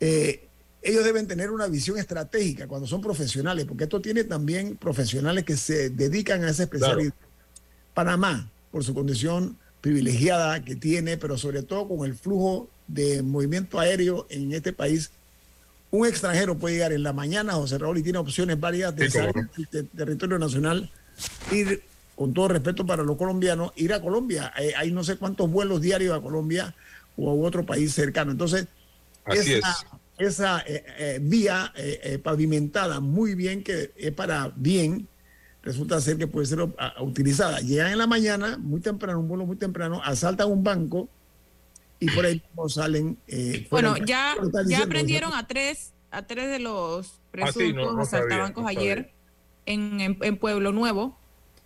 Eh, 0.00 0.48
ellos 0.82 1.04
deben 1.04 1.26
tener 1.26 1.50
una 1.50 1.68
visión 1.68 1.96
estratégica 1.98 2.66
cuando 2.66 2.86
son 2.86 3.00
profesionales, 3.00 3.64
porque 3.66 3.84
esto 3.84 4.00
tiene 4.00 4.24
también 4.24 4.76
profesionales 4.76 5.44
que 5.44 5.56
se 5.56 5.90
dedican 5.90 6.42
a 6.44 6.50
esa 6.50 6.64
especialidad. 6.64 7.14
Panamá, 7.94 8.50
por 8.70 8.82
su 8.84 8.94
condición 8.94 9.58
privilegiada 9.80 10.64
que 10.64 10.76
tiene, 10.76 11.16
pero 11.16 11.36
sobre 11.36 11.62
todo 11.62 11.88
con 11.88 12.06
el 12.06 12.14
flujo 12.14 12.68
de 12.88 13.22
movimiento 13.22 13.78
aéreo 13.78 14.26
en 14.30 14.52
este 14.52 14.72
país, 14.72 15.10
un 15.90 16.06
extranjero 16.06 16.56
puede 16.56 16.76
llegar 16.76 16.92
en 16.92 17.02
la 17.02 17.12
mañana, 17.12 17.52
José 17.52 17.78
Raúl, 17.78 17.98
y 17.98 18.02
tiene 18.02 18.18
opciones 18.18 18.58
varias 18.58 18.96
de 18.96 19.10
Sí, 19.10 19.18
salir 19.18 19.34
del 19.56 19.68
te- 19.68 19.82
territorio 19.84 20.38
nacional, 20.38 20.90
ir, 21.52 21.82
con 22.16 22.32
todo 22.32 22.48
respeto 22.48 22.86
para 22.86 23.02
los 23.02 23.16
colombianos, 23.16 23.72
ir 23.76 23.92
a 23.92 24.00
Colombia. 24.00 24.52
Eh, 24.58 24.72
hay 24.76 24.90
no 24.90 25.04
sé 25.04 25.16
cuántos 25.16 25.50
vuelos 25.50 25.80
diarios 25.82 26.16
a 26.16 26.20
Colombia 26.22 26.74
o 27.16 27.30
a 27.30 27.34
otro 27.46 27.64
país 27.66 27.92
cercano. 27.92 28.32
Entonces, 28.32 28.66
Así 29.24 29.52
esa, 29.54 29.76
esa 30.22 30.60
eh, 30.66 30.84
eh, 30.98 31.18
vía 31.20 31.72
eh, 31.76 32.00
eh, 32.04 32.18
pavimentada 32.18 33.00
muy 33.00 33.34
bien, 33.34 33.62
que 33.62 33.92
es 33.96 34.12
para 34.12 34.52
bien, 34.56 35.08
resulta 35.62 36.00
ser 36.00 36.18
que 36.18 36.26
puede 36.26 36.46
ser 36.46 36.60
a- 36.78 36.86
a- 36.88 37.02
utilizada. 37.02 37.60
Llegan 37.60 37.92
en 37.92 37.98
la 37.98 38.06
mañana, 38.06 38.58
muy 38.58 38.80
temprano, 38.80 39.20
un 39.20 39.28
vuelo 39.28 39.46
muy 39.46 39.56
temprano, 39.56 40.00
asaltan 40.04 40.50
un 40.50 40.62
banco 40.64 41.08
y 42.00 42.10
por 42.10 42.24
ahí 42.26 42.42
salen. 42.68 43.16
eh, 43.28 43.66
Bueno, 43.70 43.96
ya, 43.98 44.34
ya 44.66 44.82
aprendieron 44.82 45.32
a 45.34 45.46
tres, 45.46 45.92
a 46.10 46.22
tres 46.26 46.48
de 46.50 46.58
los 46.58 47.08
Ah, 47.08 47.20
presuntos 47.30 47.62
sí, 47.62 47.72
no- 47.72 47.92
no 47.94 48.04
sabía, 48.04 48.26
asaltabancos 48.26 48.62
no 48.64 48.68
sabía. 48.68 48.80
ayer 48.80 49.10
en, 49.66 50.00
en- 50.00 50.18
en 50.20 50.36
Pueblo 50.36 50.72
Nuevo. 50.72 51.16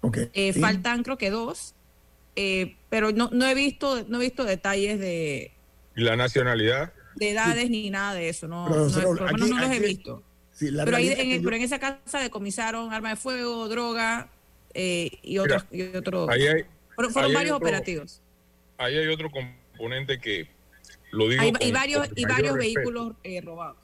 Ok. 0.03 0.19
Eh, 0.35 0.53
Sí. 0.53 0.61
Faltan 0.61 1.03
creo 1.03 1.17
que 1.19 1.31
dos, 1.31 1.75
eh, 2.37 2.77
pero 2.91 3.13
no, 3.13 3.31
no 3.33 3.47
he 3.47 3.55
visto, 3.55 4.05
no 4.09 4.19
he 4.19 4.25
visto 4.25 4.45
detalles 4.45 5.01
de, 5.01 5.53
¿Y 5.97 6.03
la 6.03 6.15
nacionalidad? 6.17 6.93
De 7.17 7.31
edades 7.31 7.69
ni 7.71 7.91
nada 7.91 8.15
de 8.15 8.29
eso. 8.29 8.47
No, 8.49 8.67
Pero, 8.69 8.87
no, 8.89 9.03
por 9.03 9.21
lo 9.21 9.33
menos 9.33 9.49
no 9.51 9.59
los 9.61 9.71
he 9.71 9.81
visto. 9.81 10.23
Sí, 10.53 10.71
la 10.71 10.85
Pero, 10.85 10.97
ahí 10.97 11.09
en, 11.09 11.41
yo- 11.41 11.45
pero 11.45 11.57
en 11.57 11.63
esa 11.63 11.79
casa 11.79 12.19
decomisaron 12.21 12.93
armas 12.93 13.13
de 13.13 13.17
fuego, 13.17 13.69
droga 13.69 14.31
eh, 14.75 15.11
y 15.23 15.39
otros. 15.39 15.65
y 15.71 15.83
otros- 15.83 16.29
Ahí 16.31 16.43
hay- 16.47 16.65
fueron 16.95 17.13
fueron 17.13 17.31
ahí 17.31 17.31
hay 17.31 17.35
varios 17.35 17.57
otro- 17.57 17.67
operativos. 17.67 18.23
Ahí 18.79 18.97
hay 18.97 19.09
otro 19.09 19.31
componente 19.31 20.19
que 20.21 20.49
lo 21.11 21.29
digo 21.29 21.43
Hay- 21.43 21.53
con- 21.53 21.63
y 21.67 21.73
varios, 21.73 22.09
con 22.09 22.19
y 22.19 22.23
varios 22.25 22.55
respeto. 22.57 22.75
vehículos 22.81 23.13
eh, 23.25 23.41
robados. 23.41 23.77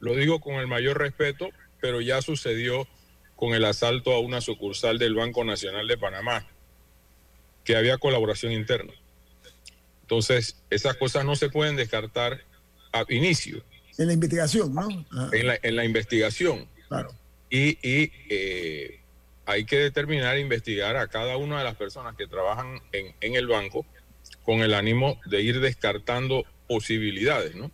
Lo 0.00 0.14
digo 0.14 0.40
con 0.40 0.54
el 0.56 0.66
mayor 0.66 0.98
respeto, 0.98 1.48
pero 1.80 2.00
ya 2.02 2.20
sucedió 2.20 2.86
con 3.34 3.54
el 3.54 3.64
asalto 3.64 4.12
a 4.12 4.20
una 4.20 4.40
sucursal 4.40 4.98
del 4.98 5.14
Banco 5.14 5.44
Nacional 5.44 5.86
de 5.88 5.96
Panamá, 5.98 6.46
que 7.64 7.76
había 7.76 7.98
colaboración 7.98 8.52
interna. 8.52 8.92
Entonces, 10.06 10.62
esas 10.70 10.96
cosas 10.96 11.24
no 11.24 11.34
se 11.34 11.50
pueden 11.50 11.74
descartar 11.74 12.40
a 12.92 13.04
inicio, 13.08 13.64
En 13.98 14.06
la 14.06 14.12
investigación, 14.12 14.72
¿no? 14.72 14.88
Ajá, 15.10 15.30
en 15.32 15.46
la, 15.48 15.58
en 15.60 15.74
la 15.74 15.84
investigación. 15.84 16.68
claro. 16.86 17.10
Y, 17.50 17.78
y, 17.82 18.12
eh, 18.28 19.00
hay 19.46 19.64
que 19.64 19.78
determinar, 19.78 20.38
investigar 20.38 20.96
a 20.96 21.08
cada 21.08 21.36
una 21.36 21.58
de 21.58 21.64
las 21.64 21.74
personas 21.74 22.14
que 22.16 22.28
trabajan 22.28 22.80
en, 22.92 23.14
en 23.20 23.34
el 23.34 23.48
banco 23.48 23.84
con 24.44 24.60
el 24.60 24.74
ánimo 24.74 25.20
de 25.26 25.42
ir 25.42 25.60
descartando 25.60 26.44
posibilidades, 26.68 27.56
¿no? 27.56 27.72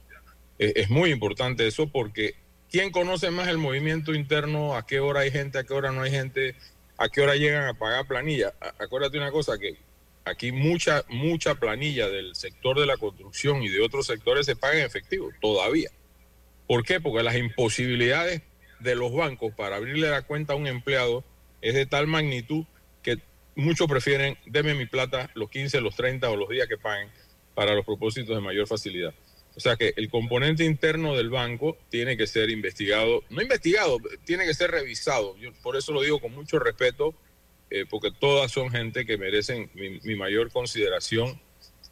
Eh, 0.58 0.72
es 0.76 0.88
muy 0.88 1.10
importante 1.10 1.66
eso 1.66 1.88
porque 1.88 2.34
¿quién 2.70 2.92
conoce 2.92 3.30
más 3.30 3.48
el 3.48 3.58
movimiento 3.58 4.14
interno? 4.14 4.74
¿A 4.74 4.86
qué 4.86 5.00
hora 5.00 5.20
hay 5.20 5.30
gente? 5.30 5.58
¿A 5.58 5.64
qué 5.64 5.74
hora 5.74 5.92
no 5.92 6.02
hay 6.02 6.10
gente? 6.10 6.56
¿A 6.96 7.08
qué 7.10 7.20
hora 7.20 7.36
llegan 7.36 7.66
a 7.66 7.74
pagar 7.74 8.06
planilla? 8.06 8.54
Acuérdate 8.78 9.18
una 9.18 9.30
cosa, 9.30 9.58
que 9.58 9.76
aquí 10.24 10.52
mucha, 10.52 11.04
mucha 11.08 11.54
planilla 11.56 12.08
del 12.08 12.34
sector 12.34 12.78
de 12.78 12.86
la 12.86 12.96
construcción 12.96 13.62
y 13.62 13.68
de 13.68 13.80
otros 13.80 14.06
sectores 14.06 14.46
se 14.46 14.56
paga 14.56 14.78
en 14.78 14.86
efectivo, 14.86 15.30
todavía. 15.40 15.90
¿Por 16.66 16.84
qué? 16.84 17.00
Porque 17.00 17.22
las 17.22 17.36
imposibilidades 17.36 18.42
de 18.80 18.94
los 18.94 19.12
bancos 19.12 19.54
para 19.54 19.76
abrirle 19.76 20.10
la 20.10 20.22
cuenta 20.22 20.52
a 20.52 20.56
un 20.56 20.66
empleado 20.66 21.24
es 21.60 21.74
de 21.74 21.86
tal 21.86 22.06
magnitud 22.06 22.64
que 23.02 23.18
muchos 23.54 23.86
prefieren, 23.88 24.36
deme 24.46 24.74
mi 24.74 24.86
plata 24.86 25.30
los 25.34 25.50
15, 25.50 25.80
los 25.80 25.94
30 25.96 26.30
o 26.30 26.36
los 26.36 26.48
días 26.48 26.68
que 26.68 26.78
paguen 26.78 27.08
para 27.54 27.74
los 27.74 27.84
propósitos 27.84 28.34
de 28.34 28.40
mayor 28.40 28.66
facilidad. 28.66 29.14
O 29.54 29.60
sea 29.60 29.76
que 29.76 29.92
el 29.96 30.08
componente 30.08 30.64
interno 30.64 31.14
del 31.14 31.28
banco 31.28 31.76
tiene 31.90 32.16
que 32.16 32.26
ser 32.26 32.48
investigado, 32.50 33.22
no 33.28 33.42
investigado, 33.42 33.98
tiene 34.24 34.46
que 34.46 34.54
ser 34.54 34.70
revisado. 34.70 35.36
Yo 35.36 35.52
por 35.62 35.76
eso 35.76 35.92
lo 35.92 36.00
digo 36.00 36.20
con 36.20 36.32
mucho 36.32 36.58
respeto, 36.58 37.14
eh, 37.72 37.84
porque 37.88 38.10
todas 38.10 38.50
son 38.52 38.70
gente 38.70 39.06
que 39.06 39.16
merecen 39.18 39.70
mi, 39.74 39.98
mi 40.00 40.14
mayor 40.16 40.50
consideración 40.52 41.40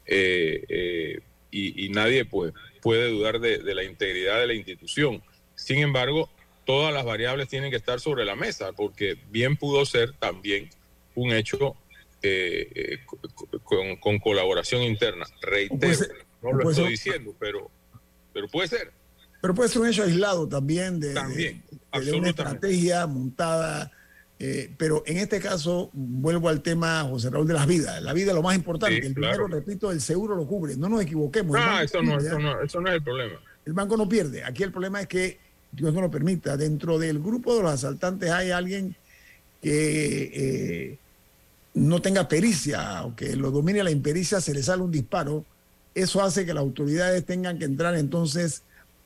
eh, 0.05 0.63
eh, 0.69 1.19
y, 1.49 1.85
y 1.85 1.89
nadie 1.89 2.25
pues, 2.25 2.53
puede 2.81 3.09
dudar 3.09 3.39
de, 3.39 3.59
de 3.59 3.75
la 3.75 3.83
integridad 3.83 4.39
de 4.39 4.47
la 4.47 4.53
institución. 4.53 5.21
Sin 5.55 5.79
embargo, 5.79 6.29
todas 6.65 6.93
las 6.93 7.03
variables 7.05 7.47
tienen 7.47 7.71
que 7.71 7.77
estar 7.77 7.99
sobre 7.99 8.25
la 8.25 8.35
mesa, 8.35 8.71
porque 8.73 9.17
bien 9.29 9.57
pudo 9.57 9.85
ser 9.85 10.13
también 10.13 10.69
un 11.15 11.31
hecho 11.31 11.75
co- 13.05 13.17
co- 13.33 13.59
con, 13.63 13.95
con 13.97 14.19
colaboración 14.19 14.81
interna. 14.83 15.25
Reitero, 15.41 15.79
puede 15.79 15.95
ser- 15.95 16.25
no 16.41 16.53
lo 16.53 16.63
puede 16.63 16.71
estoy 16.75 16.97
ser- 16.97 17.13
diciendo, 17.13 17.35
pero, 17.39 17.69
pero 18.33 18.47
puede 18.47 18.67
ser. 18.67 18.91
Pero 19.41 19.55
puede 19.55 19.69
ser 19.69 19.81
un 19.81 19.87
hecho 19.89 20.03
aislado 20.03 20.47
también 20.47 20.99
de, 20.99 21.13
También, 21.15 21.63
de- 21.93 21.99
de 22.05 22.11
una 22.13 22.29
estrategia 22.29 23.07
montada. 23.07 23.91
Eh, 24.43 24.71
pero 24.75 25.03
en 25.05 25.17
este 25.17 25.39
caso, 25.39 25.91
vuelvo 25.93 26.49
al 26.49 26.63
tema, 26.63 27.03
José 27.03 27.29
Raúl, 27.29 27.47
de 27.47 27.53
las 27.53 27.67
vidas. 27.67 28.01
La 28.01 28.11
vida 28.11 28.31
es 28.31 28.35
lo 28.35 28.41
más 28.41 28.55
importante. 28.55 28.99
Sí, 28.99 29.05
el 29.05 29.13
claro. 29.13 29.43
dinero, 29.43 29.47
repito, 29.47 29.91
el 29.91 30.01
seguro 30.01 30.35
lo 30.35 30.47
cubre. 30.47 30.75
No 30.77 30.89
nos 30.89 31.03
equivoquemos. 31.03 31.53
banco 31.53 31.79
eso 31.79 32.01
no, 32.01 32.17
pierde, 32.17 32.27
eso 32.27 32.39
no, 32.39 32.61
eso 32.61 32.81
no 32.81 32.89
es 32.89 32.95
el 32.95 33.03
problema. 33.03 33.39
El 33.67 33.73
banco 33.73 33.97
no 33.97 34.09
pierde. 34.09 34.43
Aquí 34.43 34.63
el 34.63 34.71
problema 34.71 34.99
es 34.99 35.07
que, 35.07 35.37
Dios 35.71 35.93
no 35.93 36.01
lo 36.01 36.09
permita, 36.09 36.57
dentro 36.57 36.97
del 36.97 37.19
grupo 37.19 37.55
de 37.55 37.61
los 37.61 37.71
asaltantes 37.71 38.31
hay 38.31 38.49
alguien 38.49 38.95
que 39.61 40.31
eh, 40.33 40.97
no 41.75 42.01
tenga 42.01 42.27
pericia 42.27 43.03
o 43.03 43.15
que 43.15 43.35
lo 43.35 43.51
domine 43.51 43.83
la 43.83 43.91
impericia, 43.91 44.41
se 44.41 44.55
le 44.55 44.63
sale 44.63 44.81
un 44.81 44.91
disparo. 44.91 45.45
Eso 45.93 46.23
hace 46.23 46.47
que 46.47 46.55
las 46.55 46.61
autoridades 46.61 47.23
tengan 47.27 47.59
que 47.59 47.65
entrar 47.65 47.95
entonces 47.95 48.63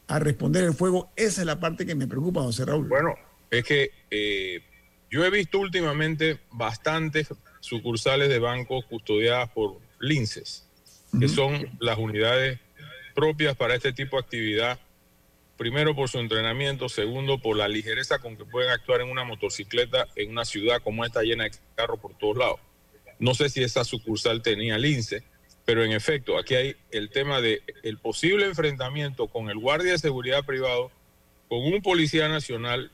a 0.07 0.17
responder 0.17 0.63
el 0.63 0.75
fuego. 0.75 1.09
Esa 1.17 1.41
es 1.41 1.45
la 1.45 1.59
parte 1.59 1.85
que 1.85 1.93
me 1.93 2.07
preocupa, 2.07 2.41
José 2.41 2.63
Raúl. 2.63 2.87
Bueno, 2.87 3.15
es 3.51 3.65
que 3.65 3.91
eh, 4.09 4.61
yo 5.09 5.23
he 5.23 5.29
visto 5.29 5.59
últimamente 5.59 6.39
bastantes 6.51 7.27
sucursales 7.59 8.29
de 8.29 8.39
bancos 8.39 8.85
custodiadas 8.85 9.49
por 9.49 9.79
linces, 9.99 10.67
que 11.19 11.27
son 11.27 11.69
las 11.79 11.97
unidades 11.97 12.59
propias 13.13 13.55
para 13.55 13.75
este 13.75 13.93
tipo 13.93 14.17
de 14.17 14.23
actividad. 14.23 14.79
Primero 15.57 15.95
por 15.95 16.09
su 16.09 16.19
entrenamiento, 16.19 16.89
segundo 16.89 17.39
por 17.39 17.55
la 17.55 17.67
ligereza 17.67 18.19
con 18.19 18.35
que 18.35 18.43
pueden 18.43 18.71
actuar 18.71 19.01
en 19.01 19.09
una 19.09 19.23
motocicleta 19.23 20.07
en 20.15 20.31
una 20.31 20.43
ciudad 20.43 20.81
como 20.83 21.05
esta 21.05 21.21
llena 21.21 21.45
de 21.45 21.51
carros 21.75 21.99
por 21.99 22.17
todos 22.17 22.37
lados. 22.37 22.59
No 23.19 23.33
sé 23.33 23.49
si 23.49 23.63
esa 23.63 23.85
sucursal 23.85 24.41
tenía 24.41 24.77
lince, 24.77 25.23
pero 25.63 25.83
en 25.83 25.93
efecto, 25.93 26.37
aquí 26.37 26.55
hay 26.55 26.75
el 26.91 27.09
tema 27.09 27.41
de 27.41 27.63
el 27.83 27.97
posible 27.97 28.45
enfrentamiento 28.45 29.27
con 29.27 29.49
el 29.49 29.57
guardia 29.57 29.93
de 29.93 29.97
seguridad 29.97 30.43
privado, 30.43 30.91
con 31.47 31.59
un 31.59 31.81
policía 31.81 32.27
nacional 32.27 32.91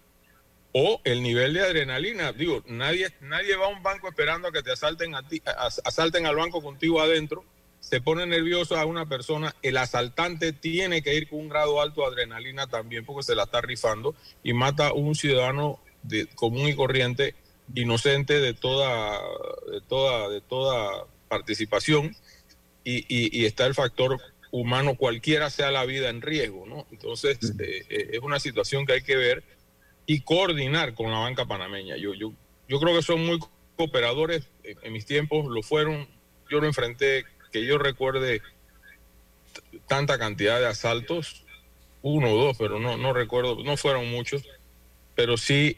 o 0.73 1.01
el 1.03 1.21
nivel 1.21 1.53
de 1.53 1.61
adrenalina. 1.61 2.31
Digo, 2.33 2.63
nadie, 2.67 3.09
nadie 3.21 3.55
va 3.55 3.65
a 3.65 3.69
un 3.69 3.83
banco 3.83 4.07
esperando 4.07 4.47
a 4.47 4.51
que 4.51 4.63
te 4.63 4.71
asalten 4.71 5.15
a 5.15 5.27
ti, 5.27 5.41
asalten 5.83 6.25
al 6.25 6.35
banco 6.35 6.61
contigo 6.61 7.01
adentro. 7.01 7.43
Se 7.79 7.99
pone 7.99 8.25
nervioso 8.27 8.77
a 8.77 8.85
una 8.85 9.07
persona, 9.09 9.55
el 9.63 9.75
asaltante 9.77 10.53
tiene 10.53 11.01
que 11.01 11.15
ir 11.15 11.27
con 11.27 11.39
un 11.39 11.49
grado 11.49 11.81
alto 11.81 12.01
de 12.01 12.07
adrenalina 12.07 12.67
también 12.67 13.05
porque 13.05 13.23
se 13.23 13.35
la 13.35 13.43
está 13.43 13.59
rifando 13.61 14.15
y 14.43 14.53
mata 14.53 14.87
a 14.89 14.93
un 14.93 15.15
ciudadano 15.15 15.79
de, 16.03 16.27
común 16.27 16.67
y 16.67 16.75
corriente, 16.75 17.33
inocente 17.73 18.39
de 18.39 18.53
toda, 18.53 19.19
de 19.71 19.81
toda, 19.81 20.29
de 20.29 20.41
toda 20.41 21.05
participación 21.27 22.15
y, 22.83 22.97
y- 23.09 23.41
y 23.41 23.45
está 23.45 23.65
el 23.65 23.73
factor 23.73 24.19
humano, 24.51 24.95
cualquiera 24.95 25.49
sea 25.49 25.71
la 25.71 25.85
vida 25.85 26.09
en 26.09 26.21
riesgo, 26.21 26.65
¿no? 26.67 26.85
Entonces, 26.91 27.37
eh, 27.59 27.83
eh, 27.89 28.09
es 28.13 28.19
una 28.19 28.39
situación 28.39 28.85
que 28.85 28.93
hay 28.93 29.01
que 29.01 29.15
ver 29.15 29.43
y 30.05 30.21
coordinar 30.21 30.93
con 30.93 31.11
la 31.11 31.19
banca 31.19 31.45
panameña. 31.45 31.97
Yo, 31.97 32.13
yo, 32.13 32.33
yo 32.67 32.79
creo 32.79 32.95
que 32.95 33.01
son 33.01 33.25
muy 33.25 33.39
cooperadores, 33.75 34.49
en, 34.63 34.93
mis 34.93 35.05
tiempos 35.05 35.45
lo 35.47 35.61
fueron, 35.61 36.07
yo 36.49 36.59
no 36.61 36.67
enfrenté, 36.67 37.25
que 37.51 37.65
yo 37.65 37.77
recuerde 37.77 38.41
tanta 39.87 40.17
cantidad 40.17 40.59
de 40.59 40.67
asaltos, 40.67 41.45
uno 42.01 42.31
o 42.31 42.45
dos, 42.45 42.57
pero 42.57 42.79
no, 42.79 42.97
no 42.97 43.13
recuerdo, 43.13 43.63
no 43.63 43.77
fueron 43.77 44.09
muchos, 44.09 44.43
pero 45.15 45.37
sí 45.37 45.75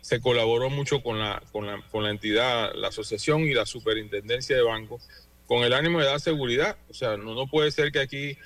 se 0.00 0.20
colaboró 0.20 0.68
mucho 0.68 1.02
con 1.02 1.18
la, 1.18 1.42
con 1.50 1.66
la, 1.66 1.80
con 1.90 2.04
la 2.04 2.10
entidad, 2.10 2.74
la 2.74 2.88
asociación 2.88 3.40
y 3.42 3.54
la 3.54 3.64
superintendencia 3.64 4.54
de 4.54 4.62
bancos, 4.62 5.08
con 5.46 5.64
el 5.64 5.72
ánimo 5.72 6.00
de 6.00 6.06
dar 6.06 6.20
seguridad. 6.20 6.76
O 6.90 6.94
sea, 6.94 7.16
no, 7.16 7.34
no 7.34 7.46
puede 7.46 7.70
ser 7.70 7.90
que 7.90 8.00
aquí 8.00 8.36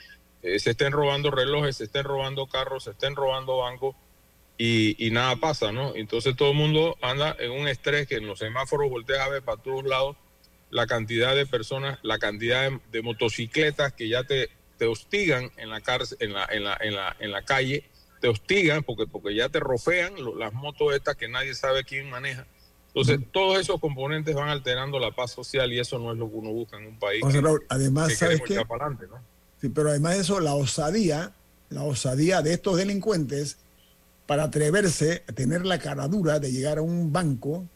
eh, 0.42 0.58
se 0.60 0.70
estén 0.70 0.92
robando 0.92 1.30
relojes, 1.30 1.76
se 1.76 1.84
estén 1.84 2.04
robando 2.04 2.46
carros, 2.46 2.84
se 2.84 2.90
estén 2.90 3.16
robando 3.16 3.56
bancos 3.58 3.96
y, 4.58 5.06
y 5.06 5.10
nada 5.12 5.36
pasa, 5.36 5.70
¿no? 5.72 5.94
Entonces 5.94 6.34
todo 6.36 6.50
el 6.50 6.56
mundo 6.56 6.96
anda 7.00 7.34
en 7.38 7.52
un 7.52 7.68
estrés 7.68 8.06
que 8.08 8.16
en 8.16 8.26
los 8.26 8.40
semáforos 8.40 8.90
volteas 8.90 9.20
a 9.20 9.28
ver 9.28 9.42
para 9.42 9.62
todos 9.62 9.84
lados 9.84 10.16
la 10.70 10.86
cantidad 10.86 11.34
de 11.34 11.46
personas, 11.46 11.98
la 12.02 12.18
cantidad 12.18 12.68
de, 12.68 12.78
de 12.90 13.02
motocicletas 13.02 13.92
que 13.94 14.08
ya 14.08 14.24
te, 14.24 14.50
te 14.76 14.86
hostigan 14.86 15.50
en 15.56 15.70
la, 15.70 15.80
cárcel, 15.80 16.18
en, 16.20 16.32
la, 16.34 16.46
en, 16.50 16.64
la, 16.64 16.76
en, 16.80 16.94
la, 16.94 17.16
en 17.20 17.30
la 17.30 17.42
calle, 17.42 17.84
te 18.20 18.28
hostigan 18.28 18.82
porque, 18.82 19.06
porque 19.06 19.34
ya 19.34 19.48
te 19.48 19.60
rofean 19.60 20.14
lo- 20.22 20.36
las 20.36 20.52
motos 20.52 20.92
estas 20.94 21.16
que 21.16 21.28
nadie 21.28 21.54
sabe 21.54 21.84
quién 21.84 22.10
maneja. 22.10 22.46
Entonces, 22.88 23.20
todos 23.32 23.60
esos 23.60 23.80
componentes 23.80 24.34
van 24.34 24.48
alterando 24.48 24.98
la 24.98 25.12
paz 25.12 25.30
social 25.30 25.72
y 25.72 25.78
eso 25.78 25.98
no 26.00 26.10
es 26.12 26.18
lo 26.18 26.28
que 26.28 26.34
uno 26.36 26.50
busca 26.50 26.78
en 26.78 26.86
un 26.86 26.98
país. 26.98 27.22
Que- 27.24 27.40
además, 27.68 28.08
que 28.08 28.16
¿sabes 28.16 28.40
qué? 28.44 28.54
echar 28.54 28.66
para 28.66 28.86
adelante, 28.86 29.06
¿no? 29.08 29.22
Sí, 29.60 29.68
pero 29.68 29.90
además 29.90 30.16
de 30.16 30.22
eso, 30.22 30.40
la 30.40 30.54
osadía, 30.54 31.32
la 31.68 31.84
osadía 31.84 32.42
de 32.42 32.54
estos 32.54 32.76
delincuentes 32.76 33.58
para 34.28 34.44
atreverse 34.44 35.24
a 35.26 35.32
tener 35.32 35.64
la 35.64 35.78
caradura 35.78 36.38
de 36.38 36.52
llegar 36.52 36.76
a 36.76 36.82
un 36.82 37.14
banco 37.14 37.66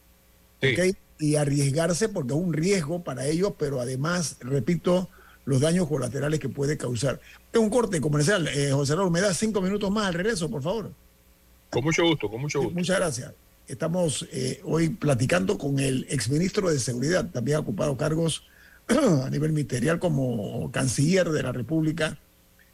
y 1.17 1.35
arriesgarse 1.35 2.09
porque 2.09 2.33
es 2.33 2.39
un 2.39 2.53
riesgo 2.53 3.03
para 3.03 3.25
ellos, 3.25 3.53
pero 3.57 3.81
además, 3.81 4.37
repito, 4.39 5.09
los 5.45 5.61
daños 5.61 5.87
colaterales 5.87 6.39
que 6.39 6.49
puede 6.49 6.77
causar. 6.77 7.19
Es 7.51 7.59
un 7.59 7.71
corte 7.71 7.99
comercial. 7.99 8.47
Eh, 8.49 8.69
José 8.71 8.95
Raúl, 8.95 9.09
¿me 9.09 9.19
das 9.19 9.35
cinco 9.37 9.61
minutos 9.61 9.89
más 9.89 10.05
al 10.05 10.13
regreso, 10.13 10.47
por 10.47 10.61
favor? 10.61 10.91
Con 11.71 11.83
mucho 11.83 12.05
gusto, 12.05 12.29
con 12.29 12.41
mucho 12.41 12.59
gusto. 12.59 12.75
Muchas 12.75 12.97
gracias. 12.97 13.33
Estamos 13.67 14.27
eh, 14.31 14.61
hoy 14.63 14.89
platicando 14.89 15.57
con 15.57 15.79
el 15.79 16.05
exministro 16.07 16.69
de 16.69 16.77
Seguridad, 16.77 17.31
también 17.31 17.57
ha 17.57 17.61
ocupado 17.61 17.97
cargos 17.97 18.43
a 18.87 19.27
nivel 19.31 19.53
ministerial 19.53 19.97
como 19.97 20.69
canciller 20.71 21.29
de 21.29 21.41
la 21.41 21.51
República, 21.51 22.19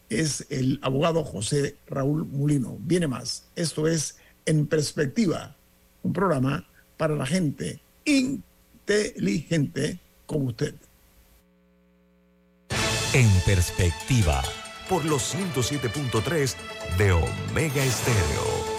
es 0.10 0.46
el 0.50 0.80
abogado 0.82 1.24
José 1.24 1.78
Raúl 1.88 2.26
Mulino. 2.26 2.78
Viene 2.80 3.08
más. 3.08 3.46
Esto 3.56 3.88
es 3.88 4.18
En 4.46 4.68
Perspectiva, 4.68 5.56
un 6.04 6.14
programa 6.14 6.68
para 6.98 7.16
la 7.16 7.26
gente 7.26 7.80
inteligente 8.06 10.00
como 10.26 10.46
usted. 10.46 10.76
En 13.14 13.30
perspectiva, 13.46 14.44
por 14.88 15.04
los 15.06 15.34
107.3 15.34 16.56
de 16.98 17.12
Omega 17.12 17.84
Estéreo. 17.84 18.79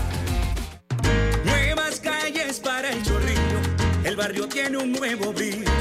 El 4.11 4.17
barrio 4.17 4.45
tiene 4.45 4.77
un 4.77 4.91
nuevo 4.91 5.31
brillo, 5.31 5.71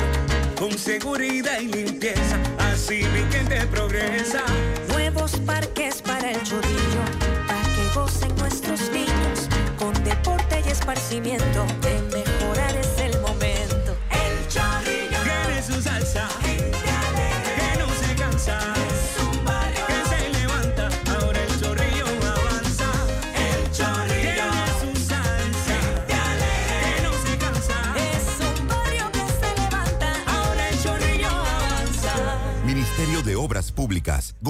con 0.57 0.71
seguridad 0.79 1.59
y 1.59 1.67
limpieza, 1.67 2.39
así 2.59 3.03
mi 3.13 3.33
gente 3.33 3.67
progresa. 3.67 4.45
Nuevos 4.89 5.33
parques 5.45 6.01
para 6.01 6.31
el 6.31 6.41
chorrillo, 6.45 7.03
para 7.49 7.63
que 7.63 7.93
gocen 7.93 8.33
nuestros 8.37 8.89
niños, 8.93 9.49
con 9.77 9.93
deporte 10.05 10.63
y 10.65 10.69
esparcimiento, 10.69 11.67
de 11.83 12.20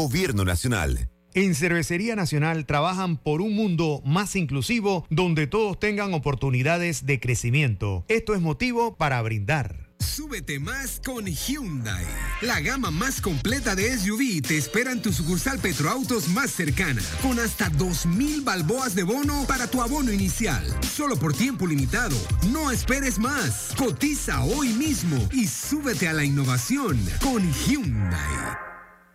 Gobierno 0.01 0.47
Nacional. 0.47 1.11
En 1.35 1.55
Cervecería 1.55 2.17
Nacional 2.17 2.65
trabajan 2.65 3.19
por 3.19 3.43
un 3.43 3.55
mundo 3.55 4.01
más 4.03 4.35
inclusivo 4.35 5.07
donde 5.11 5.47
todos 5.47 5.79
tengan 5.79 6.15
oportunidades 6.15 7.05
de 7.05 7.21
crecimiento. 7.21 8.07
Esto 8.09 8.35
es 8.35 8.41
motivo 8.41 8.97
para 8.97 9.21
brindar. 9.21 9.91
Súbete 9.99 10.59
más 10.59 11.03
con 11.05 11.27
Hyundai. 11.27 12.07
La 12.41 12.61
gama 12.61 12.91
más 12.91 13.21
completa 13.21 13.75
de 13.75 13.95
SUV 13.99 14.41
te 14.41 14.57
espera 14.57 14.91
en 14.91 15.03
tu 15.03 15.13
sucursal 15.13 15.59
Petroautos 15.59 16.29
más 16.29 16.51
cercana, 16.51 17.03
con 17.21 17.39
hasta 17.39 17.71
2.000 17.71 18.43
balboas 18.43 18.95
de 18.95 19.03
bono 19.03 19.45
para 19.47 19.67
tu 19.67 19.83
abono 19.83 20.15
inicial. 20.15 20.65
Solo 20.81 21.17
por 21.17 21.35
tiempo 21.35 21.67
limitado. 21.67 22.17
No 22.51 22.71
esperes 22.71 23.19
más. 23.19 23.75
Cotiza 23.77 24.43
hoy 24.45 24.71
mismo 24.71 25.29
y 25.31 25.47
súbete 25.47 26.09
a 26.09 26.15
la 26.15 26.25
innovación 26.25 26.99
con 27.21 27.43
Hyundai. 27.53 28.70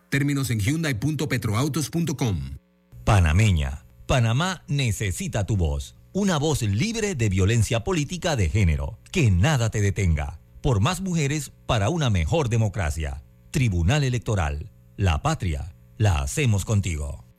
Términos 0.10 0.50
en 0.50 0.60
hyundai.petroautos.com. 0.60 2.58
Panameña. 3.04 3.86
Panamá 4.08 4.64
necesita 4.68 5.46
tu 5.46 5.58
voz. 5.58 5.96
Una 6.14 6.38
voz 6.38 6.62
libre 6.62 7.16
de 7.16 7.30
violencia 7.30 7.84
política 7.84 8.36
de 8.36 8.50
género. 8.50 9.00
Que 9.12 9.32
nada 9.32 9.70
te 9.70 9.82
detenga. 9.82 10.40
Por 10.62 10.80
más 10.80 11.02
mujeres 11.02 11.52
para 11.66 11.90
una 11.90 12.10
mejor 12.10 12.50
democracia. 12.50 13.24
Tribunal 13.52 14.04
Electoral. 14.04 14.72
La 14.96 15.22
patria. 15.22 15.76
La 15.98 16.20
hacemos 16.20 16.66
contigo. 16.66 17.25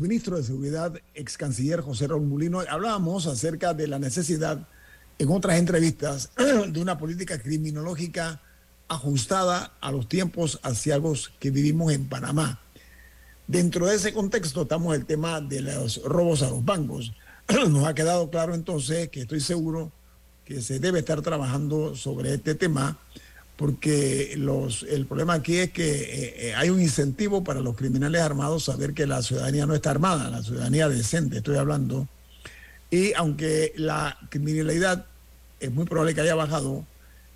Exministro 0.00 0.38
de 0.38 0.44
Seguridad, 0.44 0.94
ex 1.12 1.36
canciller 1.36 1.82
José 1.82 2.08
Raúl 2.08 2.26
Mulino. 2.26 2.60
Hablábamos 2.60 3.26
acerca 3.26 3.74
de 3.74 3.86
la 3.86 3.98
necesidad, 3.98 4.66
en 5.18 5.28
otras 5.28 5.58
entrevistas, 5.58 6.30
de 6.68 6.80
una 6.80 6.96
política 6.96 7.38
criminológica 7.38 8.40
ajustada 8.88 9.74
a 9.78 9.92
los 9.92 10.08
tiempos 10.08 10.58
asiagos 10.62 11.34
que 11.38 11.50
vivimos 11.50 11.92
en 11.92 12.08
Panamá. 12.08 12.62
Dentro 13.46 13.88
de 13.88 13.96
ese 13.96 14.14
contexto 14.14 14.62
estamos 14.62 14.96
el 14.96 15.04
tema 15.04 15.42
de 15.42 15.60
los 15.60 16.02
robos 16.02 16.42
a 16.42 16.48
los 16.48 16.64
bancos. 16.64 17.12
Nos 17.68 17.84
ha 17.84 17.94
quedado 17.94 18.30
claro 18.30 18.54
entonces 18.54 19.10
que 19.10 19.20
estoy 19.20 19.40
seguro 19.40 19.92
que 20.46 20.62
se 20.62 20.78
debe 20.78 21.00
estar 21.00 21.20
trabajando 21.20 21.94
sobre 21.94 22.32
este 22.32 22.54
tema 22.54 22.98
porque 23.60 24.36
los, 24.38 24.84
el 24.84 25.04
problema 25.04 25.34
aquí 25.34 25.58
es 25.58 25.70
que 25.70 25.86
eh, 25.86 26.34
eh, 26.48 26.54
hay 26.54 26.70
un 26.70 26.80
incentivo 26.80 27.44
para 27.44 27.60
los 27.60 27.76
criminales 27.76 28.22
armados 28.22 28.64
saber 28.64 28.94
que 28.94 29.06
la 29.06 29.20
ciudadanía 29.20 29.66
no 29.66 29.74
está 29.74 29.90
armada, 29.90 30.30
la 30.30 30.42
ciudadanía 30.42 30.88
decente, 30.88 31.36
estoy 31.36 31.58
hablando. 31.58 32.08
Y 32.90 33.12
aunque 33.12 33.74
la 33.76 34.16
criminalidad 34.30 35.04
es 35.60 35.70
muy 35.70 35.84
probable 35.84 36.14
que 36.14 36.22
haya 36.22 36.34
bajado, 36.34 36.86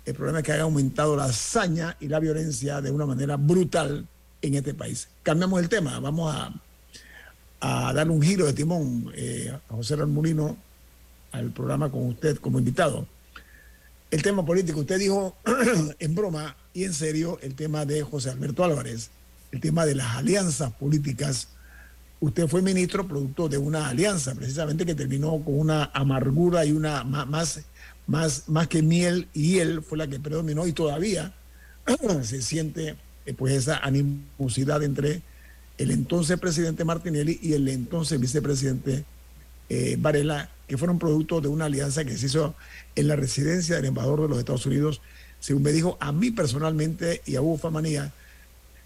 el 0.03 0.15
problema 0.15 0.39
es 0.39 0.45
que 0.45 0.53
haya 0.53 0.63
aumentado 0.63 1.15
la 1.15 1.25
hazaña 1.25 1.95
y 1.99 2.07
la 2.07 2.19
violencia 2.19 2.81
de 2.81 2.89
una 2.89 3.05
manera 3.05 3.37
brutal 3.37 4.07
en 4.41 4.55
este 4.55 4.73
país. 4.73 5.09
Cambiamos 5.21 5.61
el 5.61 5.69
tema, 5.69 5.99
vamos 5.99 6.35
a, 6.35 6.51
a 7.59 7.93
darle 7.93 8.13
un 8.13 8.21
giro 8.23 8.47
de 8.47 8.53
timón 8.53 9.11
eh, 9.13 9.55
a 9.69 9.73
José 9.75 9.95
Raúl 9.95 10.09
Molino 10.09 10.57
al 11.33 11.51
programa 11.51 11.91
con 11.91 12.07
usted 12.07 12.37
como 12.37 12.57
invitado 12.57 13.05
el 14.11 14.21
tema 14.21 14.45
político. 14.45 14.81
Usted 14.81 14.99
dijo 14.99 15.35
en 15.99 16.15
broma 16.15 16.55
y 16.73 16.83
en 16.83 16.93
serio 16.93 17.39
el 17.41 17.55
tema 17.55 17.85
de 17.85 18.03
José 18.03 18.29
Alberto 18.29 18.63
Álvarez, 18.63 19.09
el 19.51 19.59
tema 19.59 19.85
de 19.85 19.95
las 19.95 20.15
alianzas 20.15 20.71
políticas. 20.73 21.49
Usted 22.19 22.47
fue 22.47 22.61
ministro 22.61 23.07
producto 23.07 23.49
de 23.49 23.57
una 23.57 23.89
alianza, 23.89 24.33
precisamente 24.35 24.85
que 24.85 24.95
terminó 24.95 25.43
con 25.43 25.59
una 25.59 25.91
amargura 25.93 26.65
y 26.65 26.71
una 26.71 27.03
más, 27.03 27.59
más, 28.07 28.43
más 28.47 28.67
que 28.67 28.81
miel, 28.81 29.27
y 29.33 29.59
él 29.59 29.81
fue 29.81 29.97
la 29.97 30.07
que 30.07 30.19
predominó 30.19 30.65
y 30.65 30.71
todavía 30.71 31.33
se 32.23 32.41
siente 32.41 32.95
eh, 33.25 33.33
pues 33.33 33.53
esa 33.53 33.77
animosidad 33.77 34.81
entre 34.83 35.21
el 35.77 35.91
entonces 35.91 36.39
presidente 36.39 36.85
Martinelli 36.85 37.37
y 37.41 37.53
el 37.53 37.67
entonces 37.67 38.19
vicepresidente 38.19 39.03
eh, 39.69 39.97
Varela, 39.99 40.49
que 40.67 40.77
fueron 40.77 40.99
producto 40.99 41.41
de 41.41 41.47
una 41.47 41.65
alianza 41.65 42.05
que 42.05 42.17
se 42.17 42.25
hizo 42.27 42.55
en 42.95 43.07
la 43.07 43.15
residencia 43.15 43.75
del 43.75 43.85
embajador 43.85 44.21
de 44.21 44.29
los 44.29 44.39
Estados 44.39 44.65
Unidos, 44.65 45.01
según 45.39 45.63
me 45.63 45.71
dijo 45.71 45.97
a 45.99 46.11
mí 46.11 46.31
personalmente 46.31 47.21
y 47.25 47.35
a 47.35 47.41
Hugo 47.41 47.57
Famanía, 47.57 48.11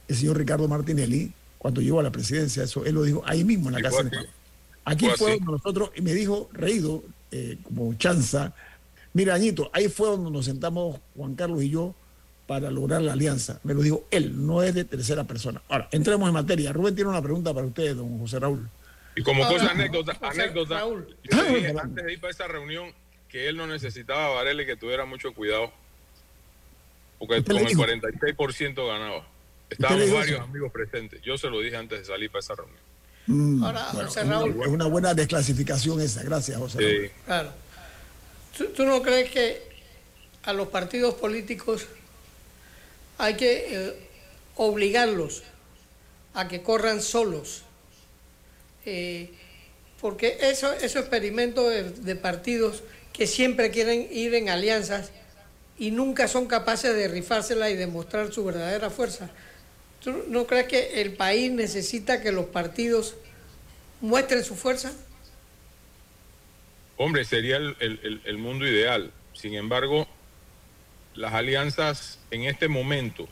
el 0.08 0.16
señor 0.16 0.38
Ricardo 0.38 0.68
Martinelli, 0.68 1.32
cuando 1.58 1.82
llegó 1.82 2.00
a 2.00 2.04
la 2.04 2.12
presidencia, 2.12 2.64
eso 2.64 2.86
él 2.86 2.96
lo 2.96 3.04
dijo 3.04 3.22
ahí 3.26 3.44
mismo 3.44 3.70
en 3.70 3.76
la 3.76 3.82
casa 3.82 4.00
así. 4.00 4.08
embajador. 4.08 4.40
Aquí 4.86 5.08
Fue 5.18 5.38
donde 5.38 5.52
nosotros, 5.52 5.92
y 5.96 6.02
me 6.02 6.14
dijo, 6.14 6.50
reído, 6.52 7.04
eh, 7.32 7.58
como 7.64 7.94
chanza, 7.94 8.54
mira, 9.14 9.36
Añito, 9.36 9.70
ahí 9.72 9.88
fue 9.88 10.08
donde 10.08 10.32
nos 10.32 10.46
sentamos 10.46 11.00
Juan 11.16 11.36
Carlos 11.36 11.62
y 11.62 11.70
yo 11.70 11.94
para 12.48 12.72
lograr 12.72 13.04
la 13.04 13.14
alianza. 13.14 13.60
Me 13.64 13.76
lo 13.76 13.84
dijo 13.84 14.06
él, 14.10 14.46
no 14.48 14.64
es 14.64 14.74
de 14.74 14.84
tercera 14.84 15.26
persona. 15.26 15.62
Ahora, 15.70 15.88
entremos 15.92 16.28
en 16.28 16.34
materia. 16.34 16.74
Rubén 16.74 16.96
tiene 16.96 17.12
una 17.12 17.22
pregunta 17.22 17.54
para 17.54 17.68
usted, 17.68 17.96
don 17.96 18.18
José 18.18 18.40
Raúl. 18.40 18.68
Y 19.20 19.24
como 19.24 19.44
Ahora, 19.44 19.58
cosa 19.60 19.72
anécdota, 19.72 20.18
anécdota 20.22 20.76
Raúl. 20.76 21.18
yo 21.30 21.44
le 21.44 21.56
dije 21.56 21.74
antes 21.84 22.06
de 22.06 22.14
ir 22.14 22.22
para 22.22 22.32
esa 22.32 22.48
reunión 22.48 22.94
que 23.28 23.50
él 23.50 23.58
no 23.58 23.68
necesitaba 23.68 24.28
a 24.28 24.30
Varela 24.30 24.64
y 24.64 24.66
que 24.66 24.78
tuviera 24.78 25.04
mucho 25.04 25.34
cuidado. 25.34 25.74
Porque 27.18 27.40
¿Usted 27.40 27.52
con 27.52 27.62
el 27.62 27.68
dijo? 27.68 27.84
46% 27.84 28.88
ganaba. 28.88 29.28
Estábamos 29.70 30.10
varios 30.14 30.40
amigos 30.40 30.72
presentes. 30.72 31.22
Yo 31.22 31.38
se 31.38 31.50
lo 31.50 31.60
dije 31.60 31.76
antes 31.76 32.00
de 32.00 32.06
salir 32.06 32.32
para 32.32 32.40
esa 32.40 32.56
reunión. 32.56 32.80
Mm, 33.28 33.62
Ahora, 33.62 33.90
bueno, 33.92 34.08
José 34.08 34.24
Raúl. 34.24 34.62
Es 34.62 34.68
una 34.68 34.86
buena 34.88 35.14
desclasificación 35.14 36.00
esa. 36.00 36.24
Gracias, 36.24 36.58
José 36.58 36.80
Raúl. 36.80 37.08
Sí. 37.08 37.12
Claro. 37.26 37.52
¿Tú, 38.58 38.66
tú 38.68 38.86
no 38.86 39.02
crees 39.02 39.30
que 39.32 39.62
a 40.44 40.54
los 40.54 40.70
partidos 40.70 41.16
políticos 41.16 41.88
hay 43.18 43.36
que 43.36 43.66
eh, 43.90 44.10
obligarlos 44.56 45.44
a 46.34 46.48
que 46.48 46.64
corran 46.64 47.02
solos? 47.02 47.66
Eh, 48.92 49.30
porque 50.02 50.38
eso, 50.42 50.72
esos 50.74 51.02
experimentos 51.02 52.04
de, 52.04 52.16
partidos 52.16 52.84
que 53.14 53.28
siempre 53.28 53.70
quieren 53.70 54.08
ir 54.12 54.34
en 54.34 54.50
alianzas 54.50 55.12
y 55.78 55.92
nunca 55.92 56.28
son 56.28 56.48
capaces 56.48 56.96
de 56.96 57.08
rifársela 57.08 57.70
y 57.70 57.76
demostrar 57.76 58.32
su 58.32 58.44
verdadera 58.46 58.90
fuerza. 58.90 59.30
¿Tú 60.04 60.24
no 60.28 60.48
crees 60.48 60.68
que 60.68 61.02
el 61.02 61.14
país 61.14 61.52
necesita 61.52 62.22
que 62.22 62.32
los 62.32 62.46
partidos 62.46 63.16
muestren 64.02 64.44
su 64.44 64.56
fuerza? 64.56 64.94
Hombre, 66.98 67.24
sería 67.26 67.58
el- 67.58 68.22
el 68.24 68.38
mundo 68.38 68.66
ideal. 68.68 69.12
Sin 69.34 69.54
embargo, 69.54 70.08
las 71.14 71.34
alianzas 71.34 72.20
en 72.32 72.44
este 72.44 72.68
momento, 72.68 73.28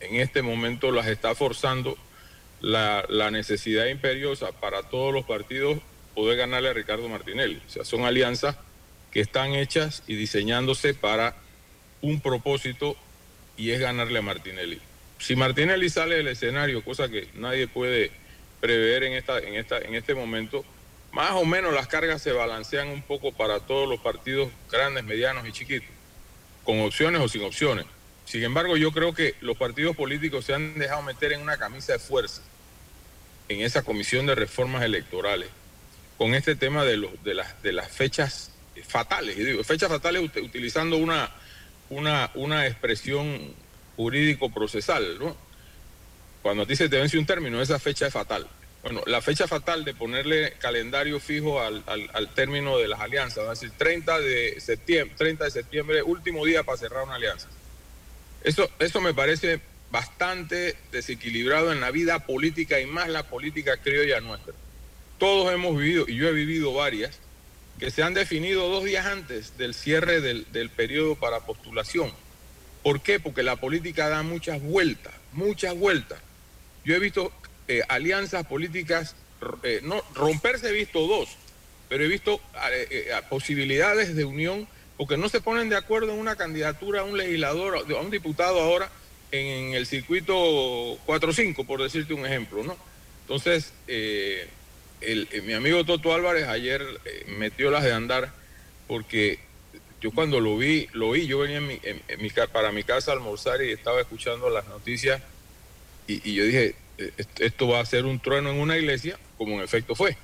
en 0.00 0.16
este 0.16 0.42
momento 0.42 0.90
las 0.90 1.06
está 1.06 1.34
forzando 1.34 1.96
la, 2.60 3.04
la 3.08 3.30
necesidad 3.30 3.86
imperiosa 3.86 4.52
para 4.52 4.82
todos 4.82 5.12
los 5.12 5.24
partidos 5.24 5.78
poder 6.14 6.36
ganarle 6.36 6.68
a 6.68 6.72
Ricardo 6.72 7.08
Martinelli. 7.08 7.60
O 7.66 7.70
sea, 7.70 7.84
son 7.84 8.04
alianzas 8.04 8.56
que 9.10 9.20
están 9.20 9.54
hechas 9.54 10.02
y 10.06 10.14
diseñándose 10.14 10.94
para 10.94 11.36
un 12.02 12.20
propósito 12.20 12.96
y 13.56 13.70
es 13.70 13.80
ganarle 13.80 14.18
a 14.18 14.22
Martinelli. 14.22 14.80
Si 15.18 15.36
Martinelli 15.36 15.90
sale 15.90 16.16
del 16.16 16.28
escenario, 16.28 16.82
cosa 16.82 17.08
que 17.08 17.28
nadie 17.34 17.68
puede 17.68 18.10
prever 18.60 19.04
en, 19.04 19.12
esta, 19.12 19.38
en, 19.38 19.54
esta, 19.54 19.78
en 19.78 19.94
este 19.94 20.14
momento, 20.14 20.64
más 21.12 21.32
o 21.32 21.44
menos 21.44 21.74
las 21.74 21.88
cargas 21.88 22.22
se 22.22 22.32
balancean 22.32 22.88
un 22.88 23.02
poco 23.02 23.32
para 23.32 23.60
todos 23.60 23.88
los 23.88 24.00
partidos 24.00 24.50
grandes, 24.70 25.04
medianos 25.04 25.46
y 25.46 25.52
chiquitos, 25.52 25.88
con 26.64 26.80
opciones 26.80 27.20
o 27.20 27.28
sin 27.28 27.42
opciones. 27.44 27.84
Sin 28.30 28.44
embargo, 28.44 28.76
yo 28.76 28.92
creo 28.92 29.12
que 29.12 29.34
los 29.40 29.56
partidos 29.56 29.96
políticos 29.96 30.44
se 30.44 30.54
han 30.54 30.78
dejado 30.78 31.02
meter 31.02 31.32
en 31.32 31.40
una 31.42 31.56
camisa 31.56 31.94
de 31.94 31.98
fuerza 31.98 32.42
en 33.48 33.60
esa 33.62 33.82
comisión 33.82 34.26
de 34.26 34.36
reformas 34.36 34.84
electorales 34.84 35.48
con 36.16 36.34
este 36.36 36.54
tema 36.54 36.84
de, 36.84 36.96
los, 36.96 37.10
de, 37.24 37.34
las, 37.34 37.60
de 37.62 37.72
las 37.72 37.90
fechas 37.90 38.52
fatales. 38.86 39.36
Y 39.36 39.42
digo, 39.44 39.64
fechas 39.64 39.88
fatales 39.88 40.22
ut- 40.22 40.44
utilizando 40.44 40.96
una, 40.96 41.28
una, 41.88 42.30
una 42.34 42.66
expresión 42.68 43.52
jurídico-procesal, 43.96 45.18
¿no? 45.18 45.36
Cuando 46.42 46.62
a 46.62 46.66
ti 46.66 46.76
se 46.76 46.88
te 46.88 46.98
vence 47.00 47.18
un 47.18 47.26
término, 47.26 47.60
esa 47.60 47.80
fecha 47.80 48.06
es 48.06 48.12
fatal. 48.12 48.46
Bueno, 48.84 49.02
la 49.06 49.20
fecha 49.20 49.48
fatal 49.48 49.84
de 49.84 49.92
ponerle 49.92 50.52
calendario 50.60 51.18
fijo 51.18 51.60
al, 51.60 51.82
al- 51.86 52.08
al 52.14 52.32
término 52.32 52.78
de 52.78 52.86
las 52.86 53.00
alianzas, 53.00 53.42
es 53.44 53.60
decir, 53.60 53.72
30 53.76 54.20
de 54.20 54.60
septiembre, 54.60 55.14
30 55.18 55.44
de 55.46 55.50
septiembre, 55.50 56.02
último 56.02 56.44
día 56.46 56.62
para 56.62 56.78
cerrar 56.78 57.02
una 57.04 57.16
alianza. 57.16 57.48
Eso, 58.42 58.68
eso 58.78 59.00
me 59.00 59.14
parece 59.14 59.60
bastante 59.90 60.76
desequilibrado 60.92 61.72
en 61.72 61.80
la 61.80 61.90
vida 61.90 62.26
política 62.26 62.80
y 62.80 62.86
más 62.86 63.08
la 63.08 63.24
política 63.24 63.76
criolla 63.78 64.20
nuestra. 64.20 64.54
Todos 65.18 65.52
hemos 65.52 65.76
vivido, 65.76 66.06
y 66.08 66.16
yo 66.16 66.28
he 66.28 66.32
vivido 66.32 66.72
varias, 66.72 67.18
que 67.78 67.90
se 67.90 68.02
han 68.02 68.14
definido 68.14 68.68
dos 68.68 68.84
días 68.84 69.06
antes 69.06 69.56
del 69.58 69.74
cierre 69.74 70.20
del, 70.20 70.46
del 70.52 70.70
periodo 70.70 71.16
para 71.16 71.40
postulación. 71.40 72.12
¿Por 72.82 73.00
qué? 73.00 73.20
Porque 73.20 73.42
la 73.42 73.56
política 73.56 74.08
da 74.08 74.22
muchas 74.22 74.62
vueltas, 74.62 75.12
muchas 75.32 75.74
vueltas. 75.76 76.18
Yo 76.84 76.94
he 76.94 76.98
visto 76.98 77.32
eh, 77.68 77.82
alianzas 77.88 78.46
políticas, 78.46 79.16
eh, 79.62 79.80
no, 79.82 80.02
romperse 80.14 80.68
he 80.68 80.72
visto 80.72 81.06
dos, 81.06 81.28
pero 81.88 82.04
he 82.04 82.08
visto 82.08 82.40
eh, 82.70 82.86
eh, 82.90 83.22
posibilidades 83.28 84.14
de 84.14 84.24
unión 84.24 84.66
porque 85.00 85.16
no 85.16 85.30
se 85.30 85.40
ponen 85.40 85.70
de 85.70 85.76
acuerdo 85.76 86.12
en 86.12 86.18
una 86.18 86.36
candidatura 86.36 87.00
a 87.00 87.04
un 87.04 87.16
legislador, 87.16 87.86
a 87.90 88.00
un 88.00 88.10
diputado 88.10 88.60
ahora 88.60 88.90
en 89.32 89.72
el 89.72 89.86
circuito 89.86 90.34
4-5, 91.06 91.64
por 91.64 91.82
decirte 91.82 92.12
un 92.12 92.26
ejemplo, 92.26 92.62
¿no? 92.64 92.76
Entonces, 93.22 93.72
eh, 93.88 94.46
eh, 95.00 95.40
mi 95.46 95.54
amigo 95.54 95.86
Toto 95.86 96.12
Álvarez 96.12 96.48
ayer 96.48 96.82
eh, 97.06 97.24
metió 97.38 97.70
las 97.70 97.82
de 97.82 97.92
andar 97.94 98.30
porque 98.88 99.38
yo 100.02 100.10
cuando 100.10 100.38
lo 100.38 100.58
vi, 100.58 100.86
lo 100.92 101.12
vi, 101.12 101.26
yo 101.26 101.38
venía 101.38 101.62
para 102.52 102.70
mi 102.70 102.82
casa 102.84 103.12
a 103.12 103.14
almorzar 103.14 103.62
y 103.62 103.70
estaba 103.72 104.02
escuchando 104.02 104.50
las 104.50 104.66
noticias 104.68 105.22
y, 106.08 106.34
yo 106.34 106.44
dije, 106.44 106.74
est- 107.16 107.40
esto 107.40 107.68
va 107.68 107.80
a 107.80 107.86
ser 107.86 108.04
un 108.04 108.20
trueno 108.20 108.50
en 108.50 108.60
una 108.60 108.76
iglesia, 108.76 109.18
como 109.38 109.54
en 109.54 109.62
efecto 109.62 109.94
fue. 109.94 110.18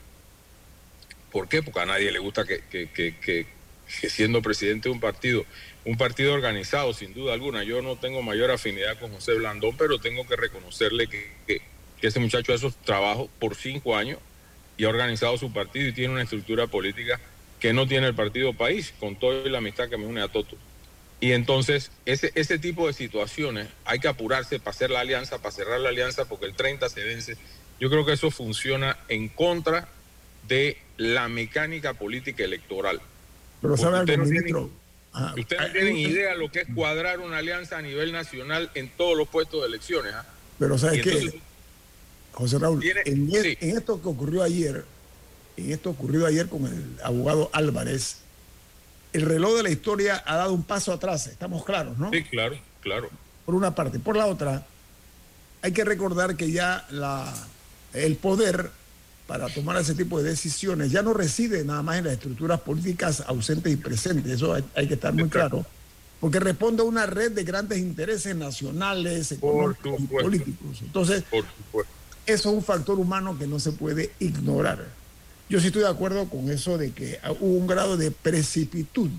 ¿Por 1.33 1.49
qué? 1.49 1.63
Porque 1.63 1.81
a 1.81 1.87
nadie 1.87 2.13
le 2.13 2.19
gusta 2.19 2.45
que- 2.45 3.47
siendo 3.87 4.43
presidente 4.43 4.89
de 4.89 4.95
un 4.95 5.01
partido, 5.01 5.45
un 5.85 5.97
partido 5.97 6.35
organizado, 6.35 6.93
sin 6.93 7.15
duda 7.15 7.35
alguna, 7.35 7.63
yo 7.65 7.83
no 7.83 7.97
tengo 7.97 8.23
mayor 8.23 8.51
afinidad 8.51 8.99
con 8.99 9.13
José 9.13 9.35
Blandón, 9.35 9.77
pero 9.77 9.99
tengo 9.99 10.27
que 10.27 10.37
reconocerle 10.37 11.07
que, 11.09 11.33
que- 11.47 11.63
que 12.01 12.09
ese 12.09 12.21
muchacho 12.21 12.53
ha 12.53 12.57
hecho 12.57 12.75
trabajo 12.85 13.31
por 13.39 13.55
cinco 13.55 13.97
años 13.97 14.19
y 14.77 14.85
ha 14.85 14.89
organizado 14.91 15.39
su 15.39 15.51
partido 15.53 15.89
y 15.89 15.93
tiene 15.93 16.13
una 16.13 16.23
estructura 16.23 16.67
política 16.67 17.19
que 17.59 17.73
no 17.73 17.87
tiene 17.87 18.07
el 18.07 18.15
partido 18.15 18.53
país, 18.53 18.93
con 18.99 19.19
toda 19.19 19.49
la 19.49 19.59
amistad 19.59 19.89
que 19.89 19.97
me 19.97 20.05
une 20.05 20.21
a 20.21 20.29
Toto. 20.29 20.59
Y 21.21 21.33
entonces, 21.33 21.91
ese, 22.05 22.31
ese 22.35 22.59
tipo 22.59 22.87
de 22.87 22.93
situaciones 22.93 23.69
hay 23.87 23.99
que 23.99 24.09
apurarse 24.09 24.59
para 24.59 24.73
hacer 24.73 24.91
la 24.91 25.01
alianza, 25.01 25.39
para 25.39 25.53
cerrar 25.53 25.81
la 25.81 25.89
alianza, 25.89 26.27
porque 26.29 26.45
el 26.45 26.55
30 26.55 26.91
se 26.91 27.03
vence. 27.03 27.39
Yo 27.81 27.89
creo 27.89 28.05
que 28.05 28.13
eso 28.13 28.31
funciona 28.31 28.99
en 29.09 29.29
contra 29.31 29.89
de 30.43 30.77
la 30.99 31.29
mecánica 31.29 31.95
política 31.95 32.45
electoral. 32.45 33.01
Pero 33.67 33.77
sabe 33.77 33.99
algo, 33.99 34.17
no 34.17 34.25
ministro. 34.25 34.71
Ustedes 35.39 35.63
no 35.63 35.73
tienen 35.73 35.97
idea 35.97 36.35
lo 36.35 36.51
que 36.51 36.61
es 36.61 36.67
cuadrar 36.75 37.21
una 37.21 37.39
alianza 37.39 37.79
a 37.79 37.83
nivel 37.83 38.13
nacional 38.13 38.71
en 38.75 38.91
todos 38.91 39.17
los 39.17 39.27
puestos 39.29 39.61
de 39.63 39.69
elecciones. 39.69 40.13
¿ah? 40.15 40.25
Pero 40.59 40.77
¿sabes 40.79 41.03
qué? 41.03 41.41
José 42.33 42.59
Raúl, 42.59 42.81
Tiene- 42.81 43.01
en, 43.07 43.31
en 43.35 43.77
esto 43.79 44.01
que 44.03 44.09
ocurrió 44.09 44.43
ayer, 44.43 44.85
en 45.57 45.73
esto 45.73 45.91
ocurrido 45.91 46.27
ayer 46.27 46.49
con 46.49 46.67
el 46.67 46.85
abogado 47.03 47.49
Álvarez, 47.55 48.19
el 49.15 49.23
reloj 49.23 49.57
de 49.57 49.63
la 49.63 49.71
historia 49.71 50.23
ha 50.27 50.37
dado 50.37 50.53
un 50.53 50.63
paso 50.63 50.93
atrás, 50.93 51.27
estamos 51.29 51.65
claros, 51.65 51.97
¿no? 51.97 52.11
Sí, 52.11 52.23
claro, 52.25 52.59
claro. 52.83 53.09
Por 53.47 53.55
una 53.55 53.75
parte. 53.75 53.99
Por 53.99 54.17
la 54.17 54.27
otra, 54.27 54.67
hay 55.63 55.73
que 55.73 55.85
recordar 55.85 56.37
que 56.37 56.51
ya 56.51 56.87
la, 56.91 57.33
el 57.95 58.17
poder 58.17 58.71
para 59.27 59.49
tomar 59.49 59.77
ese 59.77 59.95
tipo 59.95 60.23
de 60.23 60.31
decisiones 60.31 60.91
ya 60.91 61.03
no 61.03 61.13
reside 61.13 61.65
nada 61.65 61.83
más 61.83 61.99
en 61.99 62.05
las 62.05 62.15
estructuras 62.15 62.61
políticas 62.61 63.23
ausentes 63.27 63.73
y 63.73 63.77
presentes, 63.77 64.33
eso 64.33 64.55
hay, 64.55 64.65
hay 64.75 64.87
que 64.87 64.95
estar 64.95 65.13
muy 65.13 65.29
claro, 65.29 65.67
porque 66.21 66.39
responde 66.41 66.83
a 66.83 66.85
una 66.85 67.07
red 67.07 67.33
de 67.33 67.45
grandes 67.45 67.79
intereses 67.79 68.35
nacionales, 68.37 69.33
económicos 69.33 70.01
y 70.01 70.07
políticos. 70.07 70.79
Entonces, 70.83 71.25
eso 72.27 72.49
es 72.49 72.55
un 72.55 72.63
factor 72.63 72.99
humano 72.99 73.39
que 73.39 73.47
no 73.47 73.59
se 73.59 73.73
puede 73.73 74.11
ignorar. 74.19 74.85
Yo 75.49 75.61
sí 75.61 75.69
estoy 75.69 75.83
de 75.83 75.89
acuerdo 75.89 76.29
con 76.29 76.51
eso 76.51 76.79
de 76.79 76.91
que 76.93 77.21
hubo 77.41 77.57
un 77.57 77.67
grado 77.67 77.97
de 77.97 78.11
precipitud 78.11 79.11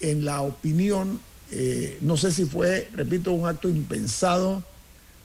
en 0.00 0.24
la 0.24 0.42
opinión. 0.42 1.20
eh, 1.50 1.98
no 2.00 2.16
sé 2.16 2.32
si 2.32 2.46
fue, 2.46 2.88
repito, 2.94 3.30
un 3.32 3.46
acto 3.46 3.68
impensado, 3.68 4.64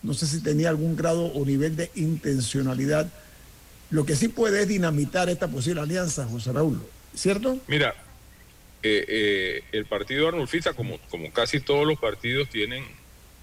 no 0.04 0.14
sé 0.14 0.28
si 0.28 0.42
tenía 0.42 0.70
algún 0.70 0.96
grado 0.96 1.26
o 1.26 1.46
nivel 1.46 1.76
de 1.76 1.90
intencionalidad. 1.96 3.10
Lo 3.90 4.06
que 4.06 4.16
sí 4.16 4.28
puede 4.28 4.62
es 4.62 4.68
dinamitar 4.68 5.30
esta 5.30 5.48
posible 5.48 5.82
alianza, 5.82 6.26
José 6.26 6.52
Raúl, 6.52 6.82
¿cierto? 7.16 7.58
Mira, 7.68 7.96
eh, 8.84 9.06
eh, 9.08 9.64
el 9.72 9.86
partido 9.86 10.28
Arnulfista, 10.28 10.74
como, 10.74 11.00
como 11.10 11.32
casi 11.32 11.60
todos 11.60 11.88
los 11.88 11.98
partidos, 12.00 12.50
tienen 12.50 12.84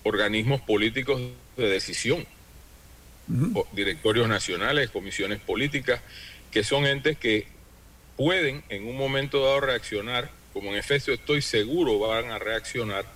organismos 0.03 0.61
políticos 0.61 1.21
de 1.57 1.69
decisión. 1.69 2.27
directorios 3.73 4.29
nacionales, 4.29 4.91
comisiones 4.91 5.41
políticas, 5.41 6.01
que 6.51 6.63
son 6.63 6.85
entes 6.85 7.17
que 7.17 7.47
pueden 8.17 8.63
en 8.69 8.87
un 8.87 8.97
momento 8.97 9.43
dado 9.43 9.61
reaccionar, 9.61 10.31
como 10.53 10.71
en 10.71 10.77
efecto 10.77 11.13
estoy 11.13 11.41
seguro 11.41 11.99
van 11.99 12.31
a 12.31 12.39
reaccionar, 12.39 13.07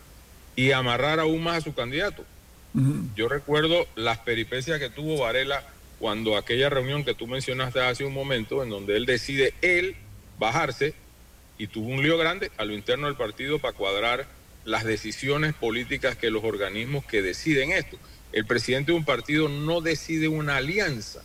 y 0.57 0.73
amarrar 0.73 1.21
aún 1.21 1.43
más 1.43 1.59
a 1.59 1.61
su 1.61 1.75
candidato. 1.75 2.25
Yo 3.17 3.29
recuerdo 3.29 3.87
las 3.97 4.19
peripecias 4.19 4.79
que 4.79 4.89
tuvo 4.89 5.19
Varela 5.19 5.65
cuando 5.99 6.37
aquella 6.37 6.69
reunión 6.69 7.05
que 7.05 7.15
tú 7.15 7.27
mencionaste 7.27 7.81
hace 7.81 8.05
un 8.05 8.15
momento, 8.15 8.63
en 8.63 8.71
donde 8.71 8.97
él 8.97 9.07
decide 9.07 9.55
él 9.63 9.97
bajarse 10.39 10.95
y 11.59 11.67
tuvo 11.67 11.89
un 11.89 12.03
lío 12.03 12.17
grande 12.17 12.53
a 12.57 12.65
lo 12.65 12.73
interno 12.73 13.07
del 13.07 13.17
partido 13.17 13.59
para 13.59 13.77
cuadrar 13.77 14.27
las 14.65 14.85
decisiones 14.85 15.55
políticas 15.55 16.17
que 16.17 16.31
los 16.31 16.45
organismos 16.45 17.05
que 17.05 17.23
deciden 17.23 17.73
esto. 17.73 17.99
El 18.33 18.47
presidente 18.47 18.93
de 18.93 18.99
un 18.99 19.05
partido 19.05 19.49
no 19.49 19.81
decide 19.81 20.29
una 20.29 20.57
alianza, 20.57 21.23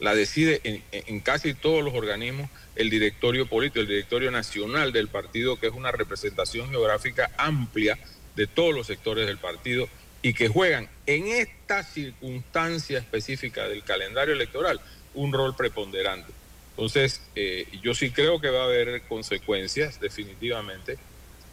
la 0.00 0.14
decide 0.14 0.60
en, 0.64 0.82
en 0.92 1.20
casi 1.20 1.54
todos 1.54 1.82
los 1.82 1.94
organismos 1.94 2.50
el 2.76 2.90
directorio 2.90 3.46
político, 3.46 3.80
el 3.80 3.86
directorio 3.86 4.30
nacional 4.30 4.92
del 4.92 5.08
partido, 5.08 5.58
que 5.58 5.68
es 5.68 5.72
una 5.72 5.92
representación 5.92 6.70
geográfica 6.70 7.30
amplia 7.36 7.98
de 8.36 8.46
todos 8.46 8.74
los 8.74 8.86
sectores 8.86 9.26
del 9.26 9.38
partido 9.38 9.88
y 10.22 10.34
que 10.34 10.48
juegan 10.48 10.88
en 11.06 11.28
esta 11.28 11.82
circunstancia 11.82 12.98
específica 12.98 13.66
del 13.68 13.82
calendario 13.84 14.34
electoral 14.34 14.80
un 15.14 15.32
rol 15.32 15.56
preponderante. 15.56 16.32
Entonces, 16.70 17.22
eh, 17.34 17.66
yo 17.82 17.94
sí 17.94 18.10
creo 18.10 18.40
que 18.40 18.48
va 18.50 18.62
a 18.62 18.64
haber 18.64 19.02
consecuencias, 19.02 20.00
definitivamente, 20.00 20.98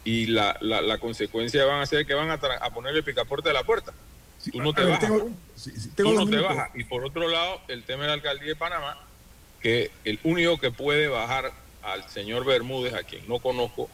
y 0.04 0.26
la, 0.26 0.56
la, 0.60 0.80
la 0.80 0.98
consecuencia 0.98 1.64
van 1.64 1.80
a 1.82 1.86
ser 1.86 2.06
que 2.06 2.14
van 2.14 2.30
a, 2.30 2.40
tra- 2.40 2.58
a 2.60 2.70
ponerle 2.70 3.02
picaporte 3.02 3.50
a 3.50 3.52
la 3.52 3.64
puerta. 3.64 3.92
Tú 4.52 4.62
no 4.62 4.72
te 4.72 4.82
ver, 4.82 4.90
bajas. 4.92 5.08
tengo- 5.10 5.30
sí, 5.56 5.72
sí, 5.72 5.90
tengo 5.94 6.12
Tú 6.14 6.24
no 6.24 6.30
te 6.30 6.36
bajas. 6.38 6.70
Y 6.74 6.84
por 6.84 7.04
otro 7.04 7.28
lado, 7.28 7.60
el 7.68 7.82
tema 7.82 8.02
de 8.02 8.08
la 8.08 8.14
alcaldía 8.14 8.48
de 8.48 8.56
Panamá, 8.56 8.98
que 9.60 9.90
el 10.04 10.18
único 10.22 10.56
que 10.58 10.70
puede 10.70 11.08
bajar 11.08 11.52
al 11.82 12.08
señor 12.08 12.44
Bermúdez, 12.44 12.94
a 12.94 13.02
quien 13.02 13.26
no 13.28 13.38
conozco, 13.40 13.90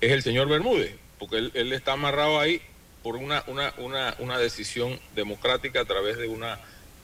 es 0.00 0.12
el 0.12 0.22
señor 0.22 0.48
Bermúdez, 0.48 0.94
porque 1.18 1.36
él, 1.38 1.50
él 1.54 1.72
está 1.72 1.92
amarrado 1.94 2.38
ahí 2.38 2.62
por 3.08 3.16
una, 3.16 3.42
una, 3.46 3.72
una, 3.78 4.14
una 4.18 4.36
decisión 4.38 5.00
democrática 5.16 5.80
a 5.80 5.84
través 5.86 6.18
de 6.18 6.28
una, 6.28 6.58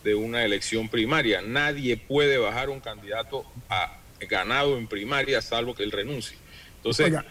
de 0.04 0.14
una 0.14 0.44
elección 0.44 0.90
primaria. 0.90 1.40
Nadie 1.40 1.96
puede 1.96 2.36
bajar 2.36 2.68
un 2.68 2.80
candidato 2.80 3.46
a 3.70 3.96
ganado 4.28 4.76
en 4.76 4.86
primaria 4.86 5.40
salvo 5.40 5.74
que 5.74 5.82
él 5.82 5.90
renuncie. 5.92 6.36
Entonces, 6.76 7.06
Oiga, 7.06 7.24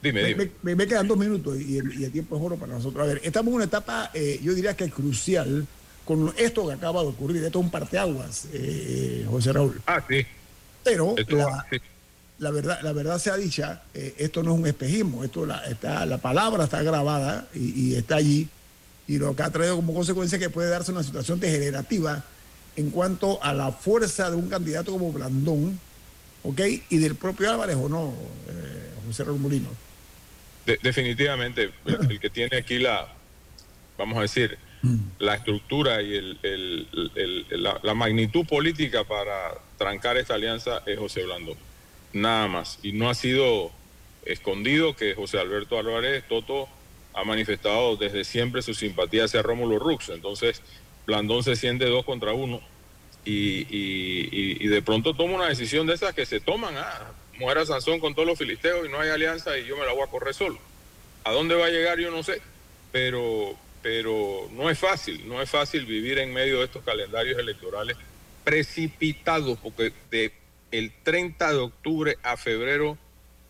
dime, 0.00 0.22
me, 0.22 0.28
dime. 0.28 0.44
me- 0.46 0.50
me- 0.62 0.76
me 0.76 0.86
quedan 0.86 1.08
dos 1.08 1.18
minutos 1.18 1.60
y 1.60 1.76
el, 1.76 1.92
y 2.00 2.04
el 2.04 2.10
tiempo 2.10 2.38
es 2.38 2.42
oro 2.42 2.56
para 2.56 2.72
nosotros. 2.72 3.04
A 3.04 3.06
ver, 3.06 3.20
estamos 3.22 3.48
en 3.50 3.56
una 3.56 3.64
etapa, 3.66 4.10
eh, 4.14 4.40
yo 4.42 4.54
diría 4.54 4.74
que 4.74 4.88
crucial 4.88 5.66
con 6.06 6.32
esto 6.38 6.66
que 6.68 6.72
acaba 6.72 7.02
de 7.02 7.08
ocurrir. 7.08 7.44
Esto 7.44 7.58
es 7.58 7.64
un 7.66 7.70
parteaguas, 7.70 8.48
eh, 8.54 9.26
José 9.28 9.52
Raúl. 9.52 9.78
Ah, 9.86 10.02
sí. 10.08 10.24
Pero 10.84 11.16
Esto 11.18 11.36
la, 11.36 11.44
va- 11.44 11.66
sí. 11.70 11.76
La 12.38 12.50
verdad, 12.50 12.80
la 12.82 12.92
verdad 12.92 13.18
sea 13.18 13.36
dicha, 13.36 13.82
eh, 13.94 14.14
esto 14.18 14.42
no 14.42 14.54
es 14.54 14.60
un 14.60 14.66
espejismo, 14.66 15.24
esto 15.24 15.44
la, 15.44 15.64
está, 15.66 16.06
la 16.06 16.18
palabra 16.18 16.64
está 16.64 16.82
grabada 16.82 17.48
y, 17.54 17.90
y 17.90 17.94
está 17.96 18.16
allí. 18.16 18.48
Y 19.08 19.18
lo 19.18 19.34
que 19.34 19.42
ha 19.42 19.50
traído 19.50 19.76
como 19.76 19.94
consecuencia 19.94 20.38
que 20.38 20.50
puede 20.50 20.68
darse 20.68 20.92
una 20.92 21.02
situación 21.02 21.40
degenerativa 21.40 22.24
en 22.76 22.90
cuanto 22.90 23.42
a 23.42 23.52
la 23.54 23.72
fuerza 23.72 24.30
de 24.30 24.36
un 24.36 24.48
candidato 24.48 24.92
como 24.92 25.10
Blandón, 25.12 25.80
¿ok? 26.44 26.60
Y 26.90 26.98
del 26.98 27.14
propio 27.16 27.50
Álvarez 27.50 27.76
o 27.76 27.88
no, 27.88 28.14
eh, 28.48 28.90
José 29.06 29.24
Raúl. 29.24 29.40
De- 30.66 30.78
definitivamente, 30.82 31.72
el, 31.86 32.10
el 32.10 32.20
que 32.20 32.30
tiene 32.30 32.58
aquí 32.58 32.78
la, 32.78 33.08
vamos 33.96 34.18
a 34.18 34.22
decir, 34.22 34.58
la 35.18 35.34
estructura 35.34 36.00
y 36.02 36.14
el- 36.14 37.48
la, 37.50 37.80
la 37.82 37.94
magnitud 37.94 38.46
política 38.46 39.02
para 39.02 39.54
trancar 39.76 40.16
esta 40.18 40.34
alianza 40.34 40.82
es 40.86 40.96
José 40.98 41.24
Blandón. 41.24 41.56
Nada 42.12 42.48
más. 42.48 42.78
Y 42.82 42.92
no 42.92 43.10
ha 43.10 43.14
sido 43.14 43.70
escondido 44.24 44.94
que 44.96 45.14
José 45.14 45.38
Alberto 45.38 45.78
Álvarez 45.78 46.24
Toto 46.28 46.68
ha 47.14 47.24
manifestado 47.24 47.96
desde 47.96 48.24
siempre 48.24 48.62
su 48.62 48.74
simpatía 48.74 49.24
hacia 49.24 49.42
Rómulo 49.42 49.78
Rux. 49.78 50.08
Entonces, 50.10 50.62
Blandón 51.06 51.42
se 51.42 51.56
siente 51.56 51.86
dos 51.86 52.04
contra 52.04 52.32
uno 52.32 52.60
y, 53.24 53.66
y- 53.70 54.66
de 54.68 54.82
pronto 54.82 55.14
toma 55.14 55.34
una 55.34 55.48
decisión 55.48 55.86
de 55.86 55.94
esas 55.94 56.14
que 56.14 56.26
se 56.26 56.40
toman. 56.40 56.74
Ah, 56.76 57.12
muera 57.38 57.64
Sansón 57.66 57.98
con 58.00 58.14
todos 58.14 58.28
los 58.28 58.38
filisteos 58.38 58.86
y 58.86 58.90
no 58.90 59.00
hay 59.00 59.10
alianza 59.10 59.56
y 59.58 59.64
yo 59.66 59.76
me 59.76 59.84
la 59.86 59.92
voy 59.92 60.02
a 60.02 60.06
correr 60.10 60.34
solo. 60.34 60.58
¿A 61.24 61.32
dónde 61.32 61.54
va 61.54 61.66
a 61.66 61.70
llegar? 61.70 61.98
Yo 61.98 62.10
no 62.10 62.22
sé. 62.22 62.40
Pero, 62.92 63.54
pero 63.82 64.48
no 64.52 64.70
es 64.70 64.78
fácil, 64.78 65.26
no 65.28 65.42
es 65.42 65.50
fácil 65.50 65.84
vivir 65.86 66.18
en 66.18 66.32
medio 66.32 66.58
de 66.58 66.64
estos 66.66 66.84
calendarios 66.84 67.38
electorales 67.38 67.96
precipitados, 68.44 69.58
porque 69.62 69.92
de 70.10 70.32
el 70.70 70.92
30 71.02 71.52
de 71.52 71.58
octubre 71.58 72.16
a 72.22 72.36
febrero 72.36 72.98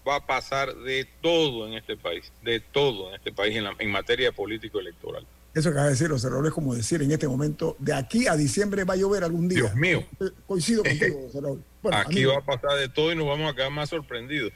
va 0.06 0.16
a 0.16 0.26
pasar 0.26 0.74
de 0.74 1.06
todo 1.20 1.66
en 1.66 1.74
este 1.74 1.96
país, 1.96 2.32
de 2.42 2.60
todo 2.60 3.08
en 3.10 3.16
este 3.16 3.32
país 3.32 3.56
en, 3.56 3.64
la- 3.64 3.74
en 3.78 3.90
materia 3.90 4.32
político 4.32 4.80
electoral. 4.80 5.26
Eso 5.54 5.70
que 5.70 5.72
acaba 5.72 5.86
de 5.86 5.92
decir 5.92 6.08
José 6.08 6.28
Raúl 6.30 6.46
es 6.46 6.52
como 6.52 6.74
decir 6.74 7.02
en 7.02 7.10
este 7.10 7.26
momento, 7.26 7.74
de 7.78 7.92
aquí 7.92 8.26
a 8.28 8.36
diciembre 8.36 8.84
va 8.84 8.94
a 8.94 8.96
llover 8.96 9.24
algún 9.24 9.48
día. 9.48 9.60
Dios 9.62 9.74
mío. 9.74 10.04
Coincido 10.46 10.82
contigo, 10.84 11.22
José 11.26 11.40
Raúl. 11.40 11.62
Bueno, 11.82 11.98
Aquí 11.98 12.12
amigo, 12.18 12.32
va 12.32 12.38
a 12.38 12.44
pasar 12.58 12.78
de 12.78 12.88
todo 12.88 13.12
y 13.12 13.16
nos 13.16 13.26
vamos 13.26 13.50
a 13.52 13.54
quedar 13.56 13.70
más 13.70 13.88
sorprendidos. 13.90 14.52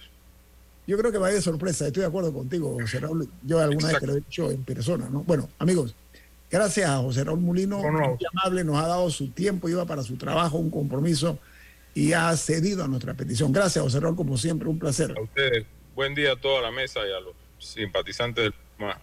Yo 0.87 0.99
creo 0.99 1.13
que 1.13 1.19
va 1.19 1.29
a 1.29 1.31
ir 1.31 1.37
de 1.37 1.43
sorpresa, 1.43 1.87
estoy 1.87 2.03
de 2.03 2.07
acuerdo 2.09 2.33
contigo, 2.33 2.77
José 2.81 3.01
Raúl. 3.01 3.29
Yo 3.45 3.59
alguna 3.61 3.89
vez 3.89 3.99
te 4.01 4.07
lo 4.07 4.13
he 4.15 4.21
dicho 4.21 4.51
en 4.51 4.65
persona, 4.65 5.09
¿no? 5.11 5.23
Bueno, 5.23 5.49
amigos, 5.59 5.95
gracias 6.51 6.89
a 6.91 6.99
José 6.99 7.25
Raúl 7.25 7.41
Mulino, 7.41 7.81
No, 7.83 7.91
no. 7.93 8.09
muy 8.11 8.19
amable, 8.33 8.65
nos 8.65 8.77
ha 8.83 8.87
dado 8.89 9.11
su 9.11 9.29
tiempo, 9.29 9.69
iba 9.69 9.85
para 9.87 10.03
su 10.03 10.17
trabajo, 10.17 10.59
un 10.59 10.71
compromiso 10.71 11.39
y 11.95 12.13
ha 12.13 12.37
cedido 12.37 12.85
a 12.85 12.89
nuestra 12.89 13.15
petición. 13.15 13.53
Gracias, 13.53 13.83
José 13.83 14.01
Raúl, 14.01 14.17
como 14.17 14.37
siempre, 14.37 14.69
un 14.69 14.79
placer. 14.79 15.15
A 15.17 15.21
ustedes, 15.21 15.67
buen 15.95 16.15
día 16.15 16.33
a 16.33 16.37
toda 16.37 16.63
la 16.63 16.71
mesa 16.71 17.01
y 17.07 17.13
a 17.13 17.21
los 17.21 17.35
simpatizantes 17.59 18.45
del 18.45 18.55
programa. 18.77 19.01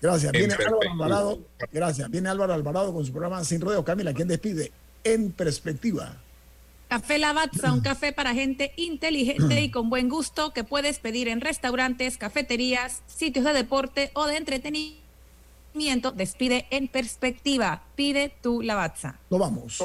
Gracias. 0.00 0.32
En 0.32 0.38
Viene 0.38 0.54
Álvaro. 0.54 0.78
Alvarado, 0.90 1.38
gracias. 1.72 2.10
Viene 2.10 2.28
Álvaro 2.28 2.54
Alvarado 2.54 2.94
con 2.94 3.04
su 3.04 3.12
programa 3.12 3.44
Sin 3.44 3.60
Rodeos. 3.60 3.84
Camila, 3.84 4.14
¿quién 4.14 4.28
despide? 4.28 4.72
En 5.04 5.30
perspectiva. 5.32 6.16
Café 6.88 7.18
Lavazza, 7.18 7.72
un 7.72 7.82
café 7.82 8.12
para 8.12 8.34
gente 8.34 8.72
inteligente 8.76 9.60
y 9.60 9.70
con 9.70 9.90
buen 9.90 10.08
gusto 10.08 10.52
que 10.52 10.64
puedes 10.64 10.98
pedir 10.98 11.28
en 11.28 11.40
restaurantes, 11.40 12.16
cafeterías, 12.16 13.02
sitios 13.06 13.44
de 13.44 13.52
deporte 13.52 14.10
o 14.14 14.26
de 14.26 14.36
entretenimiento. 14.36 16.10
Despide 16.10 16.66
en 16.70 16.88
perspectiva. 16.88 17.84
Pide 17.94 18.34
tu 18.42 18.62
Lavazza. 18.62 19.20
Nos 19.30 19.38
vamos. 19.38 19.84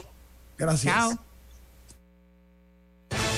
Gracias. 0.57 0.95
Chao. 0.95 1.24